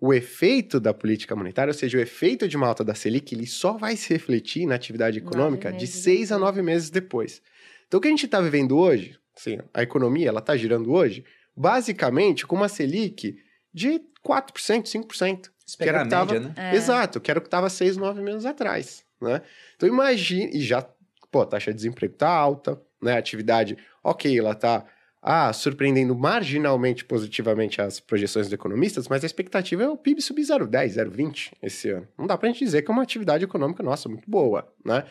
[0.00, 3.46] O efeito da política monetária, ou seja, o efeito de uma alta da Selic, ele
[3.46, 7.42] só vai se refletir na atividade econômica de seis a nove meses depois.
[7.86, 11.24] Então, o que a gente está vivendo hoje, assim, a economia, ela está girando hoje,
[11.54, 13.36] basicamente com uma Selic
[13.74, 15.50] de 4%, 5%.
[15.66, 16.54] Se que a era média, que tava, né?
[16.56, 16.74] É.
[16.74, 19.42] Exato, que era o que estava seis, nove meses atrás, né?
[19.76, 20.82] Então imagine, e já,
[21.30, 23.12] pô, a taxa de desemprego tá alta, né?
[23.12, 24.84] A atividade, ok, ela tá
[25.22, 30.42] ah, surpreendendo marginalmente positivamente as projeções dos economistas, mas a expectativa é o PIB subir
[30.42, 32.08] 0,10, 0,20 esse ano.
[32.18, 35.04] Não dá pra gente dizer que é uma atividade econômica, nossa, muito boa, né?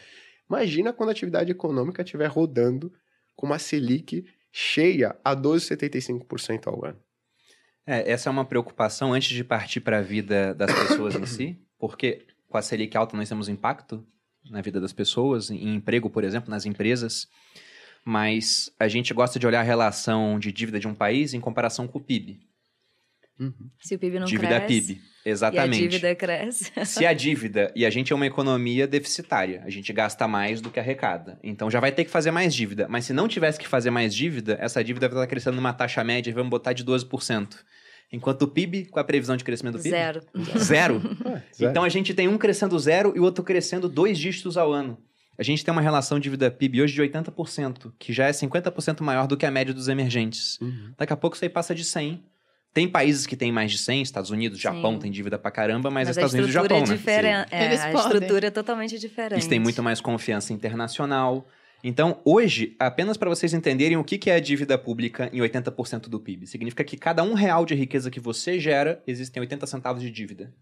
[0.49, 2.91] Imagina quando a atividade econômica estiver rodando
[3.35, 6.99] com uma Selic cheia a 12,75% ao ano.
[7.85, 11.59] É, essa é uma preocupação antes de partir para a vida das pessoas em si,
[11.77, 14.03] porque com a Selic alta nós temos impacto
[14.49, 17.27] na vida das pessoas, em emprego, por exemplo, nas empresas,
[18.05, 21.87] mas a gente gosta de olhar a relação de dívida de um país em comparação
[21.87, 22.39] com o PIB.
[23.79, 24.95] Se o PIB não dívida cresce.
[24.95, 25.81] PIB, exatamente.
[25.81, 26.71] E a dívida cresce.
[26.85, 30.69] Se a dívida, e a gente é uma economia deficitária, a gente gasta mais do
[30.69, 31.39] que arrecada.
[31.41, 32.87] Então já vai ter que fazer mais dívida.
[32.89, 36.03] Mas se não tivesse que fazer mais dívida, essa dívida vai estar crescendo numa taxa
[36.03, 37.55] média, vamos botar de 12%.
[38.11, 39.95] Enquanto o PIB, com a previsão de crescimento do PIB?
[39.95, 40.21] Zero.
[40.57, 41.01] Zero.
[41.23, 41.71] Ah, zero.
[41.71, 44.97] Então a gente tem um crescendo zero e o outro crescendo dois dígitos ao ano.
[45.39, 49.25] A gente tem uma relação dívida PIB hoje de 80%, que já é 50% maior
[49.25, 50.59] do que a média dos emergentes.
[50.59, 50.91] Uhum.
[50.97, 52.21] Daqui a pouco isso aí passa de 100.
[52.73, 54.99] Tem países que têm mais de 100, Estados Unidos, Japão Sim.
[54.99, 57.45] tem dívida pra caramba, mas, a Estados Unidos e Japão, é né?
[57.51, 58.11] É, Eles a podem.
[58.11, 59.35] estrutura é totalmente diferente.
[59.35, 61.47] Eles têm muito mais confiança internacional.
[61.81, 66.09] Então, hoje, apenas para vocês entenderem o que que é a dívida pública em 80%
[66.09, 70.01] do PIB, significa que cada um real de riqueza que você gera, existem 80 centavos
[70.01, 70.53] de dívida.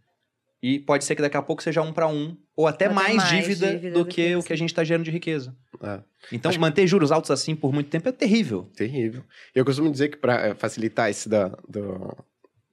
[0.61, 3.29] E pode ser que daqui a pouco seja um para um, ou até mais, mais
[3.29, 5.55] dívida, dívida do do que que o que a gente está gerando de riqueza.
[5.83, 5.99] É.
[6.31, 8.67] Então, Acho- manter juros altos assim por muito tempo é terrível.
[8.75, 9.23] Terrível.
[9.53, 12.17] Eu costumo dizer que para facilitar esse da, do-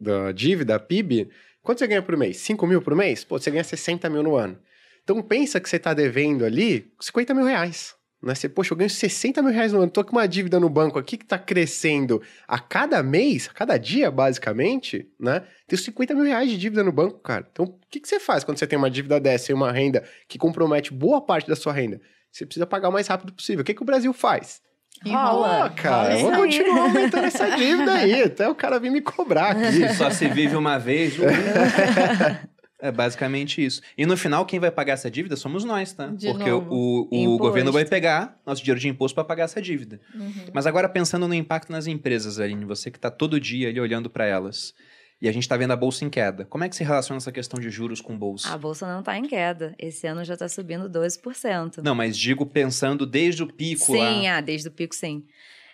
[0.01, 1.29] da dívida, PIB,
[1.63, 2.39] quanto você ganha por mês?
[2.39, 3.23] 5 mil por mês?
[3.23, 4.59] Pô, você ganha 60 mil no ano.
[5.03, 7.95] Então pensa que você está devendo ali 50 mil reais.
[8.25, 8.35] Né?
[8.35, 10.99] Você, poxa, eu ganho 60 mil reais no ano, tô com uma dívida no banco
[10.99, 15.43] aqui que está crescendo a cada mês, a cada dia, basicamente, né?
[15.69, 17.47] Tenho 50 mil reais de dívida no banco, cara.
[17.53, 20.03] Então, o que, que você faz quando você tem uma dívida dessa e uma renda
[20.27, 22.01] que compromete boa parte da sua renda?
[22.33, 23.61] Você precisa pagar o mais rápido possível.
[23.61, 24.63] O que, que o Brasil faz?
[25.07, 25.67] Rola.
[25.67, 29.93] Ah, cara, vou continuar aumentando essa dívida aí, até o cara vir me cobrar aqui.
[29.95, 31.15] Só se vive uma vez.
[32.85, 33.81] É basicamente isso.
[33.97, 36.09] E no final, quem vai pagar essa dívida somos nós, tá?
[36.09, 37.09] De Porque novo.
[37.11, 40.03] o, o governo vai pegar nosso dinheiro de imposto para pagar essa dívida.
[40.15, 40.33] Uhum.
[40.53, 44.11] Mas agora pensando no impacto nas empresas, Aline, você que está todo dia ali olhando
[44.11, 44.75] para elas,
[45.19, 46.45] e a gente está vendo a bolsa em queda.
[46.45, 48.53] Como é que se relaciona essa questão de juros com bolsa?
[48.53, 49.75] A bolsa não está em queda.
[49.79, 51.79] Esse ano já está subindo 12%.
[51.83, 54.37] Não, mas digo pensando desde o pico Sim, lá.
[54.37, 55.25] ah, desde o pico, sim.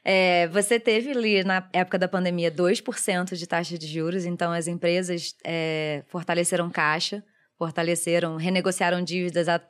[0.04, 4.66] É, você teve ali, na época da pandemia, 2% de taxa de juros, então as
[4.66, 7.22] empresas é, fortaleceram caixa,
[7.58, 9.60] fortaleceram, renegociaram dívidas a,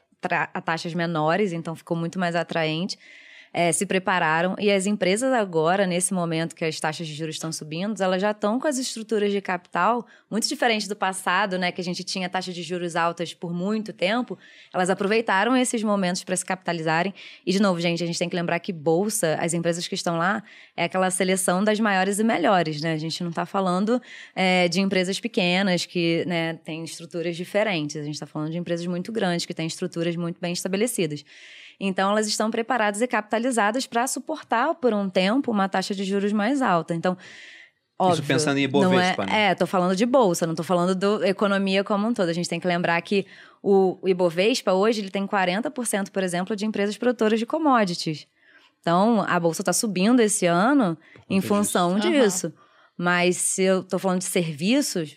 [0.55, 2.99] a taxas menores, então ficou muito mais atraente.
[3.53, 7.51] É, se prepararam e as empresas agora, nesse momento que as taxas de juros estão
[7.51, 11.73] subindo, elas já estão com as estruturas de capital muito diferentes do passado, né?
[11.73, 14.39] Que a gente tinha taxas de juros altas por muito tempo.
[14.73, 17.13] Elas aproveitaram esses momentos para se capitalizarem.
[17.45, 20.17] E, de novo, gente, a gente tem que lembrar que bolsa, as empresas que estão
[20.17, 20.45] lá,
[20.77, 22.93] é aquela seleção das maiores e melhores, né?
[22.93, 24.01] A gente não está falando
[24.35, 27.97] é, de empresas pequenas que né, têm estruturas diferentes.
[27.97, 31.25] A gente está falando de empresas muito grandes que têm estruturas muito bem estabelecidas.
[31.81, 36.31] Então, elas estão preparadas e capitalizadas para suportar por um tempo uma taxa de juros
[36.31, 36.95] mais alta.
[36.95, 37.17] Então,
[37.99, 39.47] óbvio, pensando em não Ibovespa, é, né?
[39.47, 42.29] É, tô falando de bolsa, não tô falando da economia como um todo.
[42.29, 43.27] A gente tem que lembrar que
[43.63, 48.27] o, o Ibovespa hoje ele tem 40%, por exemplo, de empresas produtoras de commodities.
[48.81, 50.99] Então, a bolsa está subindo esse ano
[51.29, 52.11] em conta função disso.
[52.11, 52.55] disso.
[52.97, 55.17] Mas se eu tô falando de serviços,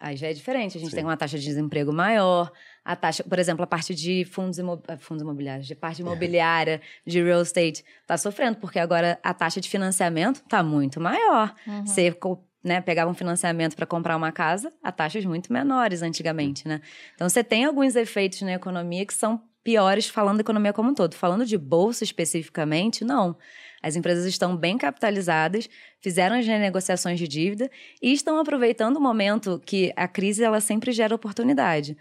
[0.00, 0.76] aí já é diferente.
[0.76, 0.96] A gente Sim.
[0.96, 2.52] tem uma taxa de desemprego maior,
[2.88, 6.80] a taxa, por exemplo, a parte de fundos, imo- eh, fundos imobiliários, de parte imobiliária,
[7.06, 11.54] de real estate, está sofrendo, porque agora a taxa de financiamento está muito maior.
[11.66, 11.84] Uhum.
[11.84, 12.16] Você
[12.64, 16.80] né, pegava um financiamento para comprar uma casa a taxas muito menores antigamente, né?
[17.14, 20.94] Então você tem alguns efeitos na economia que são piores falando da economia como um
[20.94, 21.14] todo.
[21.14, 23.36] Falando de bolsa especificamente, não.
[23.82, 25.68] As empresas estão bem capitalizadas,
[26.00, 27.70] fizeram as renegociações de dívida
[28.02, 31.98] e estão aproveitando o momento que a crise ela sempre gera oportunidade.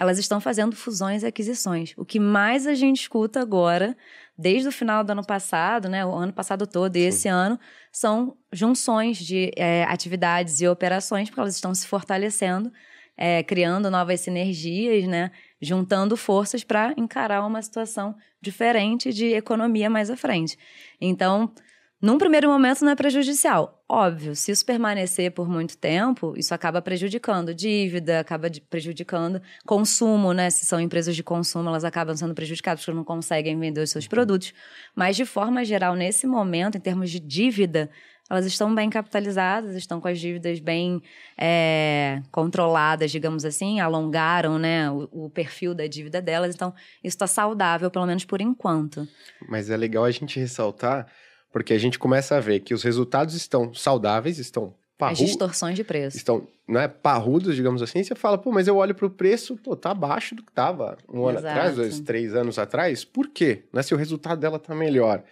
[0.00, 1.92] Elas estão fazendo fusões e aquisições.
[1.94, 3.94] O que mais a gente escuta agora,
[4.36, 7.60] desde o final do ano passado, né, o ano passado todo e esse ano,
[7.92, 12.72] são junções de eh, atividades e operações, porque elas estão se fortalecendo,
[13.14, 20.08] eh, criando novas sinergias, né, juntando forças para encarar uma situação diferente de economia mais
[20.08, 20.56] à frente.
[20.98, 21.52] Então,
[22.00, 23.84] Num primeiro momento não é prejudicial.
[23.86, 30.48] Óbvio, se isso permanecer por muito tempo, isso acaba prejudicando dívida, acaba prejudicando consumo, né?
[30.48, 34.06] Se são empresas de consumo, elas acabam sendo prejudicadas porque não conseguem vender os seus
[34.06, 34.54] produtos.
[34.94, 37.90] Mas, de forma geral, nesse momento, em termos de dívida,
[38.30, 41.02] elas estão bem capitalizadas, estão com as dívidas bem
[41.36, 46.54] é, controladas, digamos assim, alongaram né, o, o perfil da dívida delas.
[46.54, 46.72] Então,
[47.02, 49.06] isso está saudável, pelo menos por enquanto.
[49.48, 51.08] Mas é legal a gente ressaltar,
[51.52, 55.76] porque a gente começa a ver que os resultados estão saudáveis, estão As parrudos, distorções
[55.76, 56.16] de preço.
[56.16, 58.02] estão né, parrudos, digamos assim.
[58.02, 61.26] Você fala, pô, mas eu olho pro preço, pô, tá abaixo do que tava um
[61.26, 61.58] ano Exato.
[61.58, 63.04] atrás, dois, três anos atrás.
[63.04, 63.64] Por quê?
[63.72, 65.22] Né, se o resultado dela tá melhor.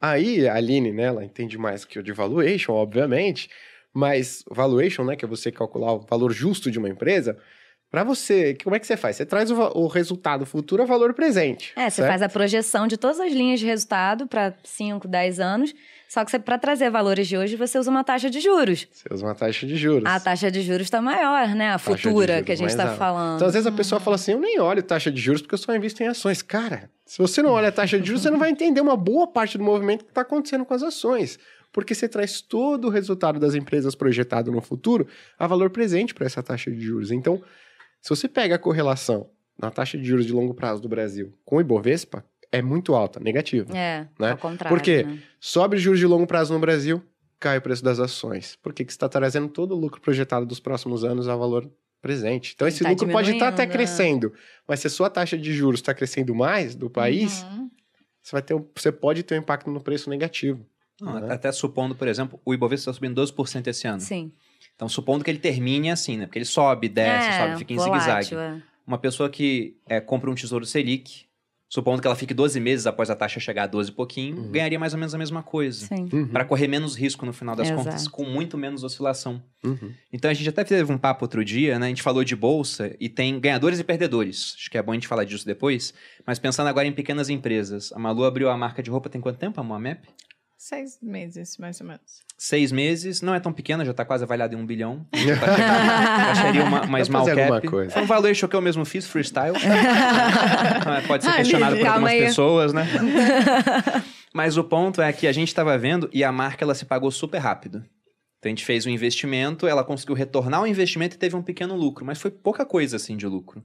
[0.00, 3.48] Aí a Aline, né, ela entende mais que o de valuation, obviamente,
[3.92, 7.38] mas valuation, né, que é você calcular o valor justo de uma empresa,
[7.94, 9.14] para você, como é que você faz?
[9.14, 11.72] Você traz o, o resultado futuro a valor presente.
[11.76, 12.08] É, você certo?
[12.08, 15.72] faz a projeção de todas as linhas de resultado para 5, 10 anos.
[16.08, 18.88] Só que para trazer valores de hoje, você usa uma taxa de juros.
[18.90, 20.10] Você usa uma taxa de juros.
[20.10, 21.70] A taxa de juros está maior, né?
[21.70, 23.36] A futura que a gente está falando.
[23.36, 25.58] Então, às vezes a pessoa fala assim: eu nem olho taxa de juros porque eu
[25.58, 26.42] só invisto em ações.
[26.42, 29.28] Cara, se você não olha a taxa de juros, você não vai entender uma boa
[29.28, 31.38] parte do movimento que está acontecendo com as ações.
[31.72, 35.06] Porque você traz todo o resultado das empresas projetado no futuro
[35.38, 37.12] a valor presente para essa taxa de juros.
[37.12, 37.40] Então,
[38.04, 41.56] se você pega a correlação na taxa de juros de longo prazo do Brasil com
[41.56, 43.76] o Ibovespa, é muito alta, negativa.
[43.76, 44.32] É, né?
[44.32, 44.76] ao contrário.
[44.76, 45.02] Por quê?
[45.04, 45.18] né?
[45.40, 47.02] Sobe os juros de longo prazo no Brasil,
[47.40, 48.56] cai o preço das ações.
[48.62, 48.84] Por quê?
[48.84, 51.68] Porque você está trazendo todo o lucro projetado dos próximos anos a valor
[52.02, 52.52] presente.
[52.54, 53.86] Então, esse Tá lucro pode estar até diminuindo, né?
[53.86, 54.32] crescendo,
[54.68, 57.70] mas se a sua taxa de juros está crescendo mais do país, Uhum.
[58.22, 60.66] você, vai ter um- você pode ter um impacto no preço negativo.
[61.00, 61.32] Não, Né?
[61.34, 64.00] Até supondo, por exemplo, o Ibovespa está subindo 12% esse ano.
[64.00, 64.30] Sim.
[64.74, 66.26] Então, supondo que ele termine assim, né?
[66.26, 68.34] Porque ele sobe, desce, é, sobe, fica em zigue-zague.
[68.34, 68.62] é.
[68.86, 71.24] Uma pessoa que é, compra um tesouro Selic,
[71.70, 74.50] supondo que ela fique 12 meses após a taxa chegar a 12 e pouquinho, Uhum.
[74.52, 75.86] ganharia mais ou menos a mesma coisa.
[75.86, 76.08] Sim.
[76.12, 77.82] Uhum, Para correr menos risco no final das Exato.
[77.82, 79.42] contas, com muito menos oscilação.
[79.64, 79.92] uhum.
[80.12, 81.86] Então a gente até teve um papo outro dia, né?
[81.86, 84.54] A gente falou de bolsa e tem ganhadores e perdedores.
[84.56, 85.94] Acho que é bom a gente falar disso depois.
[86.26, 87.90] Mas pensando agora em pequenas empresas.
[87.92, 90.06] A Malu abriu a marca de roupa tem quanto tempo, a Moamep?
[90.56, 92.22] Seis meses, mais ou menos.
[92.38, 93.20] Seis meses.
[93.20, 95.06] Não é tão pequena, já tá quase avaliada em um bilhão.
[95.12, 97.68] Tá chegando- Acharia uma, uma Dá small cap.
[97.68, 97.90] coisa.
[97.92, 99.56] Foi um valuation que eu mesmo fiz, freestyle.
[100.86, 102.20] Ah, Pode ser Ah, questionado por algumas aí.
[102.24, 102.86] pessoas, né?
[104.32, 107.10] Mas o ponto é que a gente estava vendo e a marca ela se pagou
[107.10, 107.78] super rápido.
[108.38, 111.74] Então a gente fez um investimento, ela conseguiu retornar o investimento e teve um pequeno
[111.76, 113.62] lucro, mas foi pouca coisa assim de lucro.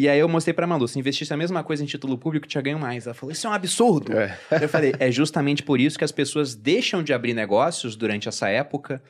[0.00, 2.62] E aí eu mostrei pra Malu, se investisse a mesma coisa em título público, tinha
[2.62, 3.04] ganho mais.
[3.04, 4.16] Ela falou, isso é um absurdo.
[4.16, 4.38] É.
[4.62, 8.48] Eu falei, é justamente por isso que as pessoas deixam de abrir negócios durante essa
[8.48, 9.02] época.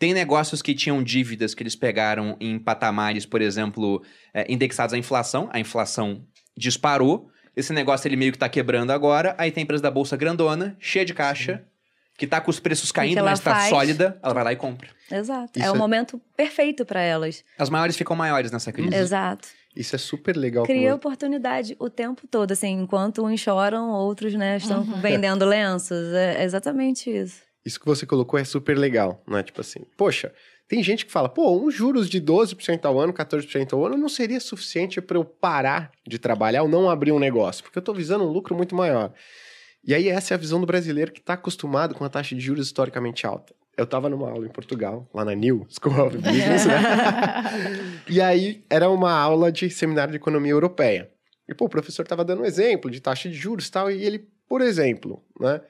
[0.00, 4.02] Tem negócios que tinham dívidas que eles pegaram em patamares, por exemplo,
[4.34, 5.48] é, indexados à inflação.
[5.52, 6.24] A inflação
[6.56, 7.30] disparou.
[7.54, 9.36] Esse negócio ele meio que tá quebrando agora.
[9.38, 11.62] Aí tem a empresa da bolsa grandona, cheia de caixa,
[12.18, 13.70] que tá com os preços caindo, mas tá faz?
[13.70, 14.18] sólida.
[14.20, 14.88] Ela vai lá e compra.
[15.08, 15.56] Exato.
[15.56, 17.44] Isso é o é- momento perfeito para elas.
[17.56, 18.92] As maiores ficam maiores nessa crise.
[18.92, 19.46] Exato.
[19.74, 20.64] Isso é super legal.
[20.64, 25.00] Cria oportunidade o tempo todo, assim, enquanto uns choram, outros, né, estão Uhum.
[25.00, 26.12] vendendo lenços.
[26.12, 27.40] É exatamente isso.
[27.64, 29.42] Isso que você colocou é super legal, né?
[29.42, 30.32] Tipo assim, poxa,
[30.68, 34.08] tem gente que fala, pô, um juros de 12% ao ano, 14% ao ano não
[34.08, 37.94] seria suficiente para eu parar de trabalhar ou não abrir um negócio, porque eu tô
[37.94, 39.12] visando um lucro muito maior.
[39.84, 42.40] E aí essa é a visão do brasileiro que está acostumado com a taxa de
[42.40, 43.54] juros historicamente alta.
[43.76, 46.74] Eu tava numa aula em Portugal, lá na New School of Business, né?
[48.08, 51.10] E aí era uma aula de seminário de economia europeia.
[51.48, 54.04] E pô, o professor tava dando um exemplo de taxa de juros e tal, e
[54.04, 55.60] ele, por exemplo, né?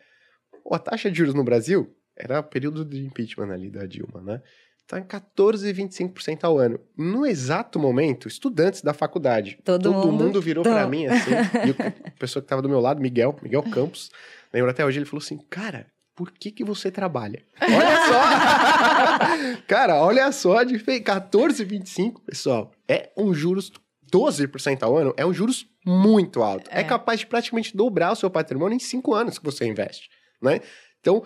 [0.70, 4.42] A taxa de juros no Brasil era o período de impeachment ali da Dilma, né?
[4.86, 6.78] Tá em 14,25% ao ano.
[6.96, 10.70] No exato momento, estudantes da faculdade, Todo mundo- virou Tô.
[10.70, 11.30] pra mim assim,
[11.66, 11.76] e o-
[12.08, 14.10] a pessoa que tava do meu lado, Miguel, Miguel Campos,
[14.52, 17.44] lembro até hoje, ele falou assim: "Cara, por que que você trabalha?
[17.60, 19.62] Olha só!
[19.66, 21.04] Cara, olha só, a diferença.
[21.04, 23.72] 14,25, pessoal, é um juros
[24.12, 26.68] 12% ao ano, é um juros muito alto.
[26.70, 26.80] É.
[26.80, 26.84] É.
[26.84, 30.08] capaz de praticamente dobrar o seu patrimônio em 5 anos que você investe,
[30.40, 30.60] né?
[31.00, 31.24] Então,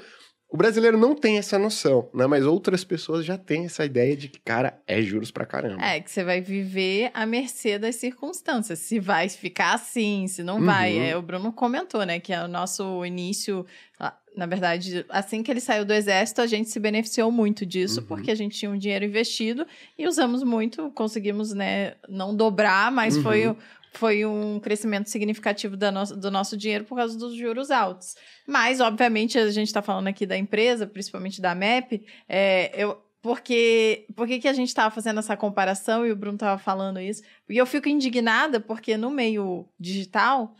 [0.49, 2.27] o brasileiro não tem essa noção, né?
[2.27, 5.85] Mas outras pessoas já têm essa ideia de que, cara, é juros pra caramba.
[5.85, 8.79] É, que você vai viver à mercê das circunstâncias.
[8.79, 10.65] Se vai ficar assim, se não Uhum.
[10.67, 10.97] vai.
[10.99, 13.67] É, o Bruno comentou, né, que é o nosso início.
[13.99, 18.01] ah, Na verdade, assim que ele saiu do exército, a gente se beneficiou muito disso,
[18.01, 18.07] Uhum.
[18.07, 19.67] porque a gente tinha um dinheiro investido
[19.99, 23.23] e usamos muito, conseguimos, né, não dobrar, mas Uhum.
[23.23, 23.57] foi,
[23.97, 28.15] foi um crescimento significativo da nossa- do nosso dinheiro por causa dos juros altos.
[28.47, 34.07] Mas, obviamente, a gente está falando aqui da empresa, principalmente da MEP, é, eu, porque
[34.15, 37.23] por que a gente estava fazendo essa comparação e o Bruno estava falando isso?
[37.49, 40.55] E eu fico indignada porque no meio digital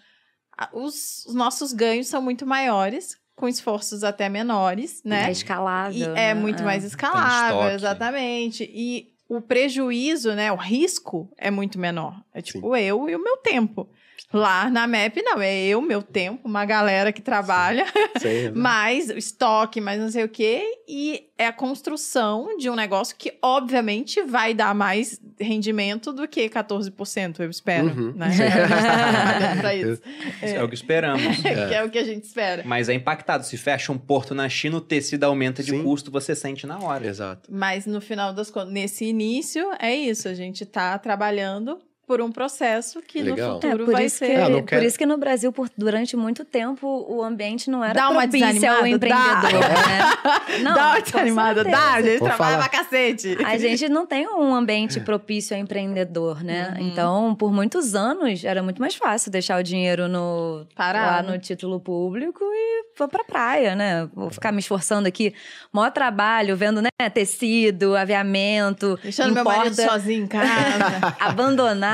[0.73, 5.29] os, os nossos ganhos são muito maiores com esforços até menores, né?
[5.29, 5.99] É escalável.
[5.99, 6.31] E né?
[6.31, 8.65] é muito mais Tem escalável, exatamente.
[8.65, 12.23] E o prejuízo, né, o risco é muito menor.
[12.33, 13.89] É tipo eu e o meu tempo.
[14.33, 17.87] Lá na MEP, não, é eu, meu tempo, uma galera que trabalha,
[18.19, 18.53] Sei, né?
[18.57, 23.35] mais estoque, mais não sei o quê, e é a construção de um negócio que,
[23.43, 28.13] obviamente, vai dar mais rendimento do que 14%, eu espero, Uhum.
[28.17, 28.31] né?
[29.61, 30.03] Pra isso.
[30.43, 30.63] É.
[30.63, 31.23] o que esperamos.
[31.39, 32.63] que é o que a gente espera.
[32.65, 33.45] Mas é impactado.
[33.45, 35.83] Se fecha um porto na China, o tecido aumenta de Sim.
[35.83, 37.07] custo, você sente na hora.
[37.07, 37.49] Exato.
[37.53, 40.29] Mas no final das contas, nesse início, é isso.
[40.29, 43.49] A gente tá trabalhando por um processo que Legal.
[43.49, 44.27] no futuro É, por, vai isso ser.
[44.29, 47.95] que, Ah, por isso que no Brasil, por, durante muito tempo, o ambiente não era
[47.95, 50.17] Dá uma propício ao empreendedor, né?
[50.63, 52.69] Não, dá uma desanimada, dá, a gente Vou trabalha falar.
[52.69, 53.37] pra cacete.
[53.45, 56.75] A gente não tem um ambiente propício ao empreendedor, né?
[56.79, 56.87] Uhum.
[56.87, 61.79] Então, por muitos anos, era muito mais fácil deixar o dinheiro no, lá no título
[61.81, 64.09] público e vou pra praia, né?
[64.15, 65.35] Vou ficar me esforçando aqui.
[65.73, 66.89] Maior trabalho, vendo, né?
[67.13, 71.17] Tecido, aviamento, Deixando meu marido importa, sozinho em casa.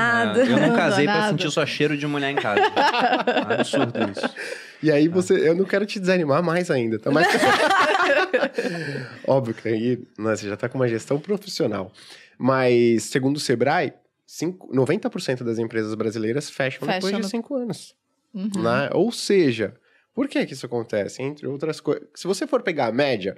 [0.03, 0.39] abandonado.
[0.39, 1.41] É, eu não casei pra Abandonado.
[1.41, 2.61] sentir só cheiro de mulher em casa.
[3.59, 4.35] Absurdo isso.
[4.81, 7.09] E aí você, eu não quero te desanimar mais ainda, tá?
[7.11, 7.27] Mas...
[9.27, 11.91] Óbvio que aí né, você já tá com uma gestão profissional.
[12.37, 13.93] Mas, segundo o Sebrae,
[14.25, 17.95] cinco- 90% das empresas brasileiras fecham, Fecham depois de no- cinco anos.
[18.33, 18.49] Uhum.
[18.63, 18.89] né?
[18.93, 19.75] Ou seja,
[20.13, 21.21] por que que isso acontece?
[21.21, 22.07] Entre outras coisas.
[22.15, 23.37] Se você for pegar a média,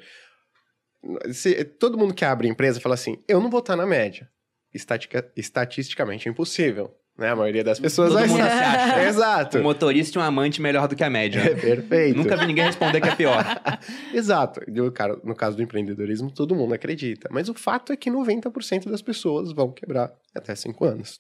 [1.31, 4.29] se- todo mundo que abre empresa fala assim, eu não vou estar na média.
[4.75, 6.91] Estatica- estatisticamente é impossível.
[7.17, 7.29] Né?
[7.29, 9.03] A maioria das pessoas Todo vai mundo ser- se acha.
[9.07, 9.57] Exato.
[9.59, 11.39] Um motorista e um amante melhor do que a média.
[11.39, 12.17] É perfeito.
[12.17, 13.45] Nunca vi ninguém responder que é pior.
[14.13, 14.59] Exato.
[14.67, 17.29] E o cara- no caso do empreendedorismo, todo mundo acredita.
[17.31, 21.19] Mas o fato é que 90% das pessoas vão quebrar até 5 anos.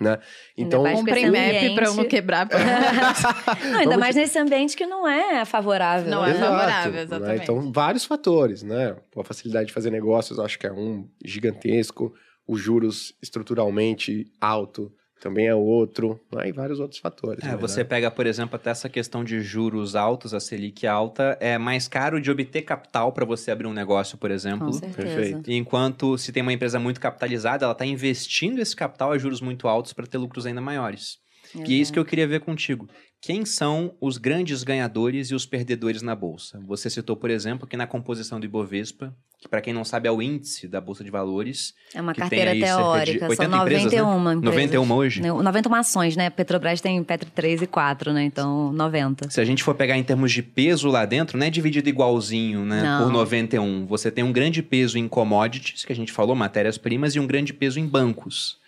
[0.00, 0.18] Né?
[0.56, 2.48] Então, Comprei MEP eu não quebrar.
[3.70, 6.10] Não, ainda mais nesse ambiente que não é favorável.
[6.10, 6.38] Não é né?
[6.40, 7.02] favorável, né?
[7.02, 7.42] exatamente.
[7.42, 8.96] Então, vários fatores, né?
[9.16, 12.12] A facilidade de fazer negócios, acho que é um gigantesco.
[12.46, 14.92] Os juros estruturalmente alto
[15.24, 16.20] também é outro.
[16.30, 16.50] Né?
[16.50, 17.42] E vários outros fatores.
[17.42, 17.56] É, né?
[17.56, 21.88] você pega, por exemplo, até essa questão de juros altos, a Selic alta, é mais
[21.88, 24.66] caro de obter capital para você abrir um negócio, por exemplo.
[24.66, 25.02] Com certeza.
[25.02, 25.50] Perfeito.
[25.50, 29.66] Enquanto se tem uma empresa muito capitalizada, ela está investindo esse capital a juros muito
[29.66, 31.23] altos para ter lucros ainda maiores.
[31.54, 32.88] E é isso que eu queria ver contigo.
[33.20, 36.60] Quem são os grandes ganhadores e os perdedores na bolsa?
[36.66, 40.12] Você citou, por exemplo, que na composição do Ibovespa, que para quem não sabe é
[40.12, 43.98] o índice da bolsa de valores, É uma carteira teórica, 80 são empresas, né?
[44.02, 44.42] 91 empresas.
[44.44, 45.22] 91 hoje.
[45.22, 46.28] Não, 91 ações, né?
[46.28, 48.24] Petrobras tem Petro 3 e 4, né?
[48.24, 49.30] Então, 90.
[49.30, 52.64] Se a gente for pegar em termos de peso lá dentro, não é dividido igualzinho,
[52.64, 52.82] né?
[52.82, 53.04] Não.
[53.04, 53.86] Por 91.
[53.86, 57.54] Você tem um grande peso em commodities, que a gente falou, matérias-primas, e um grande
[57.54, 58.62] peso em bancos.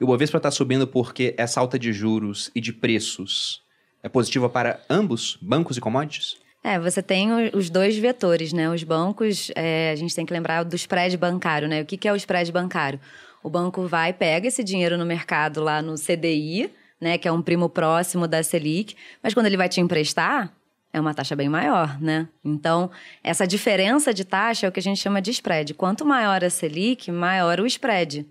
[0.00, 3.62] E o Bovespa está subindo porque essa alta de juros e de preços
[4.02, 6.36] é positiva para ambos, bancos e commodities?
[6.62, 8.68] É, você tem os dois vetores, né?
[8.70, 11.82] Os bancos, é, a gente tem que lembrar do spread bancário, né?
[11.82, 13.00] O que, que é o spread bancário?
[13.42, 16.70] O banco vai, pega esse dinheiro no mercado lá no CDI,
[17.00, 17.16] né?
[17.16, 20.52] Que é um primo próximo da Selic, mas quando ele vai te emprestar,
[20.92, 22.28] é uma taxa bem maior, né?
[22.44, 22.90] Então,
[23.22, 25.74] essa diferença de taxa é o que a gente chama de spread.
[25.74, 28.26] Quanto maior a Selic, maior o spread.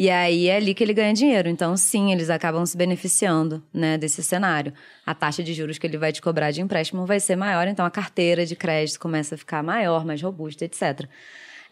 [0.00, 1.48] E aí é ali que ele ganha dinheiro.
[1.48, 4.72] Então, sim, eles acabam se beneficiando né, desse cenário.
[5.04, 7.84] A taxa de juros que ele vai te cobrar de empréstimo vai ser maior, então
[7.84, 11.04] a carteira de crédito começa a ficar maior, mais robusta, etc.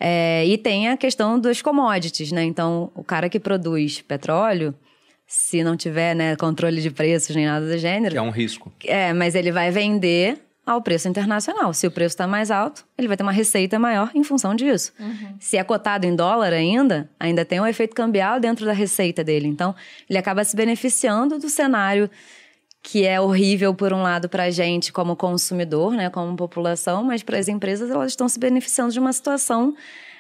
[0.01, 2.43] É, e tem a questão dos commodities, né?
[2.43, 4.75] Então, o cara que produz petróleo,
[5.25, 8.73] se não tiver né, controle de preços nem nada do gênero, Que é um risco.
[8.87, 11.73] é, mas ele vai vender ao preço internacional.
[11.73, 14.93] Se o preço está mais alto, ele vai ter uma receita maior em função disso.
[15.39, 19.47] Se é cotado em dólar ainda, ainda tem um efeito cambial dentro da receita dele.
[19.47, 19.75] Então,
[20.11, 22.11] ele acaba se beneficiando do cenário
[22.83, 27.21] que é horrível por um lado para a gente como consumidor, né, como população, mas
[27.21, 29.75] para as empresas elas estão se beneficiando de uma situação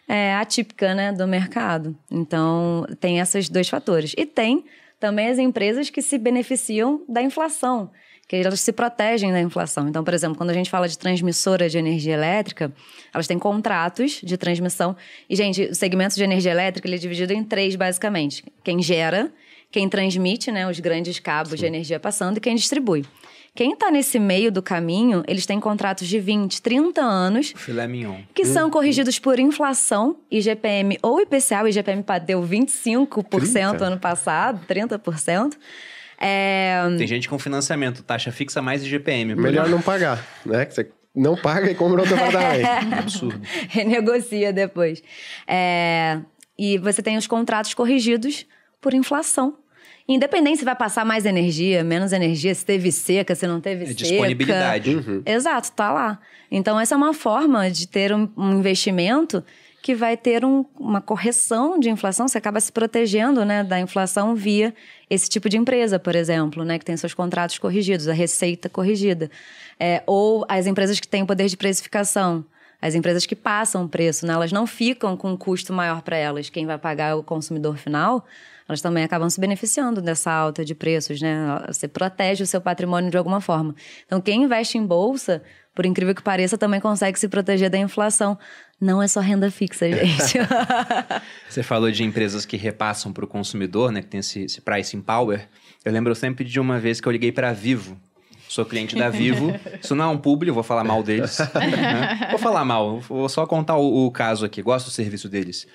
[0.08, 1.96] é, atípica, né, do mercado.
[2.10, 4.64] Então tem esses dois fatores e tem
[4.98, 7.90] também as empresas que se beneficiam da inflação,
[8.28, 9.88] que elas se protegem da inflação.
[9.88, 12.72] Então, por exemplo, quando a gente fala de transmissora de energia elétrica,
[13.14, 14.96] elas têm contratos de transmissão.
[15.30, 18.44] E, gente, o segmento de energia elétrica ele é dividido em três, basicamente.
[18.64, 19.32] Quem gera,
[19.70, 23.04] quem transmite, né, os grandes cabos de energia passando, e quem distribui.
[23.54, 28.18] Quem está nesse meio do caminho, eles têm contratos de 20, 30 anos, Filé mignon.
[28.34, 31.62] que são corrigidos por inflação, IGPM ou IPCA.
[31.62, 33.84] O IGPM deu 25% 30?
[33.84, 35.54] ano passado, 30%.
[36.18, 39.34] É, Tem gente com financiamento, taxa fixa mais IGPM.
[39.34, 40.64] Melhor não pagar, né?
[40.64, 42.66] Que você não paga e compra outro apartamento.
[42.98, 43.40] Absurdo.
[43.68, 45.02] renegocia depois.
[45.46, 46.18] É,
[46.58, 48.46] e você tem os contratos corrigidos
[48.80, 49.58] por inflação.
[50.08, 53.86] Independente se vai passar mais energia, menos energia, se teve seca, se não teve É
[53.88, 53.96] seca.
[53.98, 54.96] disponibilidade.
[55.26, 56.20] Exato, tá lá.
[56.50, 59.42] Então, essa é uma forma de ter um, um investimento
[59.82, 62.28] que vai ter um- uma correção de inflação.
[62.28, 64.72] Você acaba se protegendo né, da inflação via
[65.08, 69.30] esse tipo de empresa, por exemplo, né, que tem seus contratos corrigidos, a receita corrigida.
[69.78, 72.44] É, ou as empresas que têm o poder de precificação.
[72.80, 76.16] As empresas que passam o preço, né, elas não ficam com um custo maior para
[76.16, 76.50] elas.
[76.50, 78.24] Quem vai pagar é o consumidor final
[78.68, 81.36] elas também acabam se beneficiando dessa alta de preços, né?
[81.68, 83.74] Você protege o seu patrimônio de alguma forma.
[84.04, 85.42] Então, quem investe em bolsa,
[85.74, 88.36] por incrível que pareça, também consegue se proteger da inflação.
[88.80, 90.38] Não é só renda fixa, gente.
[91.48, 94.02] Você falou de empresas que repassam para o consumidor, né?
[94.02, 95.48] Que tem esse, esse pricing power.
[95.84, 97.96] Eu lembro sempre de uma vez que eu liguei para Vivo.
[98.48, 99.54] Sou cliente da Vivo.
[99.82, 101.38] Isso não é um publi, eu vou falar mal deles.
[101.54, 102.28] né?
[102.30, 104.62] Vou falar mal, vou só contar o, o caso aqui.
[104.62, 105.66] Gosto do serviço deles.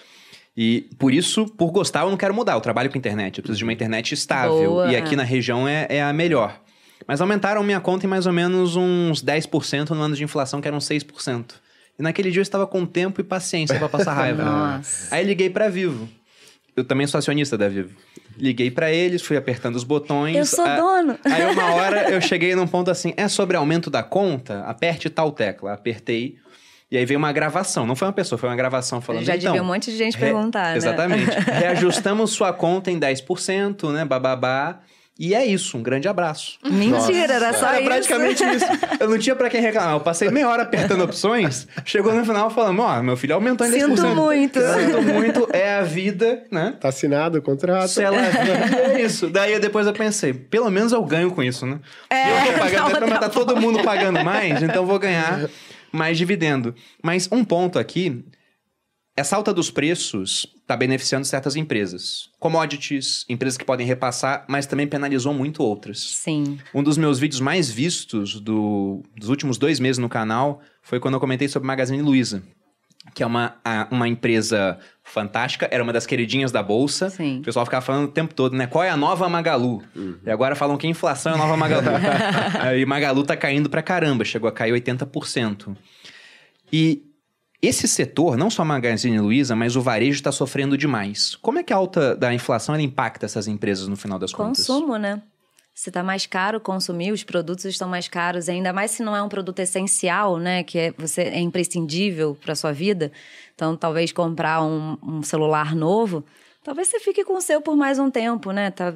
[0.55, 2.53] E por isso, por gostar, eu não quero mudar.
[2.53, 4.71] Eu trabalho com internet, eu preciso de uma internet estável.
[4.71, 4.91] Boa.
[4.91, 6.59] E aqui na região é, é a melhor.
[7.07, 10.67] Mas aumentaram minha conta em mais ou menos uns 10% no ano de inflação, que
[10.67, 11.53] eram 6%.
[11.97, 14.43] E naquele dia eu estava com tempo e paciência para passar raiva.
[14.43, 15.13] Nossa.
[15.13, 16.07] Aí liguei pra Vivo.
[16.75, 17.95] Eu também sou acionista da Vivo.
[18.37, 20.35] Liguei pra eles, fui apertando os botões.
[20.37, 21.17] Eu sou a- dono.
[21.25, 24.61] Aí uma hora eu cheguei num ponto assim, é sobre aumento da conta?
[24.61, 25.73] Aperte tal tecla.
[25.73, 26.37] Apertei.
[26.89, 27.85] E aí veio uma gravação.
[27.85, 29.23] Não foi uma pessoa, foi uma gravação falando.
[29.23, 30.77] Já então, devia um monte de gente re- perguntar, né?
[30.77, 31.29] Exatamente.
[31.49, 34.03] Reajustamos sua conta em 10%, né?
[34.03, 34.79] Bababá.
[35.23, 36.57] E é isso, um grande abraço.
[36.67, 37.85] Mentira, era só Era isso.
[37.85, 38.65] praticamente isso.
[38.99, 39.93] Eu não tinha pra quem reclamar.
[39.93, 43.69] Eu passei meia hora apertando opções, chegou no final falando, ó, meu filho aumentou em
[43.69, 43.79] 10%.
[43.81, 44.59] Sinto muito.
[44.59, 46.75] Sinto muito, é a vida, né?
[46.81, 47.87] Tá assinado o contrato.
[47.87, 49.29] Se ela é isso.
[49.29, 51.79] Daí depois eu pensei, pelo menos eu ganho com isso, né?
[52.09, 54.85] É, E eu tô pagando, da até pra tá todo mundo pagando mais, então eu
[54.87, 55.47] vou ganhar
[55.91, 56.73] mais dividendo.
[57.03, 58.25] Mas um ponto aqui,
[59.15, 62.29] essa alta dos preços está beneficiando certas empresas.
[62.39, 65.99] Commodities, empresas que podem repassar, mas também penalizou muito outras.
[65.99, 66.57] Sim.
[66.73, 71.15] Um dos meus vídeos mais vistos do- dos últimos dois meses no canal foi quando
[71.15, 72.41] eu comentei sobre Magazine Luiza,
[73.13, 77.09] que é uma, a- uma empresa fantástica, era uma das queridinhas da Bolsa.
[77.09, 77.39] Sim.
[77.39, 78.65] O pessoal ficava falando o tempo todo, né?
[78.65, 79.83] Qual é a nova Magalu?
[80.25, 81.87] E agora falam que a inflação é a nova Magalu.
[82.61, 85.75] Aí Magalu tá caindo pra caramba, chegou a cair 80%.
[86.71, 87.03] E
[87.61, 91.35] esse setor, não só a Magazine Luiza, mas o varejo está sofrendo demais.
[91.35, 94.65] Como é que a alta da inflação impacta essas empresas no final das contas?
[94.65, 95.21] Consumo, né?
[95.73, 99.21] Se tá mais caro consumir, os produtos estão mais caros, ainda mais se não é
[99.21, 100.63] um produto essencial, né?
[100.63, 103.11] Que é, você, é imprescindível para sua vida.
[103.55, 106.25] Então, talvez comprar um, um celular novo,
[106.63, 108.71] talvez você fique com o seu por mais um tempo, né?
[108.71, 108.93] Tá,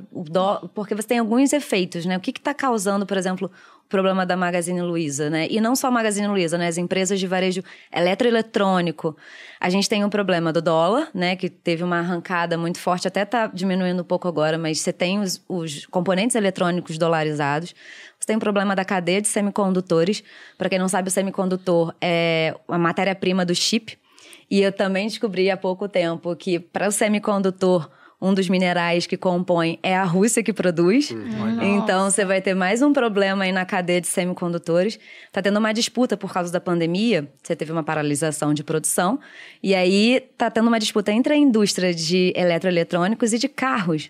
[0.73, 2.17] porque você tem alguns efeitos, né?
[2.17, 3.49] O que está causando, por exemplo,
[3.89, 5.47] problema da Magazine Luiza, né?
[5.49, 6.67] E não só Magazine Luiza, né?
[6.67, 7.63] As empresas de varejo
[7.93, 9.15] eletroeletrônico.
[9.59, 11.35] A gente tem um problema do dólar, né?
[11.35, 15.19] Que teve uma arrancada muito forte, até tá diminuindo um pouco agora, mas você tem
[15.19, 17.75] os, os componentes eletrônicos dolarizados.
[18.19, 20.23] Você tem o problema da cadeia de semicondutores.
[20.57, 23.97] Para quem não sabe, o semicondutor é a matéria-prima do chip.
[24.49, 27.89] E eu também descobri há pouco tempo que para o semicondutor
[28.25, 31.13] um dos minerais que compõe é a Rússia que produz.
[31.61, 34.99] Então você vai ter mais um problema aí na cadeia de semicondutores.
[35.31, 37.31] Tá tendo uma disputa por causa da pandemia.
[37.43, 39.19] Você teve uma paralisação de produção.
[39.61, 44.09] E aí tá tendo uma disputa entre a indústria de eletroeletrônicos e de carros.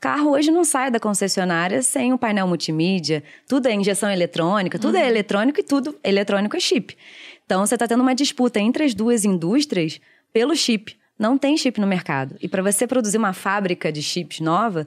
[0.00, 4.96] Carro hoje não sai da concessionária sem um painel multimídia, tudo é injeção eletrônica, tudo
[4.96, 6.96] é eletrônico e tudo eletrônico é chip.
[7.44, 10.00] Então você está tendo uma disputa entre as duas indústrias
[10.32, 10.98] pelo chip.
[11.20, 12.34] Não tem chip no mercado.
[12.40, 14.86] E para você produzir uma fábrica de chips nova,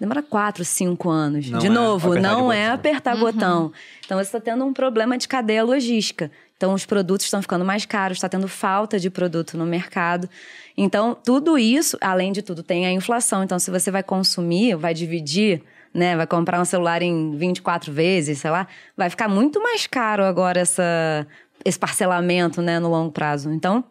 [0.00, 1.50] demora quatro, cinco anos.
[1.50, 3.70] Não de é novo, não é apertar botão.
[4.02, 6.30] Então você está tendo um problema de cadeia logística.
[6.56, 10.30] Então os produtos estão ficando mais caros, está tendo falta de produto no mercado.
[10.78, 13.44] Então tudo isso, além de tudo, tem a inflação.
[13.44, 15.62] Então se você vai consumir, vai dividir,
[15.92, 18.66] né, vai comprar um celular em 24 vezes, sei lá,
[18.96, 21.26] vai ficar muito mais caro agora essa,
[21.62, 23.52] esse parcelamento, né, no longo prazo.
[23.52, 23.84] Então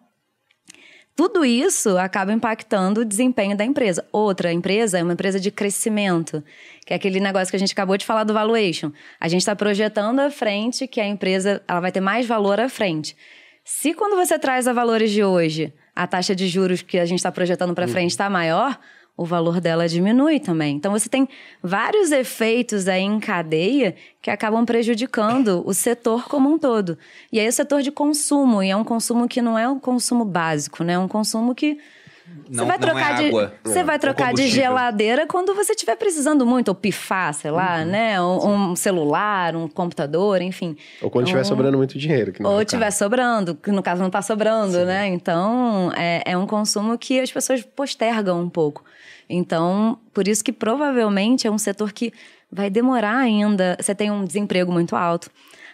[1.15, 4.05] tudo isso acaba impactando o desempenho da empresa.
[4.11, 6.43] Outra empresa é uma empresa de crescimento,
[6.85, 8.91] que é aquele negócio que a gente acabou de falar do valuation.
[9.17, 12.67] A gente está projetando à frente que a empresa ela vai ter mais valor à
[12.67, 13.15] frente.
[13.63, 17.19] Se quando você traz a valores de hoje, a taxa de juros que a gente
[17.19, 18.77] está projetando para frente está maior,
[19.17, 20.75] o valor dela diminui também.
[20.75, 21.27] Então você tem
[21.63, 26.97] vários efeitos aí em cadeia que acabam prejudicando o setor como um todo.
[27.31, 30.25] E aí o setor de consumo, e é um consumo que não é um consumo
[30.25, 30.93] básico, né?
[30.93, 31.77] É um consumo que
[32.49, 33.53] Não, você vai não trocar é de, água.
[33.63, 37.51] você É, vai ou trocar de geladeira quando você estiver precisando muito, ou pifar, sei
[37.51, 37.85] lá, Uhum.
[37.85, 38.19] né?
[38.21, 40.75] Um, um celular, um computador, enfim.
[41.01, 42.33] Ou quando estiver Ou- sobrando muito dinheiro.
[42.33, 45.07] Que não é Ou o estiver sobrando, que no caso não está sobrando, né?
[45.07, 48.83] Então, é, é um consumo que as pessoas postergam um pouco.
[49.29, 52.13] Então, por isso que provavelmente é um setor que
[52.51, 53.77] vai demorar ainda.
[53.79, 55.29] Você tem um desemprego muito alto,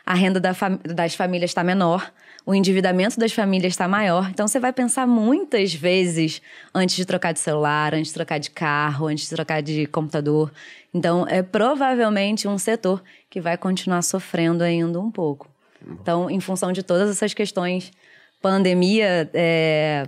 [0.05, 2.11] a renda da fam- das famílias está menor,
[2.45, 4.29] o endividamento das famílias está maior.
[4.29, 6.41] Então, você vai pensar muitas vezes
[6.73, 10.51] antes de trocar de celular, antes de trocar de carro, antes de trocar de computador.
[10.93, 15.47] Então, é provavelmente um setor que vai continuar sofrendo ainda um pouco.
[16.01, 17.91] Então, em função de todas essas questões,
[18.41, 20.07] pandemia é,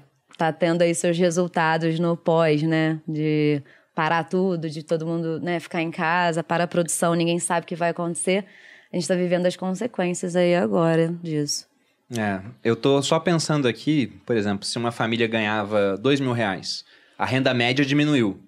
[0.51, 2.99] tá tendo aí seus resultados no pós, né?
[3.07, 3.61] De
[3.95, 7.67] parar tudo, de todo mundo né, ficar em casa, para a produção, ninguém sabe o
[7.67, 8.45] que vai acontecer.
[8.91, 11.67] A gente está vivendo as consequências aí agora disso.
[12.15, 16.85] É, eu tô só pensando aqui, por exemplo, se uma família ganhava dois mil reais,
[17.17, 18.39] a renda média diminuiu.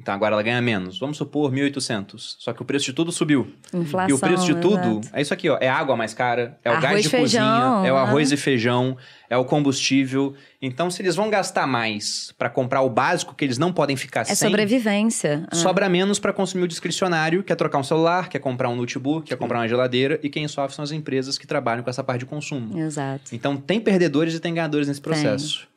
[0.00, 0.98] Então agora ela ganha menos.
[0.98, 2.36] Vamos supor 1.800.
[2.38, 3.52] Só que o preço de tudo subiu.
[3.72, 4.08] Inflação.
[4.08, 5.10] e o preço de tudo exato.
[5.12, 5.58] é isso aqui, ó.
[5.60, 7.42] É água mais cara, é o Arroz gás de feijão,
[7.74, 8.00] cozinha, é o né?
[8.00, 8.96] arroz e feijão,
[9.28, 10.34] é o combustível.
[10.62, 14.22] Então, se eles vão gastar mais para comprar o básico que eles não podem ficar
[14.22, 15.46] É sem, sobrevivência.
[15.50, 15.54] Ah.
[15.54, 19.28] sobra menos para consumir o discricionário, que é trocar um celular, quer comprar um notebook,
[19.28, 22.20] quer comprar uma geladeira, e quem sofre são as empresas que trabalham com essa parte
[22.20, 22.78] de consumo.
[22.78, 23.34] Exato.
[23.34, 25.68] Então, tem perdedores e tem ganhadores nesse processo.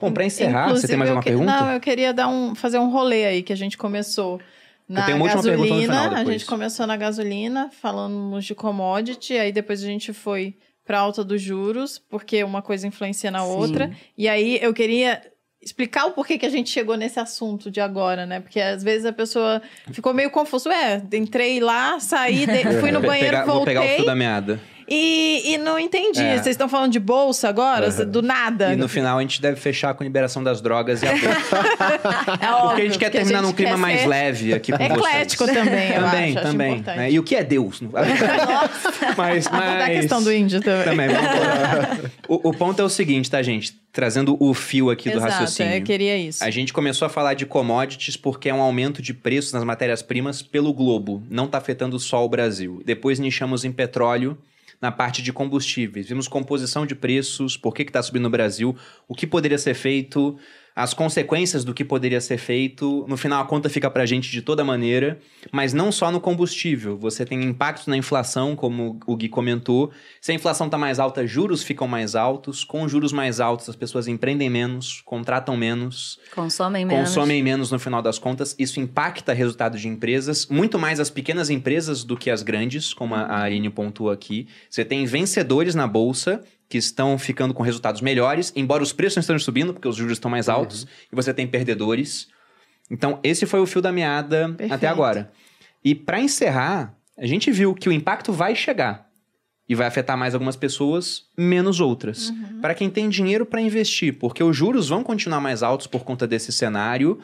[0.00, 1.50] Bom, para encerrar, você Inclusive, tem mais uma que- pergunta?
[1.60, 4.40] Não, eu queria dar um, fazer um rolê aí que a gente começou
[4.88, 6.10] na gasolina.
[6.18, 10.56] a gente começou na gasolina, falamos de commodity, aí depois a gente foi
[10.86, 13.50] para alta dos juros, porque uma coisa influencia na Sim.
[13.50, 13.90] outra.
[14.16, 15.20] E aí eu queria
[15.60, 18.40] explicar o porquê que a gente chegou nesse assunto de agora, né?
[18.40, 19.60] Porque às vezes a pessoa
[19.92, 20.70] ficou meio confusa.
[20.70, 24.06] Ué, entrei lá, saí, de- fui no Vou banheiro, pegar- Vou pegar o voltei fio
[24.06, 24.58] da meada.
[24.88, 26.22] E, e não entendi.
[26.22, 26.34] É.
[26.34, 27.88] Vocês estão falando de bolsa agora?
[27.90, 28.10] Uhum.
[28.10, 28.72] Do nada?
[28.72, 32.38] E no final a gente deve fechar com liberação das drogas e a bolsa.
[32.40, 34.72] É óbvio, Porque a gente quer terminar num gente clima quer mais ser leve aqui
[34.72, 35.58] com Eclético vocês.
[35.58, 36.72] também, eu também, acho, acho também.
[36.72, 36.98] importante.
[36.98, 37.10] né?
[37.10, 37.80] E o que é Deus?
[39.16, 39.78] mas, mas...
[39.78, 40.84] Da questão do índio também.
[40.84, 41.08] Também,
[42.28, 43.76] o, o ponto é o seguinte, tá, gente?
[43.92, 45.74] Trazendo o fio aqui do Exato, raciocínio.
[45.74, 46.42] eu queria isso.
[46.44, 50.42] A gente começou a falar de commodities porque é um aumento de preços nas matérias-primas
[50.42, 51.22] pelo globo.
[51.28, 52.82] Não está afetando só o Brasil.
[52.84, 54.38] Depois nichamos em petróleo,
[54.80, 56.08] na parte de combustíveis.
[56.08, 58.76] Vimos composição de preços, por que está subindo no Brasil,
[59.06, 60.38] o que poderia ser feito,
[60.78, 63.04] as consequências do que poderia ser feito.
[63.08, 65.18] No final, a conta fica para a gente de toda maneira,
[65.50, 66.96] mas não só no combustível.
[66.98, 69.90] Você tem impactos na inflação, como o Gui comentou.
[70.20, 72.62] Se a inflação está mais alta, juros ficam mais altos.
[72.62, 77.08] Com juros mais altos, as pessoas empreendem menos, contratam menos Consomem menos.
[77.08, 78.54] consomem menos no final das contas.
[78.56, 83.16] Isso impacta resultados de empresas, muito mais as pequenas empresas do que as grandes, como
[83.16, 84.46] a Aline pontua aqui.
[84.70, 89.20] Você tem vencedores na bolsa que estão ficando com resultados melhores, embora os preços não
[89.20, 92.28] estejam subindo, porque os juros estão mais altos, e você tem perdedores.
[92.90, 94.74] Então, esse foi o fio da meada Perfeito.
[94.74, 95.32] até agora.
[95.82, 99.08] E para encerrar, a gente viu que o impacto vai chegar
[99.68, 102.32] e vai afetar mais algumas pessoas, menos outras.
[102.60, 106.26] Para quem tem dinheiro para investir, porque os juros vão continuar mais altos por conta
[106.26, 107.18] desse cenário.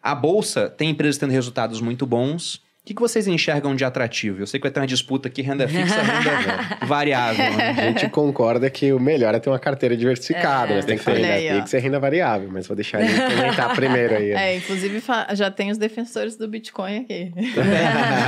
[0.00, 2.62] A bolsa tem empresas tendo resultados muito bons.
[2.88, 4.40] O que, que vocês enxergam de atrativo?
[4.40, 7.44] Eu sei que vai ter uma disputa aqui, renda fixa, renda variável.
[7.54, 7.70] né?
[7.76, 10.76] A gente concorda que o melhor é ter uma carteira diversificada, É.
[10.76, 11.60] mas tem que ser Olha renda aí, ó.
[11.60, 12.48] fixa e renda variável.
[12.50, 14.30] Mas vou deixar ele comentar primeiro aí.
[14.30, 15.02] É, inclusive
[15.34, 17.30] já tem os defensores do Bitcoin aqui.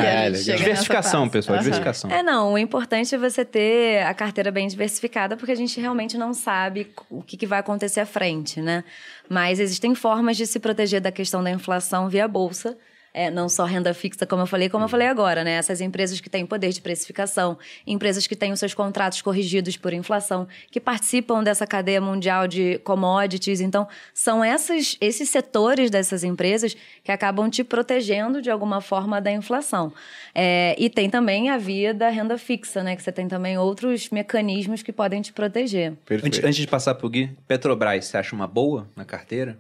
[0.04, 1.62] É, chega Diversificação, pessoal, Aham.
[1.62, 2.10] diversificação.
[2.10, 6.18] É, não, o importante é você ter a carteira bem diversificada, porque a gente realmente
[6.18, 8.84] não sabe o que, que vai acontecer à frente, né?
[9.26, 12.76] Mas existem formas de se proteger da questão da inflação via bolsa.
[13.12, 15.52] É, não só renda fixa, como eu falei, como eu falei agora, né?
[15.52, 19.92] Essas empresas que têm poder de precificação, empresas que têm os seus contratos corrigidos por
[19.92, 23.60] inflação, que participam dessa cadeia mundial de commodities.
[23.60, 29.32] Então, são essas, esses setores dessas empresas que acabam te protegendo de alguma forma da
[29.32, 29.92] inflação.
[30.34, 32.94] É, e tem também a via da renda fixa, né?
[32.94, 35.94] Que você tem também outros mecanismos que podem te proteger.
[36.24, 39.58] Antes, antes de passar pro Gui, Petrobras, você acha uma boa na carteira?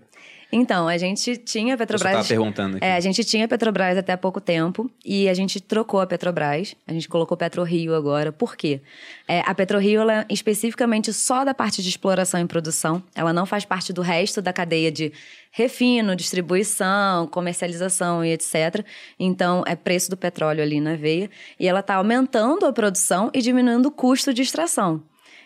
[0.52, 2.26] Então, a gente tinha a Petrobras.
[2.26, 2.84] perguntando aqui.
[2.84, 6.06] É, a gente tinha a Petrobras até há pouco tempo e a gente trocou a
[6.06, 6.74] Petrobras.
[6.86, 8.32] A gente colocou PetroRio agora.
[8.32, 8.80] Por quê?
[9.28, 13.02] É, a PetroRio ela é especificamente só da parte de exploração e produção.
[13.14, 15.12] Ela não faz parte do resto da cadeia de
[15.52, 18.84] refino, distribuição, comercialização e etc.
[19.18, 21.30] Então, é preço do petróleo ali na veia.
[21.58, 25.02] E ela está aumentando a produção e diminuindo o custo de extração.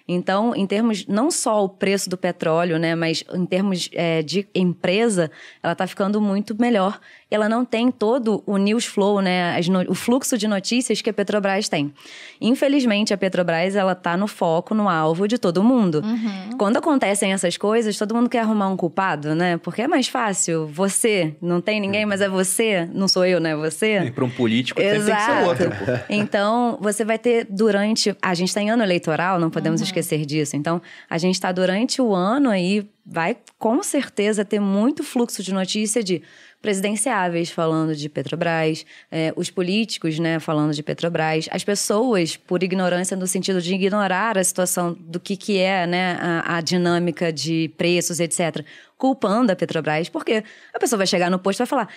[0.07, 4.47] Então, em termos, não só o preço do petróleo, né, mas em termos é, de
[4.55, 5.31] empresa,
[5.63, 7.01] ela está ficando muito melhor.
[7.35, 11.13] Ela não tem todo o news flow, né, no, o fluxo de notícias que a
[11.13, 11.93] Petrobras tem.
[12.41, 16.01] Infelizmente, a Petrobras, ela está no foco, no alvo de todo mundo.
[16.05, 16.57] Uhum.
[16.57, 19.57] Quando acontecem essas coisas, todo mundo quer arrumar um culpado, né?
[19.57, 20.69] Porque é mais fácil.
[20.69, 22.89] Você, não tem ninguém, mas é você.
[22.95, 23.57] Não sou eu, né?
[23.57, 23.99] Você.
[23.99, 25.05] E para um político, Exato.
[25.05, 26.05] tem que ser outro.
[26.09, 28.17] Então, você vai ter durante...
[28.23, 30.57] A gente está em ano eleitoral, não podemos uhum esquecer disso.
[30.57, 30.81] Então,
[31.11, 36.03] a gente está durante o ano aí, vai com certeza ter muito fluxo de notícia
[36.03, 36.23] de
[36.65, 43.15] presidenciáveis falando de Petrobras, é, os políticos, né, falando de Petrobras, as pessoas, por ignorância
[43.15, 47.71] no sentido de ignorar a situação do que, que é, né, a, a dinâmica de
[47.77, 48.65] preços, etc.,
[48.97, 50.43] culpando a Petrobras, porque
[50.73, 51.89] a pessoa vai chegar no posto e vai falar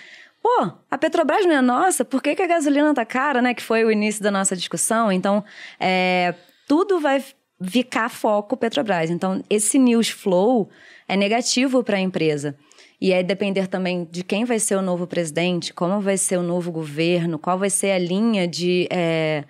[0.42, 3.54] pô, a Petrobras não é nossa, por que, que a gasolina tá cara, né?
[3.54, 5.10] Que foi o início da nossa discussão.
[5.10, 5.42] Então,
[5.80, 6.34] é,
[6.68, 7.24] tudo vai
[7.60, 9.10] ficar foco Petrobras.
[9.10, 10.68] Então, esse news flow
[11.08, 12.54] é negativo para a empresa.
[13.00, 16.42] E é depender também de quem vai ser o novo presidente, como vai ser o
[16.42, 19.44] novo governo, qual vai ser a linha de é,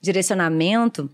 [0.00, 1.10] direcionamento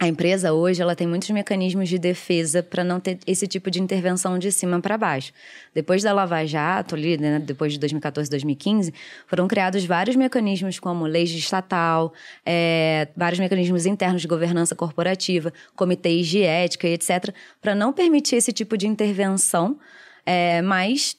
[0.00, 3.82] a empresa hoje ela tem muitos mecanismos de defesa para não ter esse tipo de
[3.82, 5.30] intervenção de cima para baixo.
[5.74, 8.94] Depois da Lava Jato, ali, né, depois de 2014, 2015,
[9.26, 12.14] foram criados vários mecanismos como leis de estatal,
[12.46, 18.54] é, vários mecanismos internos de governança corporativa, comitês de ética etc., para não permitir esse
[18.54, 19.78] tipo de intervenção,
[20.24, 21.16] é, mas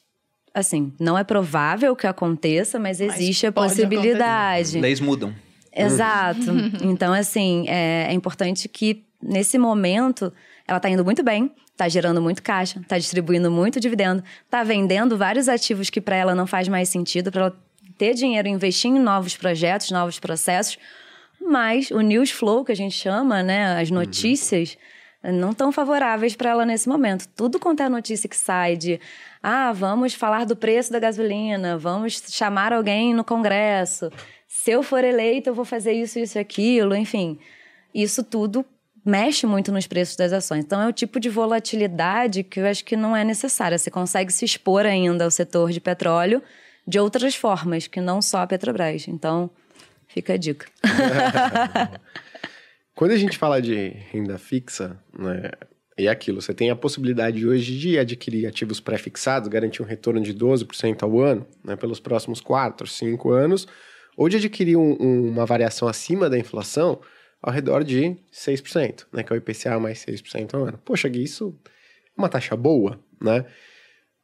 [0.54, 4.60] assim, não é provável que aconteça, mas existe mas a possibilidade.
[4.60, 4.80] Acontecer.
[4.80, 5.34] Leis mudam.
[5.74, 6.50] Exato.
[6.84, 10.32] então, assim, é, é, importante que nesse momento
[10.66, 15.16] ela está indo muito bem, está gerando muito caixa, está distribuindo muito dividendo, está vendendo
[15.16, 17.56] vários ativos que para ela não faz mais sentido, para ela
[17.96, 20.78] ter dinheiro investir em novos projetos, novos processos.
[21.40, 23.96] Mas o news flow que a gente chama, né, as uhum.
[23.96, 24.80] notícias uhum.
[25.22, 27.28] Não tão favoráveis para ela nesse momento.
[27.36, 28.98] Tudo quanto é notícia que sai de
[29.42, 34.10] ah, vamos falar do preço da gasolina, vamos chamar alguém no Congresso
[34.52, 37.38] se eu for eleito, eu vou fazer isso, isso e aquilo, enfim.
[37.92, 38.64] Isso tudo
[39.04, 40.62] mexe muito nos preços das ações.
[40.62, 43.78] Então, é o tipo de volatilidade que eu acho que não é necessária.
[43.78, 46.42] Você consegue se expor ainda ao setor de petróleo
[46.86, 49.08] de outras formas, que não só a Petrobras.
[49.08, 49.50] Então,
[50.06, 50.66] fica a dica.
[53.02, 55.50] Quando a gente fala de renda fixa, né,
[55.98, 60.32] é aquilo, você tem a possibilidade hoje de adquirir ativos pré-fixados, garantir um retorno de
[60.32, 63.66] 12% ao ano, né, pelos próximos 4, 5 anos,
[64.16, 67.00] ou de adquirir um, um, uma variação acima da inflação
[67.42, 69.24] ao redor de 6%, né?
[69.24, 70.78] Que é o IPCA mais 6% ao ano.
[70.84, 71.58] Poxa, Gui, isso
[72.16, 73.44] é uma taxa boa, né?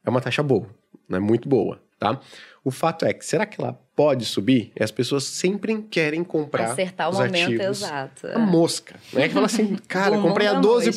[0.05, 0.73] É uma taxa boa,
[1.09, 1.19] né?
[1.19, 2.17] Muito boa, tá?
[2.63, 4.71] O fato é que, será que ela pode subir?
[4.79, 7.81] E as pessoas sempre querem comprar Acertar o momento ativos.
[7.81, 8.27] exato.
[8.27, 9.27] A mosca, né?
[9.27, 10.95] Que fala assim, cara, comprei a 12%.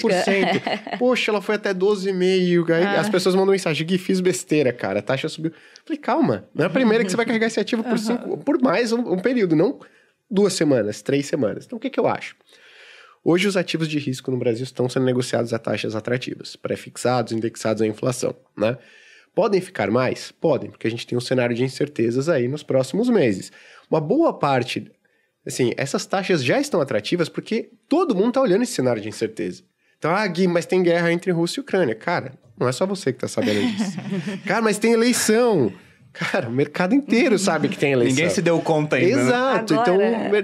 [1.00, 2.70] Poxa, ela foi até 12,5%.
[2.70, 3.00] Aí ah.
[3.00, 5.50] as pessoas mandam mensagem, Gui, fiz besteira, cara, a taxa subiu.
[5.84, 8.62] Falei, calma, não é a primeira que você vai carregar esse ativo por, cinco, por
[8.62, 9.80] mais um, um período, não
[10.30, 11.64] duas semanas, três semanas.
[11.66, 12.36] Então, o que, que eu acho?
[13.24, 17.82] Hoje, os ativos de risco no Brasil estão sendo negociados a taxas atrativas, pré-fixados, indexados
[17.82, 18.78] à inflação, né?
[19.34, 20.30] Podem ficar mais?
[20.30, 23.50] Podem, porque a gente tem um cenário de incertezas aí nos próximos meses.
[23.90, 24.90] Uma boa parte,
[25.46, 29.62] assim, essas taxas já estão atrativas porque todo mundo está olhando esse cenário de incerteza.
[29.98, 31.94] Então, ah, Gui, mas tem guerra entre Rússia e Ucrânia.
[31.94, 33.96] Cara, não é só você que está sabendo disso.
[34.44, 35.72] Cara, mas tem eleição.
[36.12, 38.16] Cara, o mercado inteiro sabe que tem eleição.
[38.16, 39.16] Ninguém se deu conta ainda.
[39.16, 39.22] Né?
[39.22, 39.74] Exato.
[39.74, 39.80] Né?
[39.80, 39.96] Então,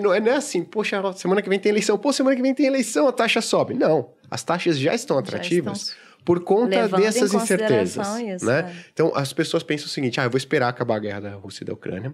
[0.03, 1.99] não é, não é assim, poxa, semana que vem tem eleição.
[1.99, 3.75] Pô, semana que vem tem eleição, a taxa sobe.
[3.75, 4.11] Não.
[4.31, 5.79] As taxas já estão atrativas.
[5.79, 8.07] Já estão por conta Levando dessas incertezas.
[8.21, 8.71] Isso, né?
[8.71, 8.85] É.
[8.93, 11.65] Então, as pessoas pensam o seguinte: ah, eu vou esperar acabar a guerra da Rússia
[11.65, 12.11] e da Ucrânia,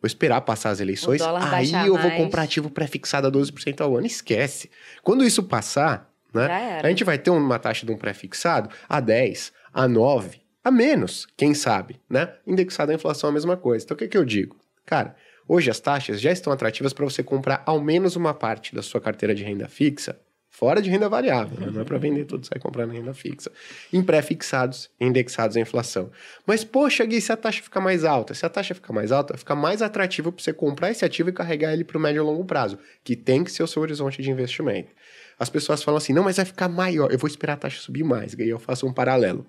[0.00, 4.06] vou esperar passar as eleições, aí eu vou comprar ativo pré-fixado a 12% ao ano.
[4.06, 4.70] Esquece.
[5.02, 9.52] Quando isso passar, né, a gente vai ter uma taxa de um pré-fixado a 10,
[9.74, 12.32] a 9, a menos, quem sabe, né?
[12.46, 13.84] Indexado à inflação é a mesma coisa.
[13.84, 14.56] Então, o que, que eu digo?
[14.86, 15.14] Cara,
[15.46, 19.02] hoje as taxas já estão atrativas para você comprar ao menos uma parte da sua
[19.02, 20.18] carteira de renda fixa
[20.50, 21.70] Fora de renda variável, né?
[21.72, 23.50] não é para vender tudo, sai comprando renda fixa.
[23.92, 26.10] Em pré-fixados, indexados à inflação.
[26.44, 29.38] Mas, poxa, Gui, se a taxa ficar mais alta, se a taxa ficar mais alta,
[29.38, 32.24] fica mais atrativo para você comprar esse ativo e carregar ele para o médio e
[32.24, 34.90] longo prazo, que tem que ser o seu horizonte de investimento.
[35.38, 38.02] As pessoas falam assim, não, mas vai ficar maior, eu vou esperar a taxa subir
[38.02, 39.46] mais, e eu faço um paralelo.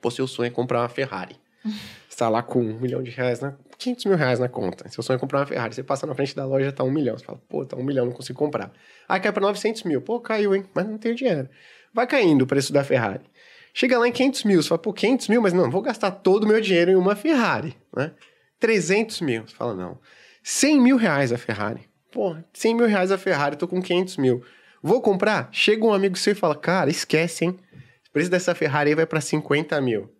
[0.00, 1.36] Pô, seu sonho é comprar uma Ferrari.
[2.08, 3.54] está lá com um milhão de reais, né?
[3.78, 4.88] 500 mil reais na conta.
[4.88, 5.74] Seu sonho é comprar uma Ferrari.
[5.74, 7.16] Você passa na frente da loja, tá um milhão.
[7.16, 8.72] Você fala, pô, tá um milhão, não consigo comprar.
[9.08, 10.02] Aí cai para 900 mil.
[10.02, 10.64] Pô, caiu, hein?
[10.74, 11.48] Mas não tenho dinheiro.
[11.94, 13.24] Vai caindo o preço da Ferrari.
[13.72, 14.62] Chega lá em 500 mil.
[14.62, 15.40] Você fala, pô, 500 mil?
[15.40, 18.12] Mas não, vou gastar todo o meu dinheiro em uma Ferrari, né?
[18.58, 19.46] 300 mil.
[19.46, 19.98] Você fala, não.
[20.42, 21.88] 100 mil reais a Ferrari.
[22.10, 24.42] Pô, 100 mil reais a Ferrari, tô com 500 mil.
[24.82, 25.48] Vou comprar?
[25.52, 27.56] Chega um amigo seu e fala, cara, esquece, hein?
[28.08, 30.10] O preço dessa Ferrari aí vai pra 50 mil.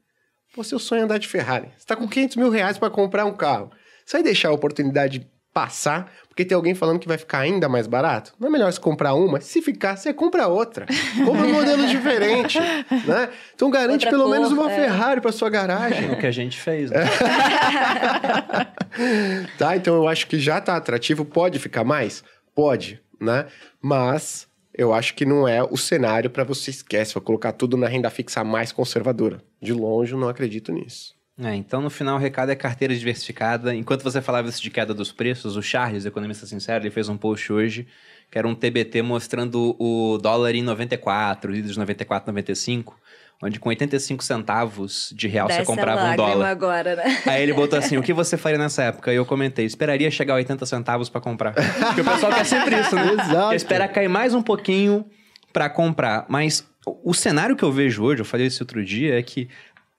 [0.59, 1.69] Pô, seu sonho é andar de Ferrari.
[1.79, 3.71] Você tá com 500 mil reais pra comprar um carro.
[4.05, 5.25] Você vai deixar a oportunidade
[5.55, 8.35] passar porque tem alguém falando que vai ficar ainda mais barato?
[8.41, 9.41] Não é melhor você comprar uma?
[9.41, 10.85] Se ficar, você compra outra.
[11.25, 13.29] Compra um modelo diferente, né?
[13.55, 14.75] Então garante Outra pelo cor, menos uma é.
[14.75, 16.11] Ferrari pra sua garagem.
[16.11, 17.05] O que a gente fez, né?
[19.57, 19.77] tá?
[19.77, 21.25] Então eu acho que já tá atrativo.
[21.25, 22.25] Pode ficar mais?
[22.53, 23.47] Pode, né?
[23.81, 24.49] Mas
[24.79, 28.09] eu acho que não é o cenário para você esquece, vou colocar tudo na renda
[28.09, 29.43] fixa mais conservadora.
[29.61, 31.19] De longe, eu não acredito nisso.
[31.41, 33.75] É, então, no final, o recado é carteira diversificada.
[33.75, 37.17] Enquanto você falava isso de queda dos preços, o Charles, economista sincero, ele fez um
[37.17, 37.87] post hoje
[38.31, 42.99] que era um TBT mostrando o dólar em 94, líderes 94, 95,
[43.43, 46.49] onde com 85 centavos de real Desce você comprava um dólar.
[46.49, 47.23] agora, né?
[47.27, 49.13] Aí ele botou assim: o que você faria nessa época?
[49.13, 51.53] E eu comentei: esperaria chegar a 80 centavos pra comprar.
[51.55, 53.13] Porque o pessoal quer sempre isso, né?
[53.13, 53.55] Exato.
[53.55, 55.07] Espera cair mais um pouquinho
[55.53, 56.27] pra comprar.
[56.29, 59.49] Mas o o cenário que eu vejo hoje, eu falei isso outro dia, é que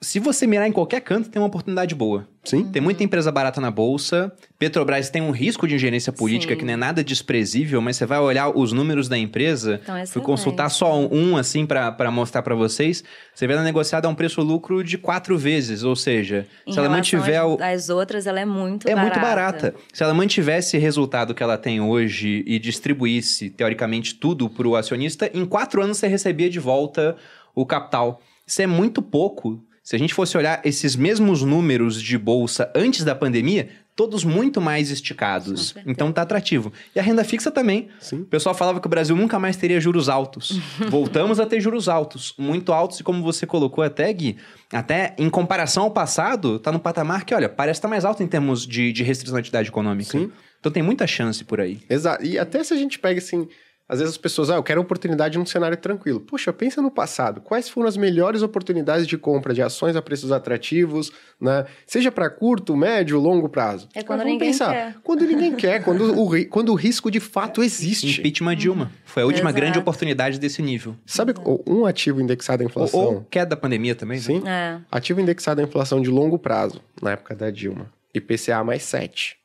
[0.01, 2.26] se você mirar em qualquer canto, tem uma oportunidade boa.
[2.45, 2.63] Sim.
[2.71, 4.31] Tem muita empresa barata na bolsa.
[4.57, 6.59] Petrobras tem um risco de ingerência política Sim.
[6.59, 9.81] que não é nada desprezível, mas você vai olhar os números da empresa.
[9.84, 13.03] Então, fui consultar só um, assim, pra pra mostrar pra vocês.
[13.35, 15.84] Você vê ela negociada a um preço-lucro de quatro vezes.
[15.84, 17.41] Ou seja, Em se ela mantiver.
[17.41, 19.09] às, às outras, ela é muito é barata.
[19.19, 19.76] muito barata.
[19.91, 24.77] Se ela mantivesse o resultado que ela tem hoje e distribuísse, teoricamente, tudo para o
[24.77, 27.17] acionista, em quatro anos você recebia de volta
[27.53, 28.21] o capital.
[28.47, 29.61] Isso é muito pouco.
[29.89, 34.61] Se a gente fosse olhar esses mesmos números de bolsa antes da pandemia, todos muito
[34.61, 35.73] mais esticados.
[35.83, 36.71] Então tá atrativo.
[36.95, 37.87] E a renda fixa também.
[37.99, 38.17] Sim.
[38.21, 40.59] O pessoal falava que o Brasil nunca mais teria juros altos.
[40.91, 44.37] Voltamos a ter juros altos, muito altos, e como você colocou até, Gui,
[44.71, 48.27] até em comparação ao passado, tá no patamar que, olha, parece estar mais alto em
[48.27, 50.11] termos de, de restrição da atividade econômica.
[50.11, 50.31] Sim.
[50.59, 51.79] Então tem muita chance por aí.
[51.89, 52.23] Exato.
[52.23, 53.47] E até se a gente pega assim,
[53.89, 56.19] às vezes as pessoas, ah, eu quero oportunidade num cenário tranquilo.
[56.19, 57.41] Poxa, pensa no passado.
[57.41, 61.11] Quais foram as melhores oportunidades de compra de ações a preços atrativos,
[61.41, 61.65] né?
[61.87, 63.89] Seja para curto, médio, longo prazo.
[63.95, 64.71] É quando Mas vamos ninguém pensar.
[64.71, 64.95] quer.
[65.03, 68.19] Quando ninguém quer, quando o, quando o risco de fato existe.
[68.19, 68.91] Impeachment Dilma.
[69.05, 69.55] Foi a última Exato.
[69.61, 70.95] grande oportunidade desse nível.
[71.03, 71.33] Sabe
[71.65, 72.99] um ativo indexado à Ou, inflação?
[72.99, 74.23] ou queda da pandemia também, né?
[74.23, 74.43] Sim.
[74.47, 74.77] É.
[74.91, 77.89] Ativo indexado à inflação de longo prazo, na época da Dilma.
[78.13, 79.38] IPCA mais 7.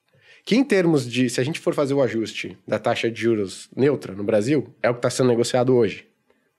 [0.44, 3.68] Que em termos de, se a gente for fazer o ajuste da taxa de juros
[3.74, 6.06] neutra no Brasil, é o que está sendo negociado hoje.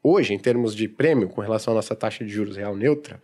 [0.01, 3.21] Hoje, em termos de prêmio com relação à nossa taxa de juros real neutra,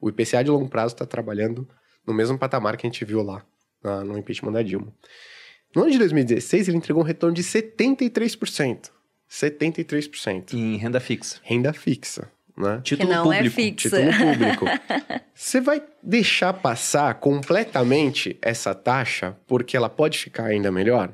[0.00, 1.68] o IPCA de longo prazo está trabalhando
[2.06, 3.44] no mesmo patamar que a gente viu lá
[3.82, 4.94] na- no impeachment da Dilma.
[5.76, 8.90] No ano de 2016, ele entregou um retorno de 73%.
[9.28, 10.54] 73%.
[10.54, 11.38] Em renda fixa.
[11.42, 12.80] Renda fixa, né?
[12.82, 13.54] Título não é público.
[13.56, 13.88] fixa.
[13.88, 14.66] Título público.
[15.34, 21.12] Você vai deixar passar completamente essa taxa porque ela pode ficar ainda melhor?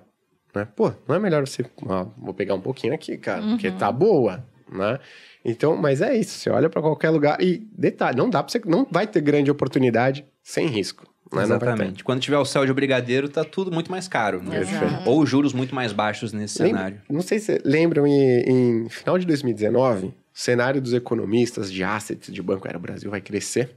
[0.54, 0.66] Né?
[0.76, 1.64] Pô, não é melhor você.
[1.86, 4.98] ó, vou pegar um pouquinho aqui, cara, porque tá boa, né?
[5.44, 6.38] Então, mas é isso.
[6.38, 9.50] Você olha para qualquer lugar e detalhe, não dá para você, não vai ter grande
[9.50, 11.06] oportunidade sem risco.
[11.32, 11.42] Né?
[11.42, 12.04] Exatamente.
[12.04, 14.40] Quando tiver o céu de brigadeiro, tá tudo muito mais caro.
[14.42, 14.60] Né?
[14.60, 15.10] Exato.
[15.10, 17.00] Ou juros muito mais baixos nesse Lembra- cenário.
[17.10, 22.32] não sei se lembram, em, em final de 2019, o cenário dos economistas de assets
[22.32, 23.70] de banco era o Brasil vai crescer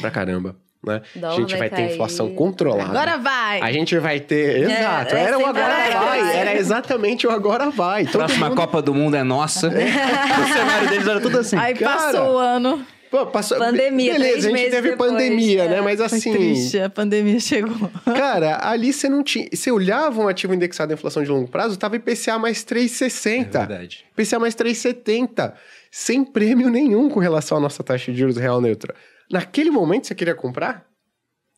[0.00, 0.54] pra caramba.
[0.84, 1.02] Né?
[1.20, 2.90] A gente vai vai ter inflação controlada.
[2.90, 3.60] Agora vai!
[3.60, 4.70] A gente vai ter.
[4.70, 5.16] Exato.
[5.16, 6.20] é era o agora vai.
[6.20, 6.36] vai.
[6.36, 8.04] Era exatamente o agora vai.
[8.04, 9.66] Todo Próxima mundo- Copa do Mundo é nossa.
[9.68, 11.56] o cenário deles era tudo assim.
[11.56, 12.86] Aí cara, passou o ano.
[13.10, 13.56] Pô, passou...
[13.58, 15.68] Pandemia, Beleza, três a gente meses teve depois, pandemia, é.
[15.68, 15.80] né?
[15.80, 16.32] Mas Foi assim.
[16.32, 17.90] triste, a pandemia chegou.
[18.04, 19.48] Cara, ali você não tinha.
[19.52, 23.50] Você olhava um ativo indexado à inflação de longo prazo, tava IPCA mais É 3,60.
[23.50, 24.04] verdade.
[24.16, 25.52] IPCA mais 3,70.
[25.98, 28.94] Sem prêmio nenhum com relação à nossa taxa de juros real neutra.
[29.30, 30.84] Naquele momento você queria comprar?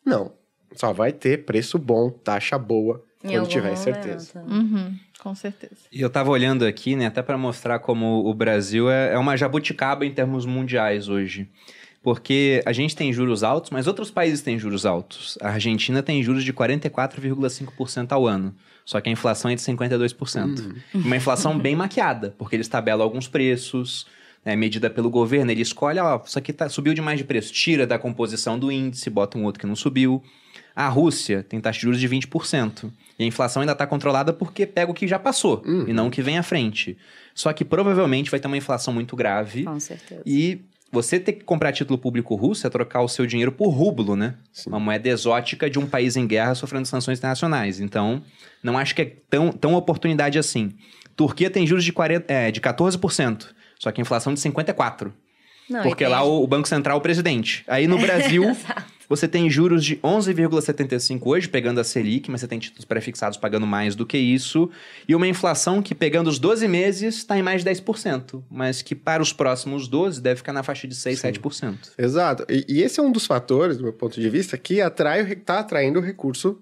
[0.06, 0.32] Não.
[0.77, 3.82] Só vai ter preço bom, taxa boa, Em quando tiver momento.
[3.82, 4.40] certeza.
[4.48, 5.74] Uhum, com certeza.
[5.90, 9.36] E eu tava olhando aqui, né, até para mostrar como o Brasil é, é uma
[9.36, 11.51] jabuticaba em termos mundiais hoje.
[12.01, 15.36] Porque a gente tem juros altos, mas outros países têm juros altos.
[15.43, 18.55] A Argentina tem juros de 44,5% ao ano.
[18.85, 20.77] Só que a inflação é de 52%.
[20.94, 24.06] Uma inflação bem maquiada, porque eles tabelam alguns preços,
[24.44, 25.51] né, medida pelo governo.
[25.51, 27.52] Ele escolhe, ó, isso aqui tá, subiu demais de preço.
[27.52, 30.23] Tira da composição do índice, bota um outro que não subiu.
[30.74, 32.90] A Rússia tem taxa de juros de 20%.
[33.19, 36.10] E a inflação ainda está controlada porque pega o que já passou e não o
[36.10, 36.97] que vem à frente.
[37.35, 39.65] Só que provavelmente vai ter uma inflação muito grave.
[39.65, 40.23] Com certeza.
[40.24, 40.60] E
[40.90, 44.35] você ter que comprar título público russo é trocar o seu dinheiro por rublo, né?
[44.52, 44.70] Sim.
[44.70, 47.81] Uma moeda exótica de um país em guerra sofrendo sanções internacionais.
[47.81, 48.23] Então,
[48.62, 50.73] não acho que é tão, tão oportunidade assim.
[51.15, 53.48] Turquia tem juros de, 40, é, de 14%,
[53.78, 55.12] só que a inflação de 54%.
[55.70, 57.62] Não, porque lá o, o Banco Central é o presidente.
[57.68, 58.56] Aí no Brasil,
[59.09, 63.66] Você tem juros de 11,75 hoje, pegando a Selic, mas você tem títulos prefixados pagando
[63.66, 64.70] mais do que isso.
[65.09, 68.94] E uma inflação que, pegando os 12 meses, está em mais de 10%, mas que
[68.94, 71.28] para os próximos 12 deve ficar na faixa de 6, Sim.
[71.32, 71.74] 7%.
[71.98, 72.44] Exato.
[72.50, 75.60] E, e esse é um dos fatores, do meu ponto de vista, que atrai, está
[75.60, 76.59] atraindo o recurso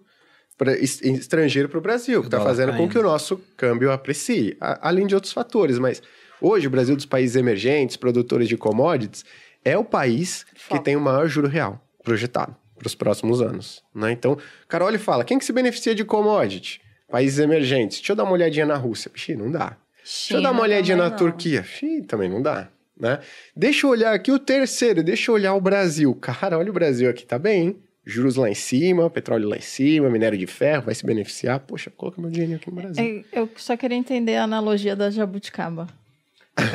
[0.56, 2.90] pra, es- estrangeiro para o Brasil, que está fazendo com caindo.
[2.92, 5.78] que o nosso câmbio aprecie, a- além de outros fatores.
[5.78, 6.00] Mas
[6.40, 9.24] hoje, o Brasil dos países emergentes, produtores de commodities,
[9.64, 10.82] é o país que Foco.
[10.82, 13.82] tem o maior juro real projetado para os próximos anos.
[13.94, 14.12] Né?
[14.12, 16.80] Então, o cara olha e fala, quem que se beneficia de commodity?
[17.10, 17.98] Países emergentes.
[17.98, 19.10] Deixa eu dar uma olhadinha na Rússia.
[19.14, 19.76] Ixi, não dá.
[20.04, 21.64] Deixa eu dar uma olhadinha na Turquia.
[21.82, 22.68] Ih, também não dá,
[22.98, 23.18] né?
[23.56, 26.14] Deixa eu olhar aqui o terceiro, deixa eu olhar o Brasil.
[26.14, 27.76] Cara, olha o Brasil aqui, tá bem, hein?
[28.04, 31.58] Juros lá em cima, petróleo lá em cima, minério de ferro, vai se beneficiar.
[31.58, 33.24] Poxa, coloca meu dinheiro aqui no Brasil.
[33.32, 35.88] É, Eu só queria entender a analogia da jabuticaba.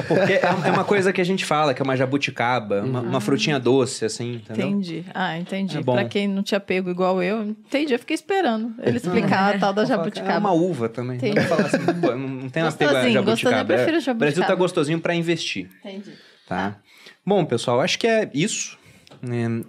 [0.08, 3.20] Porque é é uma coisa que a gente fala, que é uma jabuticaba, uma, uma
[3.22, 4.68] frutinha doce, assim, entendeu?
[4.68, 5.06] Entendi.
[5.14, 5.78] Ah, entendi.
[5.78, 5.94] É bom.
[5.94, 7.94] pra quem não tinha pego igual eu, entendi.
[7.94, 10.34] Eu fiquei esperando ele explicar a tal da jabuticaba.
[10.34, 11.18] É uma uva também.
[11.18, 11.42] Entendi.
[11.42, 13.66] Falar assim, pô, não não tem pega Gostosinho, jabuticaba.
[13.66, 14.56] prefiro É, O Brasil tá jabuticaba.
[14.56, 16.12] gostosinho pra investir, Entendi.
[16.48, 16.78] tá?
[17.26, 18.78] Bom, pessoal, acho que é isso.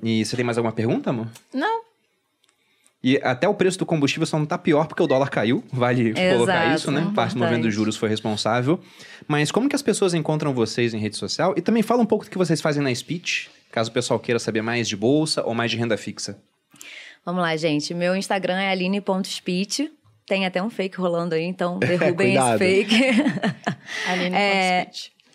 [0.02, 1.26] E você tem mais alguma pergunta, amor?
[1.54, 1.82] Não,
[3.04, 6.10] E até o preço do combustível só não tá pior porque o dólar caiu, vale
[6.10, 7.00] Exato, colocar isso, né?
[7.00, 7.36] Parte do importante.
[7.38, 8.78] movimento dos juros foi responsável.
[9.26, 11.52] Mas como que as pessoas encontram vocês em rede social?
[11.56, 14.38] E também fala um pouco do que vocês fazem na Speech, caso o pessoal queira
[14.38, 16.38] saber mais de bolsa ou mais de renda fixa.
[17.24, 17.92] Vamos lá, gente.
[17.92, 19.90] Meu Instagram é aline.speech.
[20.26, 22.58] Tem até um fake rolando aí, então derrubem esse Cuidado.
[22.58, 22.94] fake.
[24.08, 24.88] Aline É.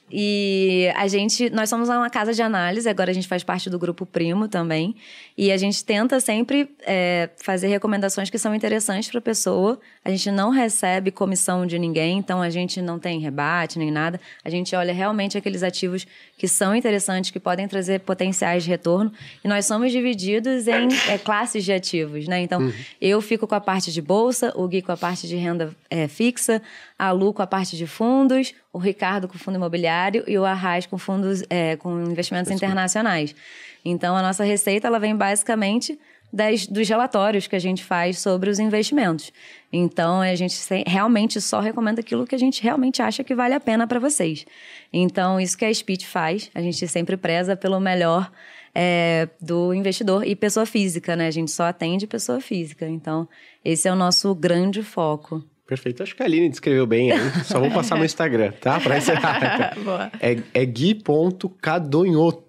[0.09, 3.77] E a gente, nós somos uma casa de análise, agora a gente faz parte do
[3.77, 4.95] grupo Primo também.
[5.37, 9.79] E a gente tenta sempre é, fazer recomendações que são interessantes para a pessoa.
[10.05, 14.19] A gente não recebe comissão de ninguém, então a gente não tem rebate nem nada.
[14.45, 16.07] A gente olha realmente aqueles ativos
[16.37, 19.11] que são interessantes, que podem trazer potenciais de retorno.
[19.43, 22.41] E nós somos divididos em é, classes de ativos, né?
[22.41, 22.71] Então,
[23.01, 26.07] eu fico com a parte de bolsa, o Gui com a parte de renda é,
[26.07, 26.61] fixa,
[26.97, 30.85] a Lu com a parte de fundos, o Ricardo com fundo imobiliário e o Arraiz
[30.85, 33.35] com fundos é, com investimentos internacionais.
[33.83, 35.99] Então, a nossa receita ela vem basicamente
[36.31, 39.33] das, dos relatórios que a gente faz sobre os investimentos.
[39.73, 40.55] Então, a gente
[40.85, 44.45] realmente só recomenda aquilo que a gente realmente acha que vale a pena para vocês.
[44.93, 48.31] Então, isso que a Speech faz, a gente sempre preza pelo melhor
[48.75, 51.25] é, do investidor e pessoa física, né?
[51.25, 52.87] A gente só atende pessoa física.
[52.87, 53.27] Então,
[53.65, 55.43] esse é o nosso grande foco.
[55.67, 56.01] Perfeito.
[56.01, 57.19] Acho que a Aline descreveu bem aí.
[57.43, 58.79] Só vou passar meu Instagram, tá?
[58.79, 59.75] Pra encerrar.
[59.83, 60.09] Boa.
[60.21, 62.47] É, é gui.cadonhoto.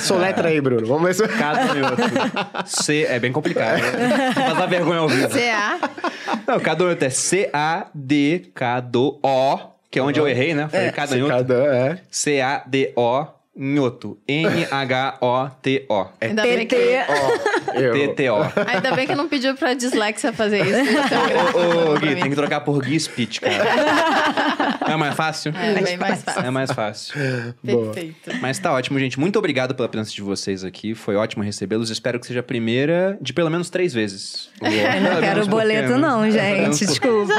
[0.00, 0.86] Soletra aí, Bruno.
[0.86, 1.28] Vamos ver se...
[1.28, 2.02] Cada minuto.
[2.64, 3.80] C é bem complicado.
[3.82, 4.32] Né?
[4.34, 5.28] Passar vergonha ao vivo.
[5.28, 5.78] CA.
[6.46, 7.58] Não, Cadonhoto é C-A-D-K-D-O,
[9.90, 10.66] que é onde eu errei, né?
[10.68, 11.30] Falei Cadonhoto.
[11.30, 11.98] Cada, é.
[12.10, 13.26] C-A-D-O,
[13.62, 14.16] Nhoto.
[14.26, 16.06] N-H-O-T-O.
[16.18, 17.92] Ainda bem, que, Ó, eu...
[17.92, 18.36] T-T-O.
[18.66, 20.78] ainda bem que não pediu pra dislexia fazer isso.
[21.54, 24.70] Ô, ô, Gui, tem que trocar por Gui Speech, cara.
[24.90, 25.52] É mais fácil?
[25.56, 26.42] É bem mais fácil.
[26.42, 27.14] É mais fácil.
[27.62, 27.92] Boa.
[27.92, 28.30] Perfeito.
[28.40, 29.20] Mas tá ótimo, gente.
[29.20, 30.96] Muito obrigado pela presença de vocês aqui.
[30.96, 31.90] Foi ótimo recebê-los.
[31.90, 34.48] Espero que seja a primeira de pelo menos três vezes.
[34.60, 34.70] Eu
[35.00, 36.86] não quero boleto, não, gente.
[36.86, 37.32] Desculpa.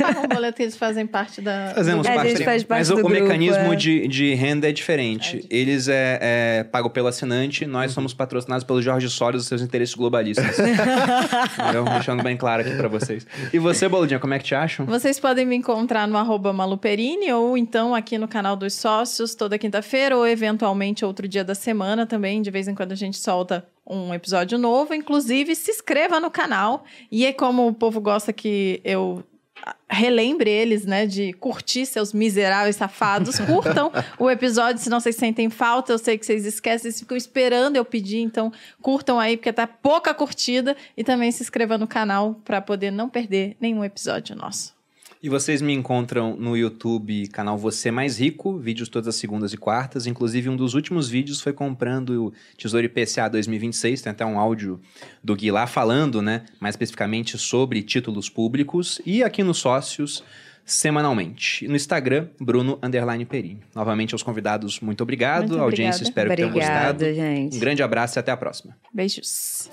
[0.00, 1.72] Pagam um boleto que eles fazem parte da.
[1.74, 2.30] Fazemos A parte.
[2.30, 3.76] gente faz parte mas o, do o grupo, mecanismo é.
[3.76, 5.44] de, de renda é diferente.
[5.56, 9.94] Eles é, é pago pelo assinante, nós somos patrocinados pelo Jorge Soros e seus interesses
[9.94, 10.58] globalistas.
[11.58, 11.84] Entendeu?
[11.84, 13.26] Deixando bem claro aqui pra vocês.
[13.52, 14.84] E você, Boludinha, como é que te acham?
[14.86, 19.58] Vocês podem me encontrar no arroba Maluperini ou então aqui no canal dos sócios toda
[19.58, 22.42] quinta-feira ou eventualmente outro dia da semana também.
[22.42, 24.92] De vez em quando a gente solta um episódio novo.
[24.92, 26.84] Inclusive, se inscreva no canal.
[27.10, 29.22] E é como o povo gosta que eu
[29.88, 33.38] relembre eles, né, de curtir seus miseráveis safados.
[33.38, 35.92] Curtam o episódio, senão vocês sentem falta.
[35.92, 38.52] Eu sei que vocês esquecem, vocês ficam esperando eu pedir, então
[38.82, 40.76] curtam aí, porque tá pouca curtida.
[40.96, 44.75] E também se inscreva no canal para poder não perder nenhum episódio nosso.
[45.26, 49.56] E vocês me encontram no YouTube, canal Você Mais Rico, vídeos todas as segundas e
[49.56, 50.06] quartas.
[50.06, 54.02] Inclusive, um dos últimos vídeos foi comprando o Tesouro IPCA 2026.
[54.02, 54.80] Tem até um áudio
[55.24, 59.00] do Gui lá falando, né, mais especificamente sobre títulos públicos.
[59.04, 60.22] E aqui nos Sócios,
[60.64, 61.66] semanalmente.
[61.66, 63.58] No Instagram, Bruno Underline Perini.
[63.74, 65.48] Novamente aos convidados, muito obrigado.
[65.48, 66.08] Muito Audiência, obrigada.
[66.08, 67.14] espero que tenham Obrigada, gostado.
[67.16, 67.56] gente.
[67.56, 68.76] Um grande abraço e até a próxima.
[68.94, 69.68] Beijos.